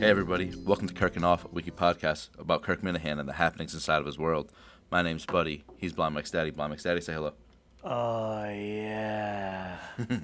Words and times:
Hey 0.00 0.08
everybody, 0.08 0.54
welcome 0.64 0.88
to 0.88 0.94
Kirk 0.94 1.16
and 1.16 1.26
Off, 1.26 1.44
a 1.44 1.48
wiki 1.48 1.70
podcast 1.70 2.30
about 2.38 2.62
Kirk 2.62 2.80
Minihane 2.80 3.20
and 3.20 3.28
the 3.28 3.34
happenings 3.34 3.74
inside 3.74 3.98
of 3.98 4.06
his 4.06 4.18
world. 4.18 4.50
My 4.90 5.02
name's 5.02 5.26
Buddy. 5.26 5.62
He's 5.76 5.92
Blind 5.92 6.14
Mike's 6.14 6.30
daddy. 6.30 6.48
Blind 6.48 6.70
Mike's 6.70 6.84
daddy, 6.84 7.02
say 7.02 7.12
hello. 7.12 7.34
Oh, 7.84 8.44
yeah. 8.48 9.76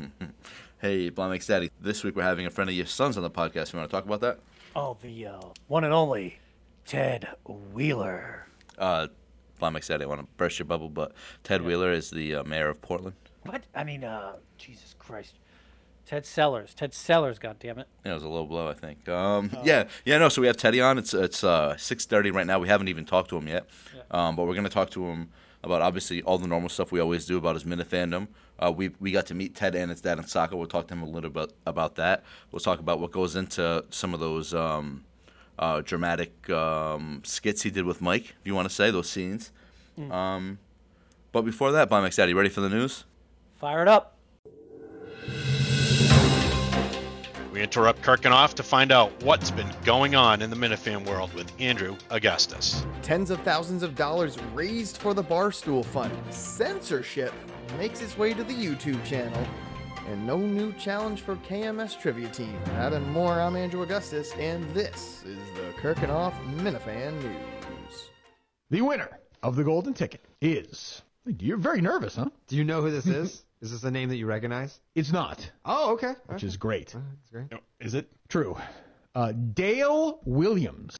Hey, 0.78 1.10
Blind 1.10 1.30
Mike's 1.32 1.46
daddy. 1.46 1.70
This 1.78 2.02
week 2.02 2.16
we're 2.16 2.22
having 2.22 2.46
a 2.46 2.50
friend 2.50 2.70
of 2.70 2.74
your 2.74 2.86
son's 2.86 3.18
on 3.18 3.22
the 3.22 3.28
podcast. 3.30 3.74
You 3.74 3.78
want 3.78 3.90
to 3.90 3.94
talk 3.94 4.06
about 4.06 4.22
that? 4.22 4.38
Oh, 4.74 4.96
the 5.02 5.26
uh, 5.26 5.40
one 5.68 5.84
and 5.84 5.92
only 5.92 6.38
Ted 6.86 7.28
Wheeler. 7.44 8.46
Uh, 8.78 9.08
Blind 9.58 9.74
Mike's 9.74 9.88
daddy, 9.88 10.04
I 10.04 10.06
want 10.06 10.22
to 10.22 10.26
burst 10.38 10.58
your 10.58 10.64
bubble, 10.66 10.88
but 10.88 11.12
Ted 11.44 11.60
Wheeler 11.60 11.92
is 11.92 12.08
the 12.08 12.36
uh, 12.36 12.44
mayor 12.44 12.70
of 12.70 12.80
Portland. 12.80 13.16
What? 13.42 13.64
I 13.74 13.84
mean, 13.84 14.04
uh, 14.04 14.36
Jesus 14.56 14.94
Christ. 14.98 15.34
Ted 16.06 16.24
Sellers. 16.24 16.72
Ted 16.72 16.94
Sellers, 16.94 17.38
goddammit. 17.38 17.86
Yeah, 18.04 18.12
it 18.12 18.14
was 18.14 18.22
a 18.22 18.28
low 18.28 18.46
blow, 18.46 18.68
I 18.68 18.74
think. 18.74 19.08
Um, 19.08 19.50
yeah, 19.64 19.88
yeah, 20.04 20.18
no. 20.18 20.28
So 20.28 20.40
we 20.40 20.46
have 20.46 20.56
Teddy 20.56 20.80
on. 20.80 20.98
It's 20.98 21.12
it's 21.12 21.42
uh, 21.42 21.76
six 21.76 22.06
thirty 22.06 22.30
right 22.30 22.46
now. 22.46 22.60
We 22.60 22.68
haven't 22.68 22.88
even 22.88 23.04
talked 23.04 23.30
to 23.30 23.36
him 23.36 23.48
yet, 23.48 23.68
um, 24.12 24.36
but 24.36 24.46
we're 24.46 24.54
gonna 24.54 24.68
talk 24.68 24.90
to 24.90 25.04
him 25.04 25.30
about 25.64 25.82
obviously 25.82 26.22
all 26.22 26.38
the 26.38 26.46
normal 26.46 26.68
stuff 26.68 26.92
we 26.92 27.00
always 27.00 27.26
do 27.26 27.36
about 27.38 27.54
his 27.56 27.66
Minute 27.66 27.90
fandom. 27.90 28.28
Uh, 28.58 28.70
we 28.70 28.90
we 29.00 29.10
got 29.10 29.26
to 29.26 29.34
meet 29.34 29.56
Ted 29.56 29.74
and 29.74 29.90
his 29.90 30.00
dad 30.00 30.18
in 30.18 30.26
soccer. 30.28 30.56
We'll 30.56 30.68
talk 30.68 30.86
to 30.88 30.94
him 30.94 31.02
a 31.02 31.08
little 31.08 31.30
bit 31.30 31.52
about 31.66 31.96
that. 31.96 32.22
We'll 32.52 32.60
talk 32.60 32.78
about 32.78 33.00
what 33.00 33.10
goes 33.10 33.34
into 33.34 33.84
some 33.90 34.14
of 34.14 34.20
those 34.20 34.54
um, 34.54 35.04
uh, 35.58 35.80
dramatic 35.80 36.48
um, 36.50 37.22
skits 37.24 37.62
he 37.62 37.70
did 37.70 37.84
with 37.84 38.00
Mike, 38.00 38.36
if 38.40 38.46
you 38.46 38.54
want 38.54 38.68
to 38.68 38.74
say 38.74 38.92
those 38.92 39.10
scenes. 39.10 39.50
Um, 40.10 40.58
but 41.32 41.42
before 41.42 41.72
that, 41.72 41.90
Mike's 41.90 42.16
Daddy, 42.16 42.34
ready 42.34 42.50
for 42.50 42.60
the 42.60 42.68
news? 42.68 43.04
Fire 43.58 43.82
it 43.82 43.88
up. 43.88 44.16
We 47.56 47.62
interrupt 47.62 48.02
Kirkin 48.02 48.32
off 48.32 48.54
to 48.56 48.62
find 48.62 48.92
out 48.92 49.10
what's 49.22 49.50
been 49.50 49.72
going 49.82 50.14
on 50.14 50.42
in 50.42 50.50
the 50.50 50.56
Minifan 50.56 51.06
world 51.06 51.32
with 51.32 51.50
Andrew 51.58 51.96
Augustus. 52.10 52.84
Tens 53.00 53.30
of 53.30 53.40
thousands 53.40 53.82
of 53.82 53.94
dollars 53.94 54.36
raised 54.52 54.98
for 54.98 55.14
the 55.14 55.24
Barstool 55.24 55.82
Fund. 55.82 56.12
Censorship 56.28 57.32
makes 57.78 58.02
its 58.02 58.18
way 58.18 58.34
to 58.34 58.44
the 58.44 58.52
YouTube 58.52 59.02
channel. 59.06 59.42
And 60.06 60.26
no 60.26 60.36
new 60.36 60.70
challenge 60.74 61.22
for 61.22 61.36
KMS 61.36 61.98
Trivia 61.98 62.28
Team. 62.28 62.54
That 62.66 62.92
and 62.92 63.10
more, 63.10 63.40
I'm 63.40 63.56
Andrew 63.56 63.80
Augustus, 63.80 64.34
and 64.34 64.62
this 64.74 65.24
is 65.24 65.38
the 65.54 65.72
Kirkenoff 65.80 66.34
Minifan 66.58 67.14
News. 67.22 68.10
The 68.68 68.82
winner 68.82 69.18
of 69.42 69.56
the 69.56 69.64
golden 69.64 69.94
ticket 69.94 70.22
is. 70.42 71.00
You're 71.24 71.56
very 71.56 71.80
nervous, 71.80 72.16
huh? 72.16 72.28
Do 72.48 72.56
you 72.56 72.64
know 72.64 72.82
who 72.82 72.90
this 72.90 73.06
is? 73.06 73.45
Is 73.66 73.72
this 73.72 73.82
a 73.82 73.90
name 73.90 74.08
that 74.10 74.16
you 74.16 74.26
recognize? 74.26 74.78
It's 74.94 75.10
not, 75.10 75.50
Oh, 75.64 75.92
okay. 75.94 76.12
which 76.26 76.44
is 76.44 76.56
great. 76.56 76.94
That's 76.94 77.30
great. 77.32 77.50
No, 77.50 77.58
is 77.80 77.94
it? 77.94 78.08
True. 78.28 78.56
Uh, 79.12 79.32
Dale 79.32 80.20
Williams. 80.24 80.96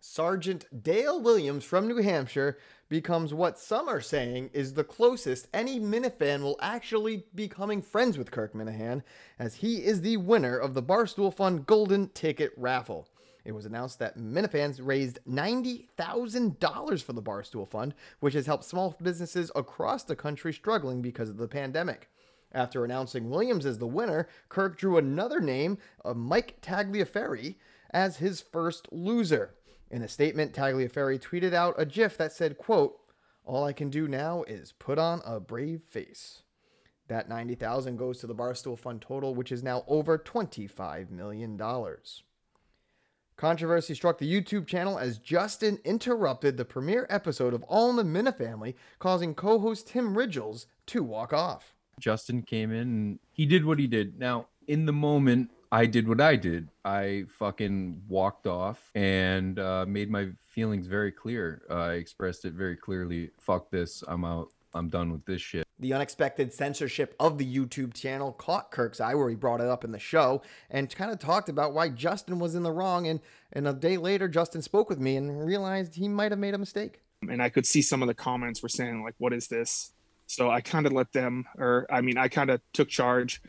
Sergeant 0.00 0.64
Dale 0.82 1.20
Williams 1.20 1.62
from 1.62 1.86
New 1.86 1.98
Hampshire 1.98 2.56
becomes 2.88 3.34
what 3.34 3.58
some 3.58 3.86
are 3.86 4.00
saying 4.00 4.48
is 4.54 4.72
the 4.72 4.82
closest 4.84 5.46
any 5.52 5.78
Minifan 5.78 6.40
will 6.40 6.56
actually 6.62 7.18
be 7.34 7.48
becoming 7.48 7.82
friends 7.82 8.16
with 8.16 8.30
Kirk 8.30 8.54
Minihane, 8.54 9.02
as 9.38 9.56
he 9.56 9.84
is 9.84 10.00
the 10.00 10.16
winner 10.16 10.56
of 10.56 10.72
the 10.72 10.82
Barstool 10.82 11.34
Fund 11.34 11.66
Golden 11.66 12.08
Ticket 12.08 12.52
Raffle. 12.56 13.06
It 13.44 13.52
was 13.52 13.66
announced 13.66 13.98
that 13.98 14.18
Minifans 14.18 14.80
raised 14.82 15.18
$90,000 15.28 17.02
for 17.02 17.12
the 17.12 17.22
Barstool 17.22 17.68
Fund, 17.68 17.94
which 18.20 18.34
has 18.34 18.46
helped 18.46 18.64
small 18.64 18.96
businesses 19.02 19.50
across 19.54 20.04
the 20.04 20.16
country 20.16 20.52
struggling 20.52 21.02
because 21.02 21.28
of 21.28 21.36
the 21.36 21.48
pandemic. 21.48 22.08
After 22.52 22.84
announcing 22.84 23.28
Williams 23.28 23.66
as 23.66 23.78
the 23.78 23.86
winner, 23.86 24.28
Kirk 24.48 24.78
drew 24.78 24.96
another 24.96 25.40
name, 25.40 25.78
Mike 26.14 26.60
Tagliaferri, 26.62 27.56
as 27.90 28.16
his 28.16 28.40
first 28.40 28.88
loser. 28.92 29.54
In 29.90 30.02
a 30.02 30.08
statement, 30.08 30.52
Tagliaferri 30.54 31.20
tweeted 31.20 31.52
out 31.52 31.74
a 31.76 31.84
GIF 31.84 32.16
that 32.16 32.32
said, 32.32 32.56
quote, 32.56 32.98
All 33.44 33.64
I 33.64 33.72
can 33.72 33.90
do 33.90 34.08
now 34.08 34.42
is 34.44 34.72
put 34.72 34.98
on 34.98 35.20
a 35.24 35.38
brave 35.38 35.82
face. 35.82 36.42
That 37.08 37.28
90,000 37.28 37.98
goes 37.98 38.18
to 38.20 38.26
the 38.26 38.34
Barstool 38.34 38.78
Fund 38.78 39.02
total, 39.02 39.34
which 39.34 39.52
is 39.52 39.62
now 39.62 39.84
over 39.86 40.16
$25 40.16 41.10
million. 41.10 41.60
Controversy 43.36 43.94
struck 43.94 44.18
the 44.18 44.30
YouTube 44.32 44.66
channel 44.66 44.96
as 44.96 45.18
Justin 45.18 45.78
interrupted 45.84 46.56
the 46.56 46.64
premiere 46.64 47.06
episode 47.10 47.52
of 47.52 47.64
All 47.64 47.90
in 47.90 47.96
the 47.96 48.04
Minifamily, 48.04 48.74
causing 49.00 49.34
co-host 49.34 49.88
Tim 49.88 50.16
Ridgels 50.16 50.66
to 50.86 51.02
walk 51.02 51.32
off. 51.32 51.74
Justin 51.98 52.42
came 52.42 52.70
in 52.70 52.78
and 52.80 53.18
he 53.32 53.44
did 53.44 53.64
what 53.64 53.78
he 53.78 53.88
did. 53.88 54.18
Now, 54.18 54.46
in 54.68 54.86
the 54.86 54.92
moment, 54.92 55.50
I 55.72 55.86
did 55.86 56.06
what 56.06 56.20
I 56.20 56.36
did. 56.36 56.68
I 56.84 57.24
fucking 57.38 58.02
walked 58.08 58.46
off 58.46 58.90
and 58.94 59.58
uh, 59.58 59.84
made 59.88 60.10
my 60.10 60.28
feelings 60.46 60.86
very 60.86 61.10
clear. 61.10 61.62
I 61.68 61.92
expressed 61.94 62.44
it 62.44 62.52
very 62.52 62.76
clearly. 62.76 63.30
Fuck 63.40 63.70
this. 63.70 64.04
I'm 64.06 64.24
out. 64.24 64.52
I'm 64.74 64.88
done 64.88 65.10
with 65.10 65.24
this 65.24 65.42
shit. 65.42 65.63
The 65.78 65.92
unexpected 65.92 66.52
censorship 66.52 67.14
of 67.18 67.38
the 67.38 67.44
YouTube 67.44 67.94
channel 67.94 68.32
caught 68.32 68.70
Kirk's 68.70 69.00
eye 69.00 69.14
where 69.14 69.28
he 69.28 69.34
brought 69.34 69.60
it 69.60 69.66
up 69.66 69.84
in 69.84 69.90
the 69.90 69.98
show 69.98 70.40
and 70.70 70.94
kind 70.94 71.10
of 71.10 71.18
talked 71.18 71.48
about 71.48 71.74
why 71.74 71.88
Justin 71.88 72.38
was 72.38 72.54
in 72.54 72.62
the 72.62 72.70
wrong. 72.70 73.08
And, 73.08 73.20
and 73.52 73.66
a 73.66 73.72
day 73.72 73.96
later, 73.96 74.28
Justin 74.28 74.62
spoke 74.62 74.88
with 74.88 75.00
me 75.00 75.16
and 75.16 75.44
realized 75.44 75.96
he 75.96 76.08
might 76.08 76.30
have 76.30 76.38
made 76.38 76.54
a 76.54 76.58
mistake. 76.58 77.00
and 77.28 77.42
I 77.42 77.48
could 77.48 77.66
see 77.66 77.82
some 77.82 78.02
of 78.02 78.08
the 78.08 78.14
comments 78.14 78.62
were 78.62 78.68
saying 78.68 79.02
like, 79.02 79.14
"What 79.18 79.32
is 79.32 79.48
this?" 79.48 79.92
So 80.26 80.50
I 80.50 80.60
kind 80.60 80.86
of 80.86 80.92
let 80.92 81.12
them, 81.12 81.44
or 81.58 81.86
I 81.90 82.00
mean, 82.00 82.18
I 82.18 82.28
kind 82.28 82.50
of 82.50 82.60
took 82.72 82.88
charge, 82.88 83.42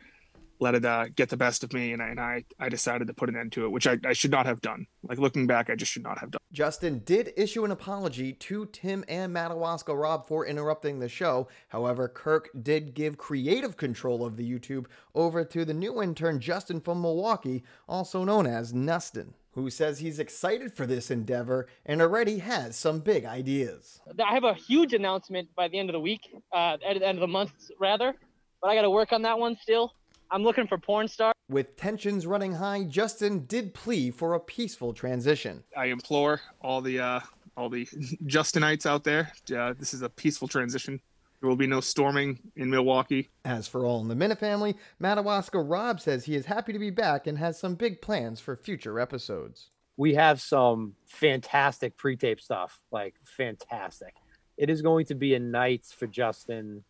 let 0.59 0.75
it 0.75 0.85
uh, 0.85 1.07
get 1.15 1.29
the 1.29 1.37
best 1.37 1.63
of 1.63 1.73
me, 1.73 1.93
and 1.93 2.01
I 2.01 2.07
and 2.07 2.19
I, 2.19 2.43
I 2.59 2.69
decided 2.69 3.07
to 3.07 3.13
put 3.13 3.29
an 3.29 3.35
end 3.35 3.51
to 3.53 3.65
it, 3.65 3.71
which 3.71 3.87
I, 3.87 3.97
I 4.05 4.13
should 4.13 4.31
not 4.31 4.45
have 4.45 4.61
done. 4.61 4.87
Like 5.03 5.17
looking 5.17 5.47
back, 5.47 5.69
I 5.69 5.75
just 5.75 5.91
should 5.91 6.03
not 6.03 6.19
have 6.19 6.31
done. 6.31 6.39
Justin 6.51 7.01
did 7.05 7.33
issue 7.35 7.65
an 7.65 7.71
apology 7.71 8.33
to 8.33 8.65
Tim 8.67 9.03
and 9.07 9.33
Madawaska 9.33 9.93
Rob 9.95 10.27
for 10.27 10.45
interrupting 10.45 10.99
the 10.99 11.09
show. 11.09 11.47
However, 11.67 12.07
Kirk 12.07 12.49
did 12.63 12.93
give 12.93 13.17
creative 13.17 13.75
control 13.75 14.25
of 14.25 14.37
the 14.37 14.49
YouTube 14.49 14.85
over 15.13 15.43
to 15.43 15.65
the 15.65 15.73
new 15.73 16.01
intern 16.01 16.39
Justin 16.39 16.79
from 16.79 17.01
Milwaukee, 17.01 17.63
also 17.89 18.23
known 18.23 18.47
as 18.47 18.71
Nustin, 18.73 19.33
who 19.51 19.69
says 19.69 19.99
he's 19.99 20.19
excited 20.19 20.73
for 20.73 20.85
this 20.85 21.11
endeavor 21.11 21.67
and 21.85 22.01
already 22.01 22.39
has 22.39 22.77
some 22.77 22.99
big 22.99 23.25
ideas. 23.25 23.99
I 24.23 24.33
have 24.33 24.45
a 24.45 24.53
huge 24.53 24.93
announcement 24.93 25.49
by 25.55 25.67
the 25.67 25.77
end 25.77 25.89
of 25.89 25.93
the 25.93 25.99
week, 25.99 26.21
uh, 26.53 26.77
at 26.85 26.99
the 26.99 27.07
end 27.07 27.17
of 27.17 27.21
the 27.21 27.27
month 27.27 27.51
rather, 27.79 28.13
but 28.61 28.69
I 28.69 28.75
got 28.75 28.83
to 28.83 28.89
work 28.89 29.11
on 29.11 29.23
that 29.23 29.37
one 29.37 29.57
still. 29.61 29.91
I'm 30.31 30.43
looking 30.43 30.67
for 30.67 30.77
porn 30.77 31.07
star. 31.07 31.33
With 31.49 31.75
tensions 31.77 32.25
running 32.25 32.53
high, 32.53 32.83
Justin 32.85 33.45
did 33.45 33.73
plea 33.73 34.11
for 34.11 34.33
a 34.33 34.39
peaceful 34.39 34.93
transition. 34.93 35.63
I 35.77 35.85
implore 35.85 36.41
all 36.61 36.81
the 36.81 36.99
uh, 36.99 37.19
all 37.55 37.69
the 37.69 37.85
Justinites 38.25 38.85
out 38.85 39.03
there, 39.03 39.31
uh, 39.55 39.73
this 39.77 39.93
is 39.93 40.01
a 40.01 40.09
peaceful 40.09 40.47
transition. 40.47 40.99
There 41.39 41.49
will 41.49 41.55
be 41.55 41.67
no 41.67 41.79
storming 41.81 42.39
in 42.55 42.69
Milwaukee. 42.69 43.29
As 43.43 43.67
for 43.67 43.85
all 43.85 44.01
in 44.01 44.07
the 44.07 44.15
Minifamily, 44.15 44.75
Madawaska 44.99 45.59
Rob 45.61 45.99
says 46.01 46.25
he 46.25 46.35
is 46.35 46.45
happy 46.45 46.73
to 46.73 46.79
be 46.79 46.89
back 46.89 47.27
and 47.27 47.37
has 47.37 47.59
some 47.59 47.75
big 47.75 48.01
plans 48.01 48.39
for 48.39 48.55
future 48.55 48.99
episodes. 48.99 49.69
we 49.97 50.13
have 50.15 50.41
some 50.41 50.93
fantastic 51.05 51.95
pre-tape 51.97 52.41
stuff 52.41 52.81
like 52.91 53.15
fantastic 53.23 54.13
it 54.57 54.69
is 54.69 54.81
going 54.81 55.05
to 55.05 55.15
be 55.15 55.35
a 55.35 55.39
night 55.39 55.85
for 55.97 56.07
justin 56.07 56.83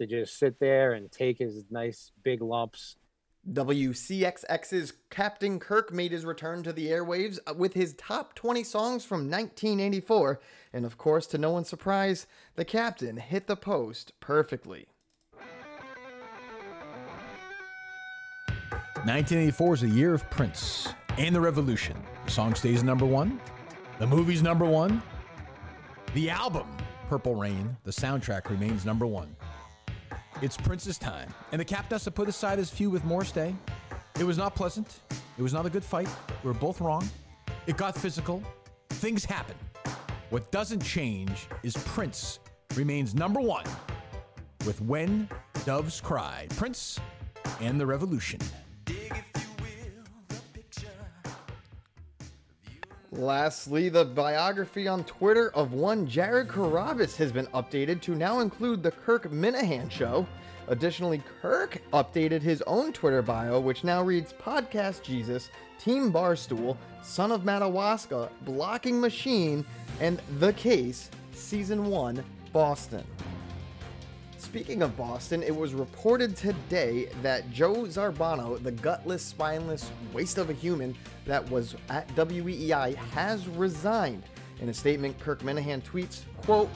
to 0.00 0.06
just 0.06 0.38
sit 0.38 0.58
there 0.58 0.92
and 0.92 1.12
take 1.12 1.38
his 1.38 1.64
nice 1.70 2.10
big 2.22 2.42
lumps 2.42 2.96
WCXX's 3.48 4.92
Captain 5.08 5.58
Kirk 5.58 5.92
made 5.92 6.12
his 6.12 6.26
return 6.26 6.62
to 6.62 6.72
the 6.72 6.88
airwaves 6.88 7.38
with 7.56 7.72
his 7.72 7.94
top 7.94 8.34
20 8.34 8.62
songs 8.62 9.04
from 9.04 9.30
1984, 9.30 10.40
and 10.72 10.84
of 10.84 10.98
course, 10.98 11.26
to 11.28 11.38
no 11.38 11.50
one's 11.50 11.68
surprise, 11.68 12.26
the 12.56 12.64
captain 12.64 13.16
hit 13.16 13.46
the 13.46 13.56
post 13.56 14.12
perfectly. 14.20 14.88
1984 19.04 19.74
is 19.74 19.82
a 19.84 19.88
year 19.88 20.12
of 20.12 20.28
Prince 20.28 20.88
and 21.16 21.34
the 21.34 21.40
Revolution. 21.40 21.96
The 22.26 22.30
song 22.30 22.54
stays 22.54 22.82
number 22.82 23.06
one. 23.06 23.40
The 23.98 24.06
movie's 24.06 24.42
number 24.42 24.66
one. 24.66 25.02
The 26.12 26.28
album, 26.28 26.66
Purple 27.08 27.34
Rain, 27.34 27.76
the 27.84 27.90
soundtrack 27.90 28.50
remains 28.50 28.84
number 28.84 29.06
one. 29.06 29.34
It's 30.42 30.56
Prince's 30.56 30.96
time, 30.96 31.28
and 31.52 31.60
the 31.60 31.66
captain 31.66 31.96
has 31.96 32.04
to 32.04 32.10
put 32.10 32.26
aside 32.26 32.56
his 32.56 32.70
feud 32.70 32.92
with 32.92 33.02
Morstay. 33.04 33.54
It 34.18 34.24
was 34.24 34.38
not 34.38 34.54
pleasant. 34.54 35.00
It 35.36 35.42
was 35.42 35.52
not 35.52 35.66
a 35.66 35.70
good 35.70 35.84
fight. 35.84 36.08
We 36.42 36.48
were 36.48 36.54
both 36.54 36.80
wrong. 36.80 37.06
It 37.66 37.76
got 37.76 37.94
physical. 37.94 38.42
Things 38.88 39.22
happen. 39.22 39.54
What 40.30 40.50
doesn't 40.50 40.80
change 40.80 41.46
is 41.62 41.76
Prince 41.76 42.38
remains 42.74 43.14
number 43.14 43.40
one 43.40 43.66
with 44.64 44.80
When 44.80 45.28
Doves 45.66 46.00
Cry. 46.00 46.46
Prince 46.56 46.98
and 47.60 47.78
the 47.78 47.84
Revolution. 47.84 48.40
Lastly, 53.12 53.88
the 53.88 54.04
biography 54.04 54.86
on 54.86 55.02
Twitter 55.02 55.50
of 55.56 55.72
one 55.72 56.06
Jared 56.06 56.46
Carrabis 56.46 57.16
has 57.16 57.32
been 57.32 57.46
updated 57.46 58.00
to 58.02 58.14
now 58.14 58.38
include 58.38 58.84
the 58.84 58.92
Kirk 58.92 59.28
Minihane 59.32 59.90
show. 59.90 60.24
Additionally, 60.68 61.20
Kirk 61.42 61.82
updated 61.92 62.40
his 62.40 62.62
own 62.68 62.92
Twitter 62.92 63.20
bio, 63.20 63.58
which 63.58 63.82
now 63.82 64.00
reads 64.00 64.32
Podcast 64.32 65.02
Jesus, 65.02 65.50
Team 65.80 66.12
Barstool, 66.12 66.76
Son 67.02 67.32
of 67.32 67.44
Madawaska, 67.44 68.30
Blocking 68.42 69.00
Machine, 69.00 69.64
and 70.00 70.22
The 70.38 70.52
Case, 70.52 71.10
Season 71.32 71.86
1, 71.86 72.22
Boston. 72.52 73.04
Speaking 74.50 74.82
of 74.82 74.96
Boston, 74.96 75.44
it 75.44 75.54
was 75.54 75.74
reported 75.74 76.36
today 76.36 77.08
that 77.22 77.48
Joe 77.52 77.84
Zarbano, 77.84 78.60
the 78.60 78.72
gutless, 78.72 79.22
spineless 79.22 79.92
waste 80.12 80.38
of 80.38 80.50
a 80.50 80.52
human 80.52 80.96
that 81.24 81.48
was 81.52 81.76
at 81.88 82.08
WEEI, 82.16 82.96
has 82.96 83.46
resigned. 83.46 84.24
In 84.60 84.68
a 84.68 84.74
statement, 84.74 85.16
Kirk 85.20 85.42
Minihane 85.42 85.84
tweets, 85.84 86.22
quote, 86.42 86.68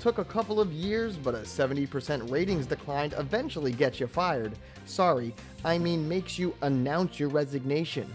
Took 0.00 0.18
a 0.18 0.24
couple 0.24 0.60
of 0.60 0.70
years, 0.70 1.16
but 1.16 1.34
a 1.34 1.38
70% 1.38 2.30
ratings 2.30 2.66
decline 2.66 3.14
eventually 3.16 3.72
gets 3.72 4.00
you 4.00 4.06
fired. 4.06 4.52
Sorry, 4.84 5.34
I 5.64 5.78
mean 5.78 6.06
makes 6.06 6.38
you 6.38 6.54
announce 6.60 7.18
your 7.18 7.30
resignation. 7.30 8.12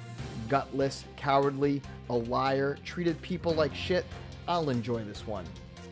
Gutless, 0.50 1.06
cowardly, 1.18 1.82
a 2.12 2.16
liar, 2.16 2.78
treated 2.86 3.20
people 3.24 3.56
like 3.56 3.74
shit. 3.74 4.06
I'll 4.48 4.70
enjoy 4.70 5.04
this 5.04 5.26
one. 5.26 5.46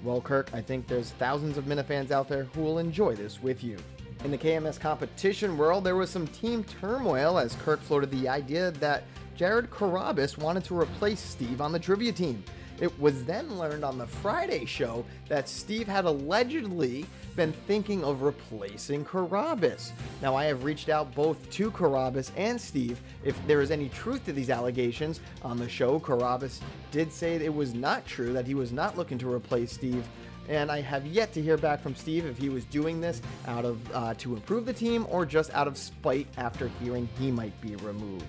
Well, 0.07 0.21
Kirk, 0.21 0.49
I 0.53 0.61
think 0.61 0.87
there's 0.87 1.11
thousands 1.11 1.57
of 1.57 1.65
Minifans 1.65 2.11
out 2.11 2.29
there 2.29 2.45
who 2.45 2.61
will 2.61 2.79
enjoy 2.79 3.13
this 3.13 3.43
with 3.43 3.61
you. 3.61 3.75
In 4.23 4.31
the 4.31 4.37
KMS 4.37 4.79
competition 4.79 5.57
world, 5.57 5.83
there 5.83 5.97
was 5.97 6.09
some 6.09 6.27
team 6.27 6.63
turmoil 6.63 7.37
as 7.37 7.57
Kirk 7.57 7.81
floated 7.81 8.09
the 8.11 8.29
idea 8.29 8.71
that 8.71 9.03
Jared 9.35 9.69
Carrabis 9.69 10.37
wanted 10.37 10.63
to 10.63 10.79
replace 10.79 11.19
Steve 11.19 11.59
on 11.59 11.73
the 11.73 11.79
trivia 11.79 12.13
team. 12.13 12.41
It 12.79 12.97
was 12.99 13.25
then 13.25 13.57
learned 13.57 13.83
on 13.83 13.97
the 13.97 14.05
Friday 14.05 14.65
show 14.65 15.03
that 15.29 15.49
Steve 15.49 15.87
had 15.87 16.05
allegedly 16.05 17.05
been 17.35 17.51
thinking 17.51 18.03
of 18.03 18.21
replacing 18.21 19.05
Carrabis. 19.05 19.91
Now, 20.21 20.35
I 20.35 20.45
have 20.45 20.63
reached 20.63 20.89
out 20.89 21.13
both 21.15 21.49
to 21.51 21.71
Carrabis 21.71 22.31
and 22.35 22.59
Steve 22.59 23.01
if 23.23 23.35
there 23.47 23.61
is 23.61 23.71
any 23.71 23.89
truth 23.89 24.25
to 24.25 24.33
these 24.33 24.49
allegations. 24.49 25.21
On 25.43 25.57
the 25.57 25.69
show, 25.69 25.99
Carrabis 25.99 26.61
did 26.91 27.11
say 27.11 27.35
it 27.35 27.53
was 27.53 27.73
not 27.73 28.05
true, 28.05 28.33
that 28.33 28.47
he 28.47 28.53
was 28.53 28.71
not 28.71 28.97
looking 28.97 29.17
to 29.19 29.31
replace 29.31 29.71
Steve. 29.71 30.05
And 30.47 30.71
I 30.71 30.81
have 30.81 31.05
yet 31.05 31.33
to 31.33 31.41
hear 31.41 31.57
back 31.57 31.81
from 31.81 31.95
Steve 31.95 32.25
if 32.25 32.37
he 32.37 32.49
was 32.49 32.63
doing 32.65 33.01
this 33.01 33.21
out 33.47 33.65
of 33.65 33.79
uh, 33.93 34.13
to 34.15 34.35
improve 34.35 34.65
the 34.65 34.73
team 34.73 35.05
or 35.09 35.25
just 35.25 35.53
out 35.53 35.67
of 35.67 35.77
spite 35.77 36.27
after 36.37 36.69
hearing 36.81 37.09
he 37.19 37.31
might 37.31 37.59
be 37.59 37.75
removed. 37.77 38.25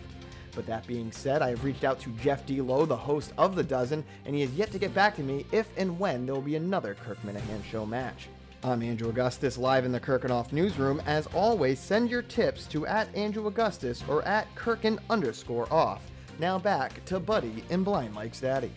But 0.59 0.67
that 0.67 0.89
being 0.89 1.13
said, 1.13 1.41
I 1.41 1.51
have 1.51 1.63
reached 1.63 1.85
out 1.85 2.01
to 2.01 2.11
Jeff 2.21 2.45
D. 2.45 2.61
Lowe, 2.61 2.85
the 2.85 2.97
host 2.97 3.33
of 3.39 3.55
The 3.55 3.63
Dozen, 3.63 4.05
and 4.25 4.35
he 4.35 4.41
has 4.41 4.53
yet 4.55 4.73
to 4.73 4.79
get 4.81 4.93
back 4.93 5.15
to 5.15 5.23
me 5.23 5.47
if 5.53 5.69
and 5.77 5.97
when 6.01 6.27
there 6.27 6.35
will 6.35 6.43
be 6.43 6.57
another 6.57 6.97
Kirk 6.97 7.17
Minihane 7.23 7.63
Show 7.71 7.87
match. 7.87 8.27
I'm 8.65 8.83
Andrew 8.83 9.09
Augustus, 9.09 9.57
live 9.57 9.85
in 9.85 9.93
the 9.93 10.01
Kirkenoff 10.01 10.53
newsroom. 10.53 11.01
As 11.07 11.29
always, 11.29 11.79
send 11.79 12.11
your 12.11 12.23
tips 12.23 12.67
to 12.73 12.89
at 12.89 13.07
Andrew 13.15 13.47
Augustus 13.47 14.03
or 14.09 14.25
at 14.25 14.53
Kirkin 14.57 14.99
underscore 15.11 15.73
off. 15.73 16.11
Now 16.41 16.59
back 16.59 17.05
to 17.05 17.21
Buddy 17.21 17.63
and 17.71 17.85
Blind 17.85 18.13
Mike's 18.13 18.41
Daddy. 18.41 18.73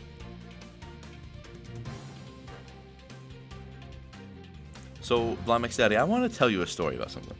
So, 4.99 5.35
Blind 5.47 5.63
Mike's 5.63 5.77
Daddy, 5.77 5.95
I 5.95 6.03
want 6.03 6.31
to 6.31 6.37
tell 6.37 6.47
you 6.47 6.61
a 6.61 6.67
story 6.67 6.95
about 6.95 7.09
something. 7.09 7.37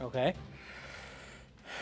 Okay. 0.00 0.32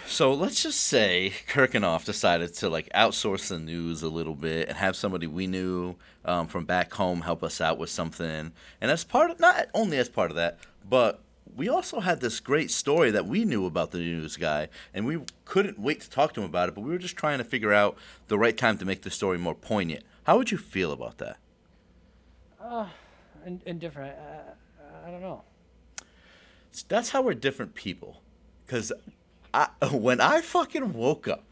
So 0.08 0.32
let's 0.32 0.62
just 0.62 0.80
say 0.80 1.32
Kirkenoff 1.48 2.04
decided 2.04 2.54
to 2.54 2.70
like 2.70 2.88
outsource 2.94 3.48
the 3.48 3.58
news 3.58 4.02
a 4.02 4.08
little 4.08 4.34
bit 4.34 4.68
and 4.68 4.78
have 4.78 4.96
somebody 4.96 5.26
we 5.26 5.46
knew 5.46 5.96
um, 6.24 6.46
from 6.46 6.64
back 6.64 6.92
home 6.94 7.20
help 7.20 7.42
us 7.42 7.60
out 7.60 7.76
with 7.76 7.90
something. 7.90 8.52
And 8.80 8.90
as 8.90 9.04
part 9.04 9.30
of 9.30 9.40
not 9.40 9.66
only 9.74 9.98
as 9.98 10.08
part 10.08 10.30
of 10.30 10.36
that, 10.36 10.58
but 10.88 11.20
we 11.54 11.68
also 11.68 12.00
had 12.00 12.20
this 12.20 12.40
great 12.40 12.70
story 12.70 13.10
that 13.10 13.26
we 13.26 13.44
knew 13.44 13.66
about 13.66 13.90
the 13.90 13.98
news 13.98 14.36
guy, 14.36 14.68
and 14.94 15.06
we 15.06 15.20
couldn't 15.44 15.78
wait 15.78 16.00
to 16.02 16.10
talk 16.10 16.34
to 16.34 16.40
him 16.40 16.46
about 16.46 16.68
it. 16.68 16.74
But 16.74 16.82
we 16.82 16.90
were 16.90 16.98
just 16.98 17.16
trying 17.16 17.38
to 17.38 17.44
figure 17.44 17.72
out 17.72 17.96
the 18.28 18.38
right 18.38 18.56
time 18.56 18.78
to 18.78 18.84
make 18.84 19.02
the 19.02 19.10
story 19.10 19.38
more 19.38 19.54
poignant. 19.54 20.02
How 20.24 20.38
would 20.38 20.50
you 20.50 20.58
feel 20.58 20.92
about 20.92 21.18
that? 21.18 21.38
Uh, 22.60 22.86
indifferent. 23.64 24.16
I, 24.18 25.08
I 25.08 25.10
don't 25.10 25.22
know. 25.22 25.42
That's 26.88 27.10
how 27.10 27.22
we're 27.22 27.34
different 27.34 27.74
people, 27.74 28.20
because 28.66 28.92
I, 29.56 29.86
when 29.92 30.20
I 30.20 30.40
fucking 30.42 30.92
woke 30.92 31.28
up, 31.28 31.44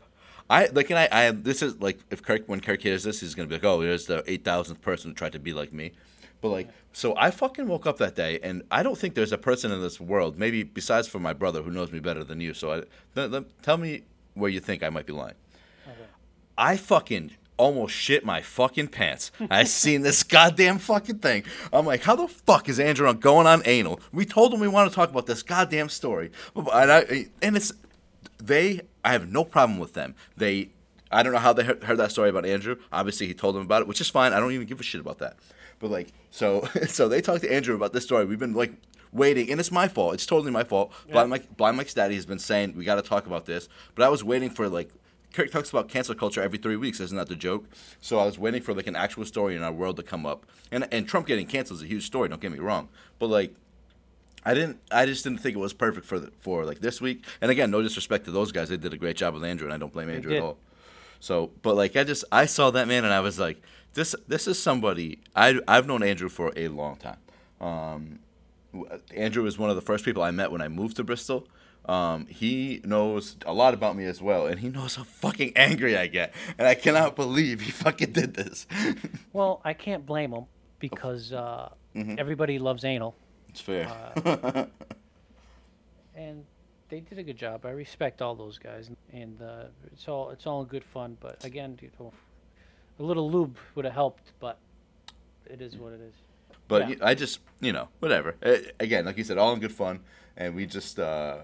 I 0.51 0.67
like, 0.67 0.91
and 0.91 0.99
I, 0.99 1.09
I, 1.11 1.31
this 1.31 1.63
is 1.63 1.81
like, 1.81 1.99
if 2.11 2.23
Kirk, 2.23 2.43
when 2.47 2.61
Kirk 2.61 2.83
hears 2.83 3.03
this, 3.03 3.21
he's 3.21 3.35
gonna 3.35 3.49
be 3.49 3.55
like, 3.55 3.65
oh, 3.65 3.81
here's 3.81 4.07
the 4.07 4.23
eight 4.27 4.45
thousandth 4.45 4.83
person 4.83 5.11
who 5.11 5.15
tried 5.15 5.33
to 5.33 5.39
be 5.39 5.55
like 5.55 5.73
me. 5.73 5.93
But 6.43 6.51
like, 6.51 6.69
so 6.93 7.17
I 7.17 7.31
fucking 7.31 7.67
woke 7.67 7.87
up 7.87 7.97
that 7.99 8.15
day, 8.15 8.39
and 8.43 8.63
I 8.71 8.83
don't 8.83 8.99
think 8.99 9.15
there's 9.15 9.33
a 9.33 9.39
person 9.39 9.73
in 9.73 9.81
this 9.81 9.99
world, 9.99 10.39
maybe 10.39 10.63
besides 10.63 11.09
for 11.09 11.19
my 11.19 11.33
brother 11.33 11.63
who 11.63 11.71
knows 11.71 11.91
me 11.91 12.01
better 12.01 12.23
than 12.23 12.41
you. 12.41 12.53
So 12.53 12.73
I, 12.73 12.83
th- 13.15 13.31
th- 13.31 13.45
tell 13.63 13.79
me 13.79 14.03
where 14.35 14.51
you 14.51 14.61
think 14.61 14.83
I 14.83 14.91
might 14.91 15.07
be 15.07 15.15
lying. 15.15 15.37
Okay. 15.87 15.97
I 16.59 16.77
fucking 16.77 17.31
almost 17.57 17.95
shit 17.95 18.25
my 18.25 18.43
fucking 18.43 18.89
pants. 18.89 19.33
I 19.49 19.65
seen 19.65 20.03
this 20.03 20.23
goddamn 20.37 20.79
fucking 20.79 21.21
thing. 21.21 21.45
I'm 21.73 21.87
like, 21.87 22.03
how 22.03 22.17
the 22.17 22.29
fuck 22.29 22.69
is 22.69 22.79
Andrew 22.79 23.13
going 23.15 23.47
on 23.47 23.63
anal? 23.65 24.01
We 24.13 24.27
told 24.27 24.53
him 24.53 24.61
we 24.61 24.69
want 24.69 24.91
to 24.91 24.95
talk 24.95 25.09
about 25.09 25.25
this 25.25 25.43
goddamn 25.43 25.89
story, 25.89 26.31
and, 26.55 26.93
I, 26.93 27.27
and 27.41 27.57
it's 27.57 27.73
they 28.47 28.83
I 29.05 29.13
have 29.13 29.31
no 29.31 29.45
problem 29.45 29.79
with 29.79 29.95
them. 29.95 30.15
They 30.37 30.71
I 31.11 31.23
don't 31.23 31.33
know 31.33 31.39
how 31.39 31.53
they 31.53 31.63
heard, 31.63 31.81
that 31.81 32.11
story 32.11 32.29
about 32.29 32.45
Andrew. 32.45 32.77
Obviously, 32.93 33.29
he 33.29 33.35
told 33.35 33.55
them 33.55 33.63
about 33.63 33.83
it, 33.83 33.89
which 33.89 34.01
is 34.01 34.11
fine. 34.11 34.33
I 34.33 34.41
don't 34.41 34.53
even 34.53 34.67
give 34.67 34.81
a 34.81 34.83
shit 34.83 35.01
about 35.01 35.19
that. 35.19 35.37
But 35.79 35.91
like, 35.91 36.09
so 36.31 36.69
so 36.89 37.09
they 37.09 37.21
talked 37.21 37.43
to 37.43 37.53
Andrew 37.53 37.75
about 37.75 37.93
this 37.93 38.05
story. 38.05 38.25
We've 38.25 38.39
been 38.39 38.55
like 38.55 38.73
waiting, 39.13 39.51
and 39.51 39.61
it's 39.61 39.73
my 39.73 39.89
fault. 39.89 40.15
It's 40.15 40.27
totally 40.27 40.51
my 40.51 40.65
fault. 40.65 40.93
Yeah. 41.07 41.13
Blind 41.13 41.31
Mike, 41.31 41.57
Blind 41.57 41.77
Mike's 41.77 41.95
daddy 41.95 42.17
has 42.17 42.27
been 42.27 42.39
saying 42.39 42.75
we 42.77 42.85
got 42.85 42.97
to 42.97 43.03
talk 43.03 43.27
about 43.27 43.47
this, 43.47 43.69
but 43.95 44.05
I 44.05 44.09
was 44.09 44.25
waiting 44.25 44.51
for 44.51 44.69
like. 44.69 44.91
Kirk 45.33 45.51
talks 45.51 45.69
about 45.69 45.89
cancel 45.89 46.15
culture 46.15 46.41
every 46.41 46.59
three 46.59 46.77
weeks, 46.77 47.01
isn't 47.01 47.17
that 47.17 47.29
the 47.29 47.35
joke? 47.35 47.65
So 48.01 48.21
I 48.21 48.25
was 48.25 48.39
waiting 48.39 48.63
for 48.63 48.73
like 48.73 48.87
an 48.87 48.95
actual 48.95 49.25
story 49.25 49.57
in 49.57 49.65
our 49.65 49.73
world 49.73 49.97
to 49.97 50.05
come 50.05 50.25
up, 50.25 50.47
and 50.71 50.87
and 50.93 51.09
Trump 51.09 51.27
getting 51.27 51.49
canceled 51.49 51.81
is 51.81 51.83
a 51.83 51.89
huge 51.89 52.07
story. 52.07 52.29
Don't 52.29 52.41
get 52.41 52.53
me 52.53 52.61
wrong, 52.61 52.89
but 53.19 53.27
like 53.27 53.53
I 54.45 54.55
didn't. 54.55 54.79
I 54.91 55.07
just 55.07 55.25
didn't 55.25 55.41
think 55.41 55.57
it 55.57 55.61
was 55.61 55.73
perfect 55.73 56.07
for 56.07 56.19
the, 56.19 56.31
for 56.41 56.65
like 56.65 56.81
this 56.81 57.01
week. 57.01 57.25
And 57.41 57.51
again, 57.51 57.71
no 57.71 57.83
disrespect 57.83 58.27
to 58.27 58.31
those 58.31 58.53
guys; 58.53 58.69
they 58.69 58.77
did 58.77 58.93
a 58.93 58.99
great 58.99 59.17
job 59.17 59.35
with 59.35 59.45
Andrew, 59.45 59.67
and 59.67 59.75
I 59.75 59.79
don't 59.79 59.93
blame 59.93 60.11
Andrew 60.11 60.35
at 60.35 60.43
all. 60.43 60.59
So, 61.21 61.51
but 61.63 61.77
like 61.77 61.97
I 61.97 62.05
just 62.05 62.25
I 62.31 62.47
saw 62.47 62.71
that 62.73 62.87
man, 62.87 63.05
and 63.05 63.13
I 63.13 63.21
was 63.21 63.39
like, 63.39 63.63
this 63.95 64.15
this 64.29 64.47
is 64.47 64.59
somebody 64.59 65.19
I 65.35 65.59
I've 65.67 65.87
known 65.87 66.03
Andrew 66.03 66.29
for 66.29 66.53
a 66.57 66.69
long 66.69 66.97
time. 66.97 67.17
Um, 67.61 68.19
Andrew 69.15 69.47
is 69.47 69.59
one 69.59 69.71
of 69.71 69.77
the 69.77 69.83
first 69.83 70.05
people 70.05 70.23
I 70.23 70.31
met 70.31 70.51
when 70.51 70.61
I 70.61 70.69
moved 70.69 70.97
to 70.97 71.05
Bristol. 71.05 71.49
Um, 71.87 72.27
he 72.27 72.81
knows 72.85 73.37
a 73.45 73.53
lot 73.53 73.75
about 73.75 73.95
me 73.97 74.05
as 74.07 74.21
well, 74.21 74.47
and 74.47 74.59
he 74.59 74.69
knows 74.69 74.97
how 74.97 75.05
fucking 75.05 75.53
angry 75.57 75.97
I 75.97 76.07
get, 76.07 76.35
and 76.59 76.67
I 76.67 76.75
cannot 76.75 77.15
believe 77.15 77.61
he 77.61 77.71
fucking 77.71 78.13
did 78.13 78.35
this. 78.35 78.67
well, 79.33 79.61
I 79.65 79.75
can't 79.75 80.07
blame 80.07 80.33
him 80.33 80.47
because 80.79 81.33
uh, 81.33 81.71
mm-hmm. 81.95 82.15
everybody 82.19 82.59
loves 82.59 82.85
anal. 82.85 83.15
It's 83.55 83.61
fair. 83.61 83.87
Uh, 84.25 84.67
and 86.17 86.45
they 86.89 86.99
did 86.99 87.21
a 87.21 87.23
good 87.23 87.37
job. 87.37 87.65
I 87.65 87.71
respect 87.71 88.21
all 88.21 88.35
those 88.35 88.59
guys, 88.59 88.91
and 89.13 89.41
uh, 89.41 89.67
it's 89.93 90.09
all 90.09 90.31
it's 90.31 90.45
all 90.45 90.65
good 90.65 90.83
fun. 90.83 91.17
But 91.21 91.45
again, 91.45 91.79
you 91.81 91.89
know, 92.01 92.13
a 92.99 93.03
little 93.05 93.31
lube 93.31 93.57
would 93.77 93.85
have 93.85 93.95
helped, 93.95 94.33
but 94.41 94.59
it 95.47 95.63
is 95.63 95.77
what 95.77 95.93
it 95.93 96.01
is. 96.01 96.15
But 96.67 96.89
yeah. 96.89 96.97
I 97.01 97.15
just, 97.15 97.39
you 97.61 97.73
know, 97.73 97.87
whatever. 98.01 98.35
again, 98.81 99.05
like 99.05 99.19
you 99.19 99.23
said, 99.23 99.39
all 99.39 99.53
in 99.53 99.61
good 99.61 99.71
fun, 99.71 100.01
and 100.37 100.57
we 100.57 100.67
just 100.67 100.99
uh, 100.99 101.39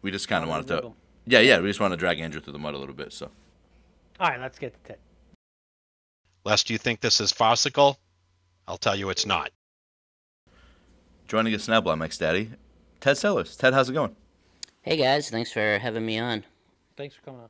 we 0.00 0.10
just 0.10 0.28
kind 0.28 0.42
of 0.42 0.48
wanted 0.48 0.68
to, 0.68 0.92
yeah, 1.26 1.40
yeah, 1.40 1.60
we 1.60 1.68
just 1.68 1.80
want 1.80 1.92
to 1.92 1.98
drag 1.98 2.20
Andrew 2.20 2.40
through 2.40 2.54
the 2.54 2.58
mud 2.58 2.72
a 2.72 2.78
little 2.78 2.94
bit. 2.94 3.12
So, 3.12 3.30
all 4.18 4.30
right, 4.30 4.40
let's 4.40 4.58
get 4.58 4.72
to 4.72 4.88
Ted. 4.88 4.98
Lest 6.42 6.70
you 6.70 6.78
think 6.78 7.02
this 7.02 7.20
is 7.20 7.32
farcical, 7.32 7.98
I'll 8.66 8.78
tell 8.78 8.96
you 8.96 9.10
it's 9.10 9.26
not. 9.26 9.50
Joining 11.30 11.54
us 11.54 11.68
now, 11.68 11.80
Blind 11.80 12.00
Mike's 12.00 12.18
daddy, 12.18 12.50
Ted 12.98 13.16
Sellers. 13.16 13.54
Ted, 13.54 13.72
how's 13.72 13.88
it 13.88 13.92
going? 13.92 14.16
Hey 14.82 14.96
guys, 14.96 15.30
thanks 15.30 15.52
for 15.52 15.78
having 15.78 16.04
me 16.04 16.18
on. 16.18 16.42
Thanks 16.96 17.14
for 17.14 17.22
coming 17.22 17.42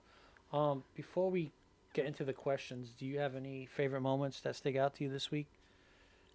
on. 0.53 0.73
Um, 0.73 0.85
before 0.95 1.31
we 1.31 1.51
get 1.95 2.05
into 2.05 2.27
the 2.27 2.35
questions, 2.35 2.91
do 2.99 3.07
you 3.07 3.19
have 3.19 3.37
any 3.37 3.65
favorite 3.75 4.03
moments 4.03 4.43
that 4.43 4.55
stick 4.57 4.77
out 4.77 4.97
to 4.97 5.05
you 5.05 5.11
this 5.11 5.31
week? 5.31 5.47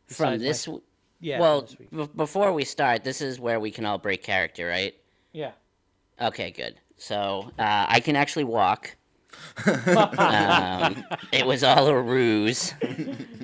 From 0.07 0.39
this, 0.39 0.67
my... 0.67 0.79
yeah. 1.19 1.39
Well, 1.39 1.69
b- 1.95 2.09
before 2.15 2.51
we 2.51 2.63
start, 2.63 3.03
this 3.03 3.21
is 3.21 3.39
where 3.39 3.59
we 3.59 3.69
can 3.69 3.85
all 3.85 3.99
break 3.99 4.23
character, 4.23 4.65
right? 4.65 4.95
Yeah. 5.31 5.51
Okay, 6.19 6.49
good. 6.49 6.73
So 6.97 7.51
uh, 7.59 7.85
I 7.87 7.99
can 7.99 8.15
actually 8.15 8.45
walk. 8.45 8.95
um, 10.17 11.05
it 11.31 11.45
was 11.45 11.63
all 11.63 11.85
a 11.89 12.01
ruse. 12.01 12.73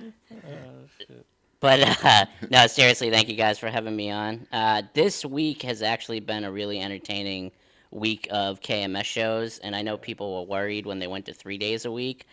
But 1.62 2.04
uh, 2.06 2.26
no, 2.50 2.68
seriously, 2.68 3.10
thank 3.10 3.30
you 3.30 3.36
guys 3.36 3.58
for 3.60 3.70
having 3.70 3.96
me 3.96 4.12
on. 4.12 4.48
Uh, 4.52 4.82
this 4.94 5.24
week 5.24 5.62
has 5.62 5.82
actually 5.82 6.20
been 6.20 6.44
a 6.44 6.52
really 6.52 6.82
entertaining 6.82 7.52
week 7.92 8.28
of 8.32 8.60
KMS 8.62 9.06
shows, 9.06 9.60
and 9.60 9.76
I 9.76 9.82
know 9.82 9.98
people 9.98 10.36
were 10.36 10.48
worried 10.50 10.86
when 10.86 11.00
they 11.00 11.08
went 11.08 11.26
to 11.28 11.34
three 11.34 11.58
days 11.58 11.86
a 11.86 11.92
week. 11.92 12.26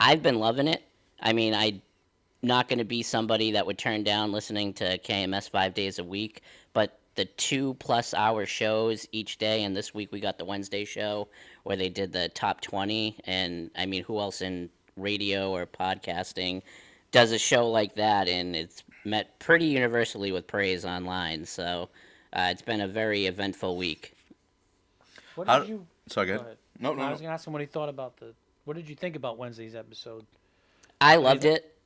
I've 0.00 0.22
been 0.22 0.38
loving 0.38 0.68
it. 0.68 0.82
I 1.20 1.32
mean, 1.32 1.54
I'm 1.54 1.80
not 2.42 2.68
going 2.68 2.80
to 2.80 2.84
be 2.84 3.02
somebody 3.02 3.52
that 3.52 3.66
would 3.66 3.78
turn 3.78 4.02
down 4.02 4.32
listening 4.32 4.74
to 4.74 4.98
KMS 4.98 5.48
five 5.48 5.74
days 5.74 5.98
a 6.00 6.04
week, 6.04 6.42
but 6.72 6.98
the 7.14 7.26
two 7.26 7.74
plus 7.74 8.14
hour 8.14 8.46
shows 8.46 9.06
each 9.12 9.38
day, 9.38 9.62
and 9.64 9.76
this 9.76 9.94
week 9.94 10.10
we 10.10 10.18
got 10.18 10.38
the 10.38 10.44
Wednesday 10.44 10.84
show 10.84 11.28
where 11.62 11.76
they 11.76 11.90
did 11.90 12.12
the 12.12 12.30
top 12.30 12.60
twenty. 12.62 13.16
And 13.24 13.70
I 13.76 13.86
mean, 13.86 14.02
who 14.02 14.18
else 14.18 14.40
in 14.40 14.70
radio 14.96 15.50
or 15.50 15.66
podcasting 15.66 16.62
does 17.12 17.32
a 17.32 17.38
show 17.38 17.68
like 17.70 17.94
that? 17.94 18.28
And 18.28 18.56
it's 18.56 18.82
met 19.04 19.38
pretty 19.38 19.66
universally 19.66 20.32
with 20.32 20.46
praise 20.46 20.84
online. 20.84 21.44
So 21.44 21.88
uh, 22.32 22.48
it's 22.50 22.62
been 22.62 22.80
a 22.80 22.88
very 22.88 23.26
eventful 23.26 23.76
week. 23.76 24.14
What 25.34 25.46
How- 25.46 25.60
did 25.60 25.68
you? 25.68 25.86
sorry, 26.08 26.26
go 26.26 26.34
go 26.34 26.34
ahead. 26.34 26.46
ahead. 26.46 26.58
No, 26.80 26.94
no, 26.94 27.02
I 27.02 27.10
was 27.10 27.20
no. 27.20 27.24
gonna 27.24 27.34
ask 27.34 27.46
him 27.46 27.52
what 27.52 27.60
he 27.60 27.66
thought 27.66 27.88
about 27.88 28.16
the. 28.16 28.34
What 28.64 28.76
did 28.76 28.88
you 28.88 28.96
think 28.96 29.16
about 29.16 29.38
Wednesday's 29.38 29.74
episode? 29.74 30.26
I 31.00 31.16
loved 31.16 31.44
it. 31.44 31.76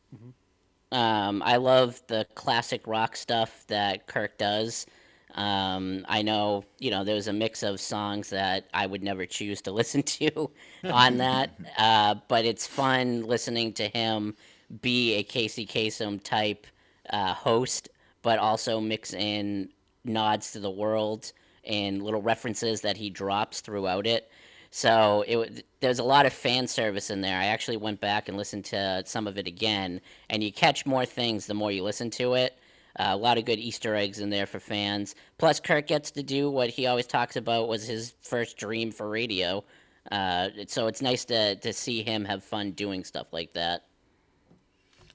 Um, 0.92 1.42
I 1.42 1.56
love 1.56 2.02
the 2.06 2.26
classic 2.34 2.86
rock 2.86 3.16
stuff 3.16 3.64
that 3.68 4.06
Kirk 4.06 4.38
does. 4.38 4.86
Um, 5.34 6.04
I 6.08 6.22
know, 6.22 6.64
you 6.78 6.90
know, 6.90 7.04
there 7.04 7.14
was 7.14 7.28
a 7.28 7.32
mix 7.32 7.62
of 7.62 7.80
songs 7.80 8.30
that 8.30 8.68
I 8.72 8.86
would 8.86 9.02
never 9.02 9.26
choose 9.26 9.60
to 9.62 9.72
listen 9.72 10.02
to 10.02 10.50
on 10.84 11.18
that, 11.18 11.58
uh, 11.78 12.16
but 12.28 12.44
it's 12.44 12.66
fun 12.66 13.22
listening 13.26 13.72
to 13.74 13.88
him 13.88 14.34
be 14.80 15.14
a 15.14 15.22
Casey 15.22 15.66
Kasem 15.66 16.22
type 16.22 16.66
uh, 17.10 17.34
host, 17.34 17.88
but 18.22 18.38
also 18.38 18.80
mix 18.80 19.14
in 19.14 19.68
nods 20.04 20.52
to 20.52 20.60
the 20.60 20.70
world 20.70 21.32
and 21.64 22.02
little 22.02 22.22
references 22.22 22.80
that 22.80 22.96
he 22.96 23.10
drops 23.10 23.60
throughout 23.60 24.06
it. 24.06 24.30
So 24.70 25.24
it 25.26 25.64
there's 25.80 26.00
a 26.00 26.04
lot 26.04 26.26
of 26.26 26.32
fan 26.32 26.66
service 26.66 27.10
in 27.10 27.20
there. 27.20 27.38
I 27.38 27.46
actually 27.46 27.76
went 27.76 28.00
back 28.00 28.28
and 28.28 28.36
listened 28.36 28.64
to 28.66 29.02
some 29.06 29.26
of 29.26 29.38
it 29.38 29.46
again, 29.46 30.00
and 30.28 30.42
you 30.42 30.52
catch 30.52 30.86
more 30.86 31.06
things 31.06 31.46
the 31.46 31.54
more 31.54 31.72
you 31.72 31.82
listen 31.82 32.10
to 32.10 32.34
it. 32.34 32.58
Uh, 32.98 33.10
a 33.10 33.16
lot 33.16 33.36
of 33.36 33.44
good 33.44 33.58
Easter 33.58 33.94
eggs 33.94 34.20
in 34.20 34.30
there 34.30 34.46
for 34.46 34.58
fans. 34.58 35.14
Plus, 35.38 35.60
Kirk 35.60 35.86
gets 35.86 36.10
to 36.12 36.22
do 36.22 36.50
what 36.50 36.70
he 36.70 36.86
always 36.86 37.06
talks 37.06 37.36
about 37.36 37.68
was 37.68 37.86
his 37.86 38.14
first 38.22 38.56
dream 38.56 38.90
for 38.90 39.08
radio. 39.08 39.62
Uh, 40.10 40.48
so 40.66 40.86
it's 40.86 41.02
nice 41.02 41.24
to 41.26 41.56
to 41.56 41.72
see 41.72 42.02
him 42.02 42.24
have 42.24 42.42
fun 42.44 42.72
doing 42.72 43.04
stuff 43.04 43.32
like 43.32 43.52
that. 43.54 43.84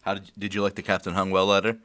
How 0.01 0.15
did 0.15 0.31
did 0.37 0.53
you 0.53 0.61
like 0.61 0.75
the 0.75 0.81
Captain 0.81 1.13
Hungwell 1.13 1.47
letter? 1.47 1.77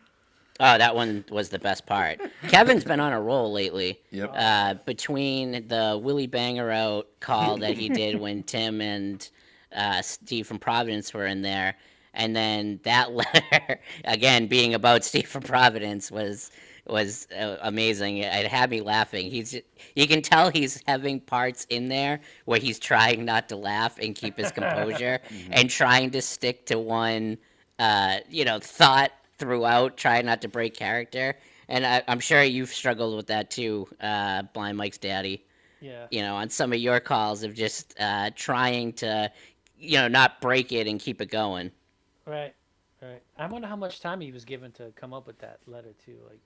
Oh, 0.58 0.78
that 0.78 0.94
one 0.94 1.24
was 1.30 1.50
the 1.50 1.58
best 1.58 1.86
part. 1.86 2.18
Kevin's 2.48 2.84
been 2.84 3.00
on 3.00 3.12
a 3.12 3.20
roll 3.20 3.52
lately. 3.52 4.00
Yep. 4.10 4.32
Uh, 4.34 4.74
between 4.86 5.68
the 5.68 6.00
Willie 6.02 6.26
Banger 6.26 6.70
out 6.70 7.08
call 7.20 7.58
that 7.58 7.76
he 7.76 7.88
did 7.90 8.18
when 8.20 8.42
Tim 8.42 8.80
and 8.80 9.28
uh, 9.74 10.00
Steve 10.00 10.46
from 10.46 10.58
Providence 10.58 11.12
were 11.12 11.26
in 11.26 11.42
there, 11.42 11.76
and 12.14 12.34
then 12.34 12.80
that 12.84 13.12
letter 13.42 13.80
again 14.04 14.46
being 14.46 14.74
about 14.74 15.04
Steve 15.04 15.28
from 15.28 15.42
Providence 15.42 16.10
was 16.10 16.50
was 16.86 17.26
uh, 17.38 17.56
amazing. 17.62 18.18
It 18.18 18.46
had 18.46 18.70
me 18.70 18.80
laughing. 18.80 19.30
He's 19.30 19.60
you 19.94 20.06
can 20.06 20.22
tell 20.22 20.50
he's 20.50 20.82
having 20.86 21.20
parts 21.20 21.66
in 21.68 21.88
there 21.88 22.20
where 22.46 22.60
he's 22.60 22.78
trying 22.78 23.24
not 23.26 23.48
to 23.50 23.56
laugh 23.56 23.98
and 23.98 24.14
keep 24.14 24.38
his 24.38 24.52
composure 24.52 25.20
and 25.50 25.68
trying 25.68 26.10
to 26.12 26.22
stick 26.22 26.64
to 26.66 26.78
one 26.78 27.36
uh, 27.78 28.18
you 28.28 28.44
know 28.44 28.58
thought 28.58 29.12
throughout, 29.38 29.96
trying 29.96 30.26
not 30.26 30.42
to 30.42 30.48
break 30.48 30.74
character. 30.74 31.36
And 31.68 31.84
I, 31.84 32.02
I'm 32.08 32.20
sure 32.20 32.42
you've 32.42 32.70
struggled 32.70 33.16
with 33.16 33.26
that 33.26 33.50
too, 33.50 33.88
uh, 34.00 34.42
Blind 34.54 34.76
Mike's 34.76 34.98
daddy. 34.98 35.44
Yeah. 35.80 36.06
You 36.10 36.22
know, 36.22 36.36
on 36.36 36.48
some 36.48 36.72
of 36.72 36.78
your 36.78 37.00
calls 37.00 37.42
of 37.42 37.54
just 37.54 37.94
uh, 38.00 38.30
trying 38.34 38.92
to, 38.94 39.30
you 39.78 39.98
know, 39.98 40.08
not 40.08 40.40
break 40.40 40.72
it 40.72 40.86
and 40.86 40.98
keep 40.98 41.20
it 41.20 41.30
going. 41.30 41.70
Right. 42.24 42.54
Right. 43.02 43.22
I 43.38 43.46
wonder 43.46 43.68
how 43.68 43.76
much 43.76 44.00
time 44.00 44.20
he 44.20 44.32
was 44.32 44.44
given 44.44 44.72
to 44.72 44.90
come 44.96 45.12
up 45.12 45.26
with 45.26 45.38
that 45.40 45.58
letter 45.66 45.92
too. 46.04 46.16
Like. 46.28 46.38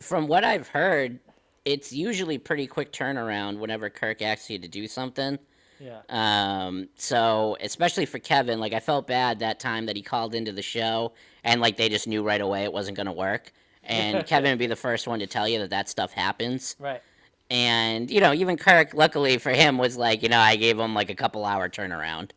From 0.00 0.26
what 0.26 0.44
I've 0.44 0.66
heard, 0.68 1.18
it's 1.64 1.92
usually 1.92 2.38
pretty 2.38 2.66
quick 2.66 2.92
turnaround 2.92 3.58
whenever 3.58 3.90
Kirk 3.90 4.22
asks 4.22 4.48
you 4.48 4.58
to 4.58 4.68
do 4.68 4.86
something. 4.86 5.38
Yeah. 5.84 6.00
Um, 6.08 6.88
so 6.96 7.58
especially 7.60 8.06
for 8.06 8.18
Kevin, 8.18 8.58
like 8.58 8.72
I 8.72 8.80
felt 8.80 9.06
bad 9.06 9.40
that 9.40 9.60
time 9.60 9.84
that 9.86 9.96
he 9.96 10.02
called 10.02 10.34
into 10.34 10.50
the 10.50 10.62
show 10.62 11.12
and 11.44 11.60
like 11.60 11.76
they 11.76 11.90
just 11.90 12.08
knew 12.08 12.22
right 12.22 12.40
away 12.40 12.64
it 12.64 12.72
wasn't 12.72 12.96
going 12.96 13.06
to 13.06 13.12
work. 13.12 13.52
And 13.82 14.26
Kevin 14.26 14.52
would 14.52 14.58
be 14.58 14.66
the 14.66 14.76
first 14.76 15.06
one 15.06 15.18
to 15.18 15.26
tell 15.26 15.46
you 15.46 15.58
that 15.58 15.70
that 15.70 15.90
stuff 15.90 16.10
happens. 16.12 16.74
Right. 16.78 17.02
And 17.50 18.10
you 18.10 18.20
know, 18.20 18.32
even 18.32 18.56
Kirk, 18.56 18.94
luckily 18.94 19.36
for 19.36 19.50
him, 19.50 19.76
was 19.76 19.98
like, 19.98 20.22
you 20.22 20.30
know, 20.30 20.40
I 20.40 20.56
gave 20.56 20.78
him 20.78 20.94
like 20.94 21.10
a 21.10 21.14
couple 21.14 21.44
hour 21.44 21.68
turnaround 21.68 22.30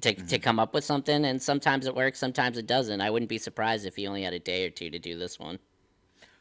to 0.00 0.14
to 0.14 0.38
come 0.38 0.58
up 0.58 0.72
with 0.72 0.84
something, 0.84 1.26
and 1.26 1.40
sometimes 1.42 1.86
it 1.86 1.94
works, 1.94 2.18
sometimes 2.18 2.56
it 2.56 2.66
doesn't. 2.66 3.02
I 3.02 3.10
wouldn't 3.10 3.28
be 3.28 3.36
surprised 3.36 3.84
if 3.84 3.96
he 3.96 4.06
only 4.06 4.22
had 4.22 4.32
a 4.32 4.38
day 4.38 4.66
or 4.66 4.70
two 4.70 4.88
to 4.88 4.98
do 4.98 5.18
this 5.18 5.38
one. 5.38 5.58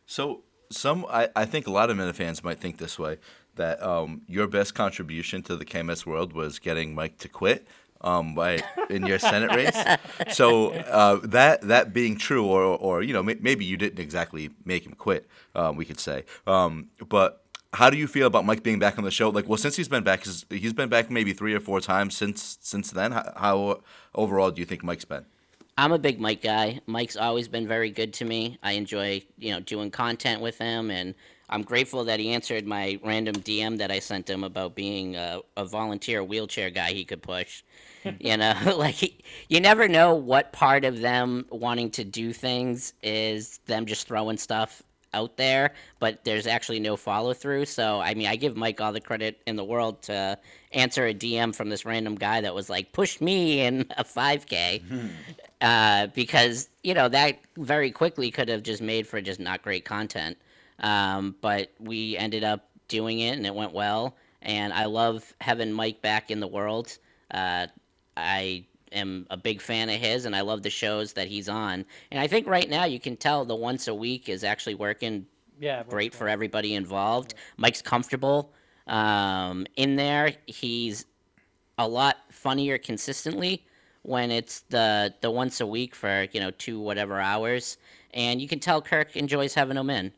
So 0.05 0.43
some, 0.71 1.05
I, 1.09 1.29
I 1.35 1.45
think 1.45 1.67
a 1.67 1.71
lot 1.71 1.89
of 1.89 1.97
Minifans 1.97 2.43
might 2.43 2.59
think 2.59 2.77
this 2.77 2.97
way 2.97 3.17
that 3.57 3.81
um, 3.83 4.21
your 4.27 4.47
best 4.47 4.73
contribution 4.75 5.41
to 5.43 5.55
the 5.55 5.65
KMS 5.65 6.05
world 6.05 6.33
was 6.33 6.59
getting 6.59 6.95
Mike 6.95 7.17
to 7.19 7.29
quit 7.29 7.67
um, 8.01 8.35
by 8.35 8.63
in 8.89 9.05
your 9.05 9.19
Senate 9.19 9.53
race. 9.55 9.77
So 10.33 10.71
uh, 10.71 11.19
that 11.23 11.61
that 11.61 11.93
being 11.93 12.17
true, 12.17 12.45
or 12.45 12.63
or 12.63 13.03
you 13.03 13.13
know 13.13 13.23
may, 13.23 13.35
maybe 13.39 13.65
you 13.65 13.77
didn't 13.77 13.99
exactly 13.99 14.49
make 14.65 14.85
him 14.85 14.93
quit, 14.93 15.27
um, 15.55 15.75
we 15.75 15.85
could 15.85 15.99
say. 15.99 16.23
Um, 16.45 16.89
but 17.07 17.43
how 17.73 17.89
do 17.89 17.97
you 17.97 18.07
feel 18.07 18.27
about 18.27 18.45
Mike 18.45 18.63
being 18.63 18.79
back 18.79 18.97
on 18.97 19.03
the 19.03 19.11
show? 19.11 19.29
Like, 19.29 19.47
well, 19.47 19.57
since 19.57 19.75
he's 19.75 19.89
been 19.89 20.03
back, 20.03 20.23
he's, 20.23 20.45
he's 20.49 20.73
been 20.73 20.89
back 20.89 21.11
maybe 21.11 21.33
three 21.33 21.53
or 21.53 21.59
four 21.59 21.81
times 21.81 22.15
since 22.15 22.57
since 22.61 22.91
then. 22.91 23.11
How, 23.11 23.33
how 23.35 23.81
overall 24.15 24.51
do 24.51 24.59
you 24.59 24.65
think 24.65 24.83
Mike's 24.83 25.05
been? 25.05 25.25
I'm 25.79 25.91
a 25.91 25.99
big 25.99 26.19
Mike 26.19 26.41
guy. 26.41 26.79
Mike's 26.87 27.15
always 27.15 27.47
been 27.47 27.67
very 27.67 27.91
good 27.91 28.13
to 28.13 28.25
me. 28.25 28.57
I 28.63 28.71
enjoy, 28.71 29.21
you 29.37 29.51
know, 29.51 29.59
doing 29.59 29.91
content 29.91 30.41
with 30.41 30.57
him, 30.57 30.89
and 30.89 31.13
I'm 31.49 31.61
grateful 31.61 32.03
that 32.05 32.19
he 32.19 32.33
answered 32.33 32.67
my 32.67 32.99
random 33.03 33.35
DM 33.35 33.77
that 33.77 33.91
I 33.91 33.99
sent 33.99 34.29
him 34.29 34.43
about 34.43 34.75
being 34.75 35.15
a, 35.15 35.39
a 35.55 35.65
volunteer 35.65 36.23
wheelchair 36.23 36.69
guy 36.69 36.91
he 36.91 37.05
could 37.05 37.21
push. 37.21 37.63
you 38.19 38.37
know, 38.37 38.53
like 38.77 38.95
he, 38.95 39.17
you 39.47 39.61
never 39.61 39.87
know 39.87 40.13
what 40.15 40.51
part 40.51 40.83
of 40.83 40.99
them 40.99 41.45
wanting 41.49 41.89
to 41.91 42.03
do 42.03 42.33
things 42.33 42.93
is 43.01 43.59
them 43.65 43.85
just 43.85 44.07
throwing 44.07 44.37
stuff 44.37 44.83
out 45.13 45.37
there, 45.37 45.73
but 45.99 46.23
there's 46.25 46.47
actually 46.47 46.79
no 46.79 46.95
follow 46.97 47.33
through. 47.33 47.65
So, 47.65 47.99
I 47.99 48.13
mean, 48.13 48.27
I 48.27 48.35
give 48.35 48.57
Mike 48.57 48.81
all 48.81 48.91
the 48.91 49.01
credit 49.01 49.41
in 49.47 49.55
the 49.55 49.63
world 49.63 50.01
to 50.03 50.37
answer 50.73 51.07
a 51.07 51.13
DM 51.13 51.55
from 51.55 51.69
this 51.69 51.85
random 51.85 52.15
guy 52.15 52.41
that 52.41 52.53
was 52.53 52.69
like, 52.69 52.91
push 52.91 53.21
me 53.21 53.61
in 53.61 53.85
a 53.97 54.03
5K. 54.03 54.81
Uh, 55.61 56.07
because, 56.07 56.69
you 56.83 56.93
know, 56.93 57.09
that 57.09 57.39
very 57.57 57.89
quickly 57.89 58.29
could 58.29 58.49
have 58.49 58.63
just 58.63 58.81
made 58.81 59.07
for 59.07 59.21
just 59.21 59.39
not 59.39 59.63
great 59.63 59.85
content. 59.85 60.37
Um, 60.79 61.35
but 61.41 61.71
we 61.79 62.17
ended 62.17 62.43
up 62.43 62.69
doing 62.87 63.19
it 63.19 63.37
and 63.37 63.45
it 63.45 63.55
went 63.55 63.73
well. 63.73 64.15
And 64.41 64.73
I 64.73 64.85
love 64.85 65.33
having 65.41 65.71
Mike 65.71 66.01
back 66.01 66.31
in 66.31 66.39
the 66.39 66.47
world. 66.47 66.97
Uh, 67.31 67.67
I 68.15 68.65
am 68.91 69.27
a 69.29 69.37
big 69.37 69.61
fan 69.61 69.89
of 69.89 69.99
his 69.99 70.25
and 70.25 70.35
I 70.35 70.41
love 70.41 70.63
the 70.63 70.69
shows 70.69 71.13
that 71.13 71.27
he's 71.27 71.49
on. 71.49 71.85
And 72.11 72.19
I 72.19 72.27
think 72.27 72.47
right 72.47 72.69
now 72.69 72.85
you 72.85 72.99
can 72.99 73.17
tell 73.17 73.45
the 73.45 73.55
once 73.55 73.87
a 73.87 73.93
week 73.95 74.29
is 74.29 74.43
actually 74.43 74.75
working 74.75 75.25
Yeah. 75.59 75.83
great 75.89 76.13
for 76.13 76.27
everybody 76.29 76.73
involved. 76.75 77.33
Mike's 77.57 77.81
comfortable 77.81 78.53
um, 78.87 79.65
in 79.75 79.95
there. 79.95 80.33
He's 80.45 81.05
a 81.77 81.87
lot 81.87 82.17
funnier 82.31 82.77
consistently 82.77 83.65
when 84.03 84.31
it's 84.31 84.61
the 84.61 85.13
the 85.21 85.29
once 85.31 85.59
a 85.61 85.67
week 85.67 85.95
for 85.95 86.27
you 86.31 86.39
know 86.39 86.51
two 86.51 86.79
whatever 86.79 87.19
hours, 87.19 87.77
and 88.13 88.41
you 88.41 88.47
can 88.47 88.59
tell 88.59 88.81
Kirk 88.81 89.15
enjoys 89.15 89.53
having 89.53 89.77
him 89.77 89.89
in. 89.89 90.11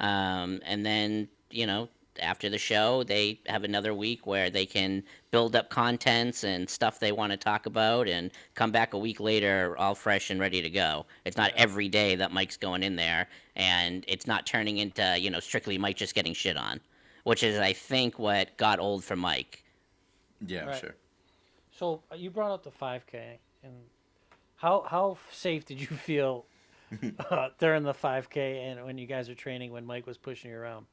Um, 0.00 0.60
and 0.64 0.84
then 0.84 1.28
you 1.50 1.66
know 1.66 1.88
after 2.20 2.48
the 2.50 2.58
show 2.58 3.02
they 3.04 3.40
have 3.46 3.64
another 3.64 3.94
week 3.94 4.26
where 4.26 4.50
they 4.50 4.66
can 4.66 5.02
build 5.30 5.54
up 5.56 5.70
contents 5.70 6.44
and 6.44 6.68
stuff 6.68 6.98
they 6.98 7.12
want 7.12 7.30
to 7.32 7.36
talk 7.36 7.66
about 7.66 8.08
and 8.08 8.30
come 8.54 8.70
back 8.70 8.94
a 8.94 8.98
week 8.98 9.20
later 9.20 9.76
all 9.78 9.94
fresh 9.94 10.30
and 10.30 10.40
ready 10.40 10.60
to 10.60 10.68
go 10.70 11.06
it's 11.24 11.36
not 11.36 11.52
every 11.56 11.88
day 11.88 12.16
that 12.16 12.32
mike's 12.32 12.56
going 12.56 12.82
in 12.82 12.96
there 12.96 13.28
and 13.56 14.04
it's 14.08 14.26
not 14.26 14.44
turning 14.44 14.78
into 14.78 15.16
you 15.18 15.30
know 15.30 15.40
strictly 15.40 15.78
mike 15.78 15.96
just 15.96 16.14
getting 16.14 16.34
shit 16.34 16.56
on 16.56 16.80
which 17.24 17.42
is 17.42 17.58
i 17.58 17.72
think 17.72 18.18
what 18.18 18.54
got 18.56 18.78
old 18.80 19.04
for 19.04 19.16
mike 19.16 19.62
Yeah, 20.46 20.66
Right. 20.66 20.80
sure. 20.80 20.94
So 21.72 22.02
uh, 22.12 22.16
you 22.16 22.30
brought 22.30 22.50
up 22.52 22.62
the 22.64 22.70
5K, 22.70 23.38
and 23.62 23.72
how 24.56 24.84
how 24.88 25.16
safe 25.32 25.64
did 25.64 25.80
you 25.80 25.86
feel 26.08 26.44
uh, 27.30 27.48
during 27.58 27.82
the 27.82 27.94
5K 27.94 28.70
and 28.70 28.84
when 28.84 28.98
you 28.98 29.06
guys 29.06 29.28
were 29.28 29.34
training 29.34 29.72
when 29.72 29.84
Mike 29.84 30.06
was 30.06 30.18
pushing 30.18 30.50
you 30.50 30.56
around? 30.56 30.86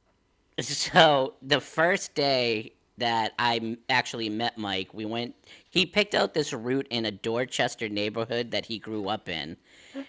So 0.59 1.35
the 1.41 1.61
first 1.61 2.15
day 2.15 2.73
that 2.97 3.33
I 3.37 3.77
actually 3.89 4.29
met 4.29 4.57
Mike. 4.57 4.93
We 4.93 5.05
went. 5.05 5.35
He 5.69 5.85
picked 5.85 6.15
out 6.15 6.33
this 6.33 6.51
route 6.51 6.87
in 6.89 7.05
a 7.05 7.11
Dorchester 7.11 7.89
neighborhood 7.89 8.51
that 8.51 8.65
he 8.65 8.79
grew 8.79 9.07
up 9.07 9.29
in, 9.29 9.55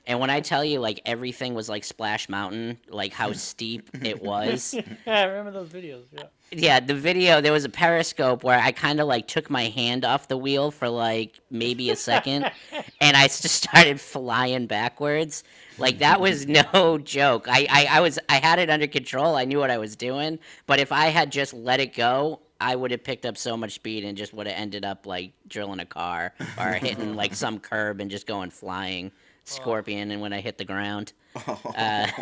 and 0.06 0.20
when 0.20 0.30
I 0.30 0.40
tell 0.40 0.64
you, 0.64 0.80
like 0.80 1.00
everything 1.04 1.54
was 1.54 1.68
like 1.68 1.84
Splash 1.84 2.28
Mountain, 2.28 2.78
like 2.88 3.12
how 3.12 3.32
steep 3.34 3.90
it 4.02 4.22
was. 4.22 4.74
yeah, 5.06 5.20
I 5.20 5.24
remember 5.24 5.50
those 5.50 5.68
videos. 5.68 6.04
Yeah. 6.12 6.24
Yeah, 6.50 6.80
the 6.80 6.94
video 6.94 7.40
there 7.42 7.52
was 7.52 7.64
a 7.66 7.68
periscope 7.68 8.42
where 8.42 8.58
I 8.58 8.72
kind 8.72 9.00
of 9.00 9.06
like 9.06 9.28
took 9.28 9.50
my 9.50 9.64
hand 9.64 10.04
off 10.04 10.28
the 10.28 10.36
wheel 10.36 10.70
for 10.70 10.88
like 10.88 11.40
maybe 11.50 11.90
a 11.90 11.96
second, 11.96 12.50
and 13.00 13.16
I 13.16 13.24
just 13.24 13.50
started 13.50 14.00
flying 14.00 14.66
backwards. 14.66 15.44
Like 15.76 15.98
that 15.98 16.20
was 16.20 16.46
no 16.46 16.98
joke. 17.04 17.46
I, 17.48 17.66
I 17.70 17.98
I 17.98 18.00
was 18.00 18.18
I 18.30 18.36
had 18.36 18.58
it 18.58 18.70
under 18.70 18.86
control. 18.86 19.36
I 19.36 19.44
knew 19.44 19.58
what 19.58 19.70
I 19.70 19.76
was 19.76 19.94
doing, 19.94 20.38
but 20.66 20.80
if 20.80 20.90
I 20.90 21.06
had 21.06 21.30
just 21.30 21.52
let 21.52 21.80
it 21.80 21.92
go, 21.94 22.40
I 22.60 22.74
would 22.76 22.90
have 22.92 23.04
picked 23.04 23.26
up 23.26 23.36
so 23.36 23.56
much 23.56 23.74
speed 23.74 24.04
and 24.04 24.16
just 24.16 24.32
would 24.32 24.46
have 24.46 24.56
ended 24.56 24.84
up 24.84 25.06
like 25.06 25.32
drilling 25.48 25.80
a 25.80 25.86
car 25.86 26.32
or 26.58 26.72
hitting 26.72 27.14
like 27.14 27.34
some 27.36 27.58
curb 27.58 28.00
and 28.00 28.10
just 28.10 28.26
going 28.26 28.50
flying 28.50 29.12
scorpion 29.44 30.10
and 30.10 30.20
when 30.22 30.32
I 30.32 30.40
hit 30.40 30.56
the 30.58 30.64
ground. 30.64 31.12
Uh, 31.36 32.08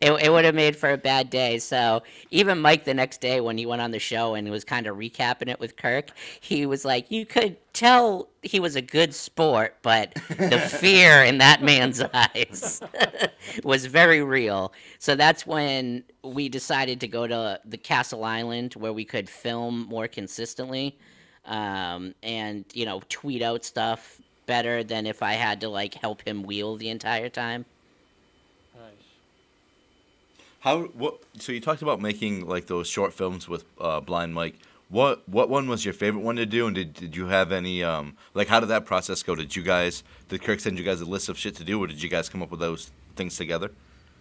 it, 0.00 0.10
it 0.12 0.32
would 0.32 0.44
have 0.44 0.54
made 0.54 0.76
for 0.76 0.90
a 0.90 0.98
bad 0.98 1.30
day. 1.30 1.58
So 1.58 2.02
even 2.30 2.60
Mike 2.60 2.84
the 2.84 2.94
next 2.94 3.20
day 3.20 3.40
when 3.40 3.58
he 3.58 3.66
went 3.66 3.82
on 3.82 3.90
the 3.90 3.98
show 3.98 4.34
and 4.34 4.48
was 4.50 4.64
kind 4.64 4.86
of 4.86 4.96
recapping 4.96 5.48
it 5.48 5.60
with 5.60 5.76
Kirk, 5.76 6.10
he 6.40 6.66
was 6.66 6.84
like, 6.84 7.10
you 7.10 7.24
could 7.26 7.56
tell 7.72 8.28
he 8.42 8.60
was 8.60 8.76
a 8.76 8.82
good 8.82 9.14
sport, 9.14 9.76
but 9.82 10.14
the 10.28 10.58
fear 10.80 11.22
in 11.22 11.38
that 11.38 11.62
man's 11.62 12.02
eyes 12.02 12.82
was 13.64 13.86
very 13.86 14.22
real. 14.22 14.72
So 14.98 15.14
that's 15.14 15.46
when 15.46 16.04
we 16.24 16.48
decided 16.48 17.00
to 17.00 17.08
go 17.08 17.26
to 17.26 17.60
the 17.64 17.78
Castle 17.78 18.24
Island 18.24 18.74
where 18.74 18.92
we 18.92 19.04
could 19.04 19.28
film 19.28 19.86
more 19.88 20.08
consistently 20.08 20.98
um, 21.44 22.14
and, 22.22 22.64
you 22.72 22.84
know, 22.84 23.02
tweet 23.08 23.42
out 23.42 23.64
stuff 23.64 24.20
better 24.46 24.82
than 24.82 25.06
if 25.06 25.22
I 25.22 25.34
had 25.34 25.60
to 25.60 25.68
like 25.68 25.94
help 25.94 26.26
him 26.26 26.42
wheel 26.42 26.76
the 26.76 26.88
entire 26.88 27.28
time. 27.28 27.64
How 30.62 30.82
what? 30.82 31.18
So 31.40 31.50
you 31.50 31.60
talked 31.60 31.82
about 31.82 32.00
making 32.00 32.46
like 32.46 32.68
those 32.68 32.86
short 32.86 33.12
films 33.12 33.48
with 33.48 33.64
uh, 33.80 34.00
Blind 34.00 34.32
Mike. 34.32 34.54
What 34.90 35.28
what 35.28 35.48
one 35.48 35.68
was 35.68 35.84
your 35.84 35.92
favorite 35.92 36.22
one 36.22 36.36
to 36.36 36.46
do, 36.46 36.68
and 36.68 36.76
did, 36.76 36.94
did 36.94 37.16
you 37.16 37.26
have 37.26 37.50
any 37.50 37.82
um 37.82 38.16
like 38.32 38.46
how 38.46 38.60
did 38.60 38.68
that 38.68 38.86
process 38.86 39.24
go? 39.24 39.34
Did 39.34 39.56
you 39.56 39.64
guys 39.64 40.04
did 40.28 40.40
Kirk 40.40 40.60
send 40.60 40.78
you 40.78 40.84
guys 40.84 41.00
a 41.00 41.04
list 41.04 41.28
of 41.28 41.36
shit 41.36 41.56
to 41.56 41.64
do, 41.64 41.82
or 41.82 41.88
did 41.88 42.00
you 42.00 42.08
guys 42.08 42.28
come 42.28 42.42
up 42.42 42.52
with 42.52 42.60
those 42.60 42.92
things 43.16 43.36
together? 43.36 43.72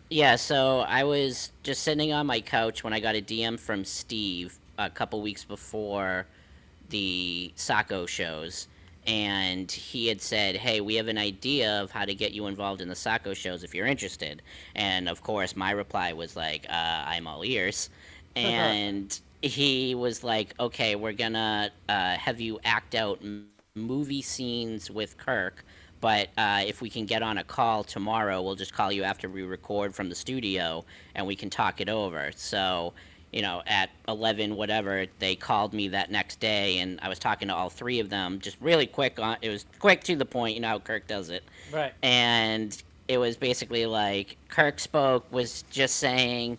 Yeah, 0.09 0.35
so 0.35 0.79
I 0.79 1.03
was 1.03 1.51
just 1.61 1.83
sitting 1.83 2.11
on 2.11 2.25
my 2.25 2.41
couch 2.41 2.83
when 2.83 2.91
I 2.91 2.99
got 2.99 3.15
a 3.15 3.21
DM 3.21 3.59
from 3.59 3.85
Steve 3.85 4.57
a 4.79 4.89
couple 4.89 5.21
weeks 5.21 5.45
before 5.45 6.25
the 6.89 7.53
Saco 7.55 8.07
shows, 8.07 8.67
and 9.07 9.71
he 9.71 10.07
had 10.07 10.21
said, 10.21 10.55
"Hey, 10.57 10.81
we 10.81 10.95
have 10.95 11.07
an 11.07 11.17
idea 11.17 11.81
of 11.81 11.91
how 11.91 12.05
to 12.05 12.13
get 12.15 12.31
you 12.33 12.47
involved 12.47 12.81
in 12.81 12.87
the 12.89 12.95
Saco 12.95 13.33
shows 13.33 13.63
if 13.63 13.73
you're 13.75 13.87
interested." 13.87 14.41
And 14.75 15.09
of 15.09 15.21
course, 15.23 15.55
my 15.55 15.71
reply 15.71 16.13
was 16.13 16.35
like, 16.35 16.65
uh, 16.69 17.03
"I'm 17.07 17.27
all 17.27 17.43
ears," 17.45 17.89
and 18.35 19.19
he 19.41 19.95
was 19.95 20.23
like, 20.23 20.53
"Okay, 20.59 20.95
we're 20.95 21.13
gonna 21.13 21.71
uh, 21.89 22.17
have 22.17 22.39
you 22.39 22.59
act 22.63 22.95
out 22.95 23.19
m- 23.21 23.49
movie 23.75 24.21
scenes 24.21 24.89
with 24.91 25.17
Kirk." 25.17 25.65
But 25.99 26.29
uh, 26.37 26.63
if 26.65 26.81
we 26.81 26.89
can 26.89 27.05
get 27.05 27.21
on 27.21 27.37
a 27.37 27.43
call 27.43 27.83
tomorrow, 27.83 28.41
we'll 28.41 28.55
just 28.55 28.73
call 28.73 28.91
you 28.91 29.03
after 29.03 29.29
we 29.29 29.43
record 29.43 29.93
from 29.93 30.09
the 30.09 30.15
studio 30.15 30.83
and 31.15 31.27
we 31.27 31.35
can 31.35 31.49
talk 31.49 31.79
it 31.79 31.89
over. 31.89 32.31
So, 32.35 32.93
you 33.31 33.41
know, 33.41 33.61
at 33.65 33.89
11, 34.07 34.55
whatever, 34.55 35.05
they 35.19 35.35
called 35.35 35.73
me 35.73 35.87
that 35.89 36.11
next 36.11 36.39
day 36.39 36.79
and 36.79 36.99
I 37.01 37.09
was 37.09 37.17
talking 37.19 37.47
to 37.47 37.55
all 37.55 37.69
three 37.69 37.99
of 37.99 38.09
them 38.09 38.39
just 38.39 38.57
really 38.59 38.87
quick. 38.87 39.19
On, 39.19 39.37
it 39.41 39.49
was 39.49 39.65
quick 39.79 40.03
to 40.05 40.15
the 40.15 40.25
point, 40.25 40.55
you 40.55 40.61
know 40.61 40.67
how 40.67 40.79
Kirk 40.79 41.07
does 41.07 41.29
it. 41.29 41.43
Right. 41.71 41.93
And 42.03 42.81
it 43.07 43.17
was 43.17 43.37
basically 43.37 43.85
like 43.85 44.37
Kirk 44.49 44.79
spoke, 44.79 45.31
was 45.31 45.63
just 45.69 45.97
saying, 45.97 46.57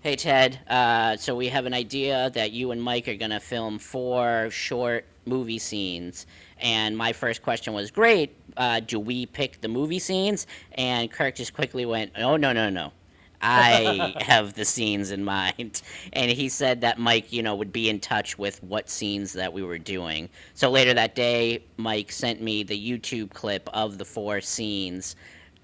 Hey 0.00 0.16
Ted, 0.16 0.58
uh, 0.68 1.16
so 1.16 1.34
we 1.34 1.48
have 1.48 1.66
an 1.66 1.74
idea 1.74 2.30
that 2.30 2.52
you 2.52 2.70
and 2.70 2.82
Mike 2.82 3.08
are 3.08 3.16
gonna 3.16 3.40
film 3.40 3.78
four 3.78 4.48
short 4.50 5.04
movie 5.26 5.58
scenes. 5.58 6.26
And 6.60 6.96
my 6.96 7.12
first 7.12 7.42
question 7.42 7.74
was, 7.74 7.90
Great, 7.90 8.34
uh, 8.56 8.80
do 8.80 8.98
we 8.98 9.26
pick 9.26 9.60
the 9.60 9.68
movie 9.68 9.98
scenes? 9.98 10.46
And 10.72 11.10
Kirk 11.10 11.34
just 11.34 11.52
quickly 11.52 11.84
went, 11.84 12.12
Oh, 12.16 12.36
no, 12.36 12.52
no, 12.52 12.70
no. 12.70 12.92
I 13.42 14.14
have 14.20 14.54
the 14.54 14.64
scenes 14.64 15.10
in 15.10 15.24
mind. 15.24 15.82
And 16.12 16.30
he 16.30 16.48
said 16.48 16.80
that 16.80 16.98
Mike, 16.98 17.32
you 17.32 17.42
know, 17.42 17.54
would 17.54 17.72
be 17.72 17.88
in 17.88 18.00
touch 18.00 18.38
with 18.38 18.62
what 18.62 18.88
scenes 18.90 19.32
that 19.34 19.52
we 19.52 19.62
were 19.62 19.78
doing. 19.78 20.28
So 20.54 20.70
later 20.70 20.94
that 20.94 21.14
day, 21.14 21.64
Mike 21.76 22.12
sent 22.12 22.40
me 22.40 22.62
the 22.62 22.78
YouTube 22.78 23.30
clip 23.30 23.68
of 23.72 23.98
the 23.98 24.04
four 24.04 24.40
scenes 24.40 25.16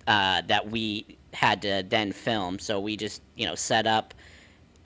uh, 0.06 0.42
that 0.46 0.70
we 0.70 1.18
had 1.32 1.62
to 1.62 1.84
then 1.88 2.12
film. 2.12 2.58
So 2.58 2.80
we 2.80 2.96
just, 2.96 3.22
you 3.36 3.46
know, 3.46 3.54
set 3.54 3.86
up 3.86 4.14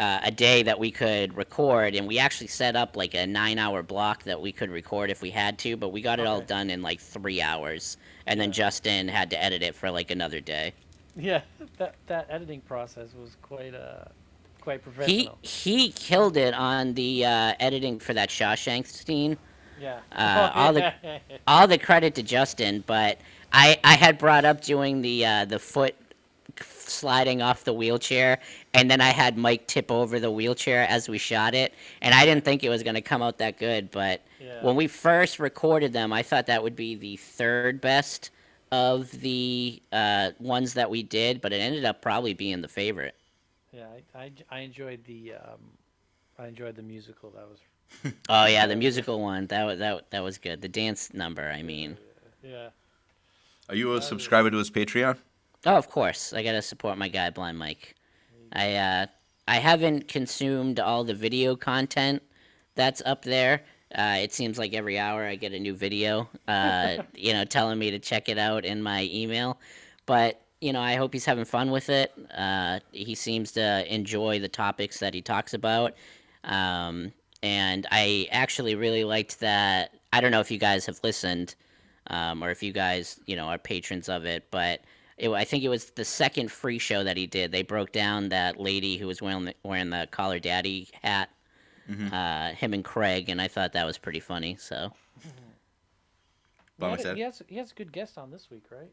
uh, 0.00 0.20
a 0.22 0.30
day 0.30 0.62
that 0.62 0.78
we 0.78 0.90
could 0.90 1.36
record, 1.36 1.94
and 1.94 2.06
we 2.06 2.18
actually 2.18 2.46
set 2.46 2.76
up 2.76 2.96
like 2.96 3.14
a 3.14 3.26
nine-hour 3.26 3.82
block 3.82 4.22
that 4.24 4.40
we 4.40 4.52
could 4.52 4.70
record 4.70 5.10
if 5.10 5.22
we 5.22 5.30
had 5.30 5.58
to, 5.58 5.76
but 5.76 5.88
we 5.88 6.00
got 6.00 6.20
it 6.20 6.26
all 6.26 6.40
done 6.40 6.70
in 6.70 6.82
like 6.82 7.00
three 7.00 7.42
hours, 7.42 7.96
and 8.26 8.40
then 8.40 8.52
Justin 8.52 9.08
had 9.08 9.28
to 9.30 9.42
edit 9.42 9.62
it 9.62 9.74
for 9.74 9.90
like 9.90 10.10
another 10.10 10.40
day. 10.40 10.72
Yeah, 11.18 11.42
that 11.78 11.96
that 12.06 12.26
editing 12.30 12.60
process 12.60 13.08
was 13.20 13.36
quite 13.42 13.74
uh 13.74 14.04
quite 14.60 14.82
professional. 14.82 15.38
he 15.42 15.48
he 15.48 15.90
killed 15.92 16.36
it 16.36 16.54
on 16.54 16.94
the 16.94 17.24
uh, 17.24 17.54
editing 17.60 17.98
for 17.98 18.14
that 18.14 18.28
Shawshank 18.28 18.86
scene. 18.86 19.36
Yeah. 19.80 19.98
Uh, 20.12 20.50
Oh, 20.54 20.60
all 20.60 20.72
the 20.72 20.92
all 21.48 21.66
the 21.66 21.78
credit 21.78 22.14
to 22.16 22.22
Justin, 22.22 22.84
but 22.86 23.18
I 23.52 23.78
I 23.84 23.94
had 23.94 24.16
brought 24.18 24.44
up 24.44 24.60
doing 24.62 25.02
the 25.02 25.26
uh, 25.26 25.44
the 25.44 25.58
foot 25.58 25.94
sliding 26.60 27.42
off 27.42 27.64
the 27.64 27.72
wheelchair, 27.72 28.38
and 28.74 28.90
then 28.90 29.00
I 29.00 29.10
had 29.10 29.36
Mike 29.36 29.66
tip 29.66 29.90
over 29.90 30.18
the 30.18 30.30
wheelchair 30.30 30.86
as 30.88 31.08
we 31.08 31.18
shot 31.18 31.54
it, 31.54 31.74
and 32.02 32.14
I 32.14 32.24
didn't 32.24 32.44
think 32.44 32.64
it 32.64 32.68
was 32.68 32.82
gonna 32.82 33.02
come 33.02 33.22
out 33.22 33.38
that 33.38 33.58
good, 33.58 33.90
but 33.90 34.22
Yeah. 34.40 34.62
when 34.62 34.74
we 34.76 34.86
first 34.86 35.38
recorded 35.38 35.92
them, 35.92 36.12
I 36.12 36.22
thought 36.22 36.46
that 36.46 36.62
would 36.62 36.76
be 36.76 36.94
the 36.94 37.16
third 37.16 37.80
best 37.80 38.30
of 38.72 39.10
the 39.10 39.82
uh, 39.92 40.30
ones 40.38 40.74
that 40.74 40.90
we 40.90 41.02
did, 41.02 41.40
but 41.40 41.52
it 41.52 41.56
ended 41.56 41.84
up 41.84 42.02
probably 42.02 42.34
being 42.34 42.60
the 42.60 42.68
favorite. 42.68 43.14
Yeah, 43.72 43.86
I, 44.14 44.18
I, 44.18 44.32
I 44.50 44.60
enjoyed 44.60 45.04
the 45.04 45.34
um, 45.34 45.60
I 46.38 46.46
enjoyed 46.46 46.76
the 46.76 46.82
musical. 46.82 47.30
That 47.30 47.48
was 47.48 47.58
Oh 48.28 48.46
yeah, 48.46 48.66
the 48.66 48.76
musical 48.76 49.20
one 49.20 49.46
that 49.46 49.64
was 49.64 49.78
that 49.78 50.10
that 50.10 50.22
was 50.22 50.38
good. 50.38 50.60
The 50.60 50.68
dance 50.68 51.12
number, 51.14 51.50
I 51.50 51.62
mean. 51.62 51.96
yeah. 52.42 52.68
Are 53.68 53.74
you 53.74 53.94
a 53.94 54.02
subscriber 54.02 54.50
to 54.50 54.56
his 54.56 54.70
Patreon? 54.70 55.18
Oh, 55.66 55.76
of 55.76 55.90
course. 55.90 56.32
I 56.32 56.42
gotta 56.42 56.62
support 56.62 56.96
my 56.96 57.08
guy, 57.08 57.30
Blind 57.30 57.58
Mike. 57.58 57.94
I 58.52 58.74
uh, 58.74 59.06
I 59.46 59.56
haven't 59.56 60.08
consumed 60.08 60.80
all 60.80 61.04
the 61.04 61.14
video 61.14 61.56
content 61.56 62.22
that's 62.74 63.02
up 63.04 63.22
there. 63.22 63.62
Uh, 63.94 64.18
it 64.20 64.32
seems 64.32 64.58
like 64.58 64.74
every 64.74 64.98
hour 64.98 65.24
I 65.24 65.36
get 65.36 65.52
a 65.52 65.58
new 65.58 65.74
video, 65.74 66.28
uh, 66.46 66.98
you 67.14 67.32
know, 67.32 67.44
telling 67.44 67.78
me 67.78 67.90
to 67.90 67.98
check 67.98 68.28
it 68.28 68.38
out 68.38 68.64
in 68.64 68.82
my 68.82 69.08
email. 69.12 69.58
But 70.06 70.40
you 70.60 70.72
know, 70.72 70.80
I 70.80 70.96
hope 70.96 71.12
he's 71.12 71.24
having 71.24 71.44
fun 71.44 71.70
with 71.70 71.88
it. 71.88 72.12
Uh, 72.36 72.80
he 72.92 73.14
seems 73.14 73.52
to 73.52 73.94
enjoy 73.94 74.40
the 74.40 74.48
topics 74.48 74.98
that 74.98 75.14
he 75.14 75.22
talks 75.22 75.54
about. 75.54 75.94
Um, 76.44 77.12
and 77.42 77.86
I 77.90 78.26
actually 78.30 78.74
really 78.74 79.04
liked 79.04 79.40
that. 79.40 79.94
I 80.12 80.20
don't 80.20 80.32
know 80.32 80.40
if 80.40 80.50
you 80.50 80.58
guys 80.58 80.84
have 80.86 80.98
listened, 81.04 81.54
um, 82.08 82.42
or 82.42 82.50
if 82.50 82.62
you 82.62 82.72
guys, 82.72 83.20
you 83.26 83.36
know, 83.36 83.46
are 83.46 83.58
patrons 83.58 84.08
of 84.08 84.24
it, 84.24 84.46
but 84.50 84.80
it, 85.18 85.30
I 85.30 85.44
think 85.44 85.62
it 85.62 85.68
was 85.68 85.90
the 85.90 86.04
second 86.04 86.50
free 86.50 86.78
show 86.78 87.04
that 87.04 87.16
he 87.16 87.26
did. 87.26 87.52
They 87.52 87.62
broke 87.62 87.92
down 87.92 88.28
that 88.30 88.58
lady 88.58 88.96
who 88.96 89.06
was 89.06 89.22
wearing 89.22 89.44
the, 89.44 89.54
wearing 89.62 89.90
the 89.90 90.08
collar 90.10 90.38
daddy 90.38 90.88
hat, 91.02 91.30
Mhm. 91.88 92.12
uh, 92.12 92.54
him 92.54 92.74
and 92.74 92.84
Craig, 92.84 93.28
and 93.28 93.40
I 93.40 93.48
thought 93.48 93.72
that 93.72 93.86
was 93.86 93.96
pretty 93.98 94.20
funny. 94.20 94.56
So 94.56 94.92
He, 95.22 95.30
By 96.78 96.90
had 96.90 97.00
a- 97.06 97.14
he 97.14 97.20
has 97.22 97.42
he 97.48 97.56
has 97.56 97.72
a 97.72 97.74
good 97.74 97.92
guest 97.92 98.18
on 98.18 98.30
this 98.30 98.50
week, 98.50 98.64
right? 98.70 98.90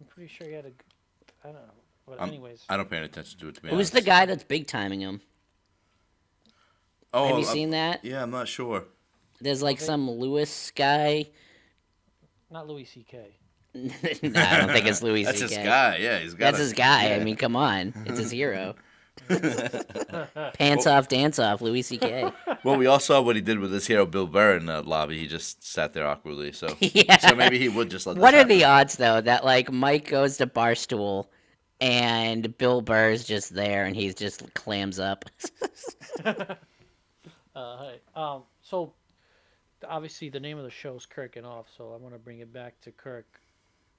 I'm 0.00 0.06
pretty 0.06 0.32
sure 0.32 0.46
he 0.46 0.54
had 0.54 0.64
a. 0.66 0.70
g- 0.70 0.76
I 1.44 1.48
don't 1.48 1.54
know. 1.56 1.72
But 2.06 2.18
I'm- 2.20 2.28
anyways, 2.30 2.64
I 2.68 2.76
don't 2.76 2.88
pay 2.88 2.96
any 2.96 3.06
attention 3.06 3.38
to 3.40 3.48
it 3.48 3.54
to 3.56 3.60
be 3.62 3.68
who's 3.68 3.74
honest. 3.74 3.92
the 3.92 4.00
guy 4.02 4.26
that's 4.26 4.44
big 4.44 4.66
timing 4.66 5.00
him? 5.00 5.20
Oh, 7.12 7.26
Have 7.28 7.38
you 7.40 7.44
I'm- 7.44 7.52
seen 7.54 7.70
that? 7.70 8.04
Yeah, 8.04 8.22
I'm 8.22 8.30
not 8.30 8.48
sure. 8.48 8.84
There's 9.40 9.62
like 9.62 9.80
some 9.80 10.10
Lewis 10.10 10.70
guy. 10.70 11.26
not 12.50 12.66
Louis 12.68 12.84
C.K. 12.84 13.36
no, 13.74 13.90
I 13.94 14.60
don't 14.60 14.70
think 14.72 14.86
it's 14.86 15.02
Louis. 15.02 15.24
That's 15.24 15.40
his 15.40 15.50
CK. 15.52 15.62
guy, 15.64 15.96
yeah, 15.98 16.18
he's 16.18 16.34
got 16.34 16.46
That's 16.46 16.58
a- 16.58 16.62
his 16.62 16.72
guy. 16.72 17.14
I 17.14 17.18
mean, 17.20 17.36
come 17.36 17.54
on, 17.56 17.92
it's 18.06 18.18
his 18.18 18.30
hero. 18.30 18.74
Pants 20.54 20.86
off, 20.86 21.08
dance 21.08 21.38
off, 21.38 21.60
Louis 21.60 21.82
C.K. 21.82 22.30
Well, 22.62 22.76
we 22.76 22.84
all 22.86 23.00
saw 23.00 23.22
what 23.22 23.36
he 23.36 23.42
did 23.42 23.58
with 23.58 23.72
his 23.72 23.86
hero 23.86 24.04
Bill 24.04 24.26
Burr 24.26 24.56
in 24.58 24.66
the 24.66 24.82
lobby. 24.82 25.18
He 25.18 25.26
just 25.26 25.64
sat 25.66 25.94
there 25.94 26.06
awkwardly. 26.06 26.52
So, 26.52 26.68
Yeah. 26.80 27.16
so 27.16 27.34
maybe 27.34 27.58
he 27.58 27.70
would 27.70 27.90
just 27.90 28.06
let. 28.06 28.18
What 28.18 28.32
this 28.32 28.44
are 28.44 28.48
the 28.48 28.64
odds, 28.64 28.96
though, 28.96 29.20
that 29.22 29.44
like 29.46 29.72
Mike 29.72 30.08
goes 30.08 30.36
to 30.38 30.46
Barstool 30.46 31.26
and 31.80 32.56
Bill 32.58 32.82
Burr's 32.82 33.24
just 33.24 33.54
there 33.54 33.86
and 33.86 33.96
he's 33.96 34.14
just 34.14 34.52
clams 34.52 34.98
up? 35.00 35.24
Uh, 36.24 36.44
hi. 37.54 37.94
Um, 38.14 38.42
so 38.62 38.92
obviously 39.88 40.28
the 40.28 40.40
name 40.40 40.58
of 40.58 40.64
the 40.64 40.70
show 40.70 40.94
is 40.96 41.06
Kirking 41.06 41.44
Off, 41.44 41.66
so 41.76 41.92
I 41.92 41.96
want 41.96 42.14
to 42.14 42.18
bring 42.18 42.40
it 42.40 42.52
back 42.52 42.80
to 42.82 42.90
Kirk. 42.92 43.26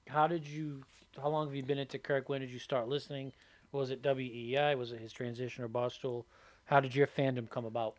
How 0.08 0.26
did 0.26 0.46
you? 0.46 0.82
How 1.20 1.28
long 1.28 1.46
have 1.46 1.54
you 1.54 1.62
been 1.62 1.78
into 1.78 1.98
Kirk? 1.98 2.28
When 2.28 2.40
did 2.40 2.50
you 2.50 2.58
start 2.58 2.88
listening? 2.88 3.32
Was 3.72 3.90
it 3.90 4.02
WEI? 4.04 4.74
Was 4.74 4.92
it 4.92 5.00
his 5.00 5.12
transition 5.12 5.64
or 5.64 5.68
Barstool? 5.68 6.24
How 6.64 6.80
did 6.80 6.94
your 6.94 7.06
fandom 7.06 7.48
come 7.48 7.64
about? 7.64 7.96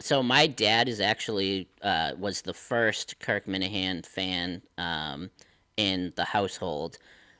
So 0.00 0.22
my 0.22 0.46
dad 0.46 0.88
is 0.88 1.00
actually 1.00 1.68
uh, 1.82 2.12
was 2.18 2.42
the 2.42 2.54
first 2.54 3.18
Kirk 3.18 3.46
Minihane 3.46 4.04
fan 4.04 4.62
um, 4.78 5.30
in 5.76 6.12
the 6.16 6.24
household 6.24 6.98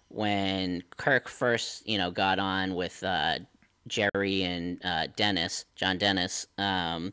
when 0.09 0.83
Kirk 0.96 1.29
first, 1.29 1.87
you 1.88 1.99
know, 1.99 2.11
got 2.11 2.38
on 2.38 2.75
with 2.75 3.03
uh, 3.05 3.38
Gerry 3.87 4.42
and 4.42 4.85
uh, 4.85 5.09
Dennis, 5.16 5.66
John 5.77 5.99
Dennis. 5.99 6.46
Um, 6.59 7.12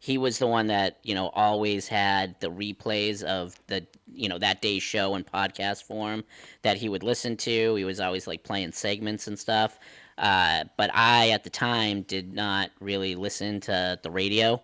he 0.00 0.16
was 0.16 0.38
the 0.38 0.46
one 0.46 0.66
that 0.68 0.98
you 1.02 1.14
know 1.14 1.28
always 1.34 1.86
had 1.86 2.34
the 2.40 2.50
replays 2.50 3.22
of 3.22 3.60
the 3.66 3.86
you 4.10 4.28
know 4.28 4.38
that 4.38 4.62
day's 4.62 4.82
show 4.82 5.14
in 5.14 5.24
podcast 5.24 5.84
form 5.84 6.24
that 6.62 6.78
he 6.78 6.88
would 6.88 7.02
listen 7.02 7.36
to. 7.36 7.74
He 7.74 7.84
was 7.84 8.00
always 8.00 8.26
like 8.26 8.42
playing 8.42 8.72
segments 8.72 9.26
and 9.26 9.38
stuff. 9.38 9.78
Uh, 10.20 10.64
but 10.76 10.90
I 10.94 11.30
at 11.30 11.44
the 11.44 11.50
time 11.50 12.02
did 12.02 12.32
not 12.32 12.70
really 12.80 13.16
listen 13.16 13.60
to 13.62 13.98
the 14.02 14.10
radio, 14.10 14.62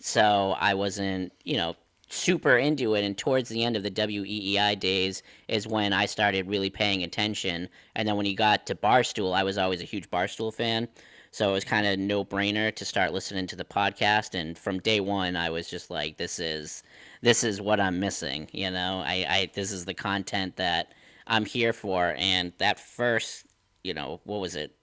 so 0.00 0.54
I 0.60 0.74
wasn't 0.74 1.32
you 1.44 1.56
know 1.56 1.76
super 2.08 2.56
into 2.56 2.94
it. 2.94 3.04
And 3.04 3.16
towards 3.16 3.48
the 3.48 3.64
end 3.64 3.76
of 3.76 3.82
the 3.82 3.90
WEEI 3.90 4.78
days 4.78 5.22
is 5.48 5.66
when 5.66 5.92
I 5.92 6.06
started 6.06 6.48
really 6.48 6.70
paying 6.70 7.02
attention. 7.02 7.68
And 7.94 8.06
then 8.06 8.16
when 8.16 8.26
he 8.26 8.34
got 8.34 8.66
to 8.66 8.74
Barstool, 8.74 9.34
I 9.34 9.42
was 9.42 9.58
always 9.58 9.80
a 9.80 9.84
huge 9.84 10.10
Barstool 10.10 10.54
fan. 10.54 10.88
So 11.32 11.50
it 11.50 11.52
was 11.52 11.64
kind 11.64 11.86
of 11.86 11.98
no 11.98 12.24
brainer 12.24 12.74
to 12.74 12.84
start 12.84 13.12
listening 13.12 13.46
to 13.48 13.56
the 13.56 13.64
podcast. 13.64 14.34
And 14.34 14.56
from 14.56 14.78
day 14.80 15.00
one, 15.00 15.36
I 15.36 15.50
was 15.50 15.68
just 15.68 15.90
like, 15.90 16.16
this 16.16 16.38
is 16.38 16.82
this 17.22 17.44
is 17.44 17.60
what 17.60 17.80
I'm 17.80 18.00
missing. 18.00 18.48
You 18.52 18.70
know, 18.70 19.02
I, 19.04 19.26
I 19.28 19.50
this 19.54 19.72
is 19.72 19.84
the 19.84 19.94
content 19.94 20.56
that 20.56 20.94
I'm 21.26 21.44
here 21.44 21.72
for. 21.72 22.14
And 22.16 22.52
that 22.58 22.78
first, 22.80 23.46
you 23.84 23.94
know, 23.94 24.20
what 24.24 24.40
was 24.40 24.56
it? 24.56 24.75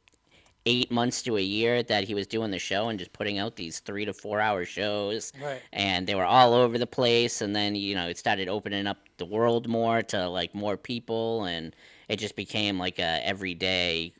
Eight 0.65 0.89
months 0.91 1.21
to 1.23 1.35
a 1.35 1.41
year 1.41 1.83
that 1.83 2.05
he 2.05 2.13
was 2.13 2.25
doing 2.25 2.49
the 2.51 2.57
show 2.59 2.87
and 2.87 2.97
just 2.97 3.11
putting 3.11 3.37
out 3.37 3.57
these 3.57 3.79
three 3.79 4.05
to 4.05 4.13
four 4.13 4.39
hour 4.39 4.63
shows, 4.63 5.33
Right. 5.43 5.61
and 5.73 6.07
they 6.07 6.15
were 6.15 6.23
all 6.23 6.53
over 6.53 6.77
the 6.77 6.87
place. 6.87 7.41
And 7.41 7.53
then 7.53 7.75
you 7.75 7.95
know 7.95 8.07
it 8.07 8.17
started 8.17 8.47
opening 8.47 8.87
up 8.87 8.97
the 9.17 9.25
world 9.25 9.67
more 9.67 10.01
to 10.03 10.29
like 10.29 10.55
more 10.55 10.77
people, 10.77 11.43
and 11.45 11.75
it 12.07 12.15
just 12.17 12.37
became 12.37 12.79
like 12.79 12.97
a 12.99 13.19
everyday 13.27 14.13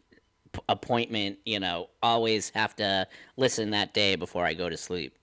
p- 0.52 0.60
appointment. 0.68 1.40
You 1.46 1.62
know, 1.62 1.90
always 2.02 2.50
have 2.50 2.76
to 2.76 3.08
listen 3.38 3.70
that 3.70 3.94
day 3.94 4.18
before 4.18 4.46
I 4.46 4.54
go 4.54 4.68
to 4.70 4.76
sleep. 4.76 5.16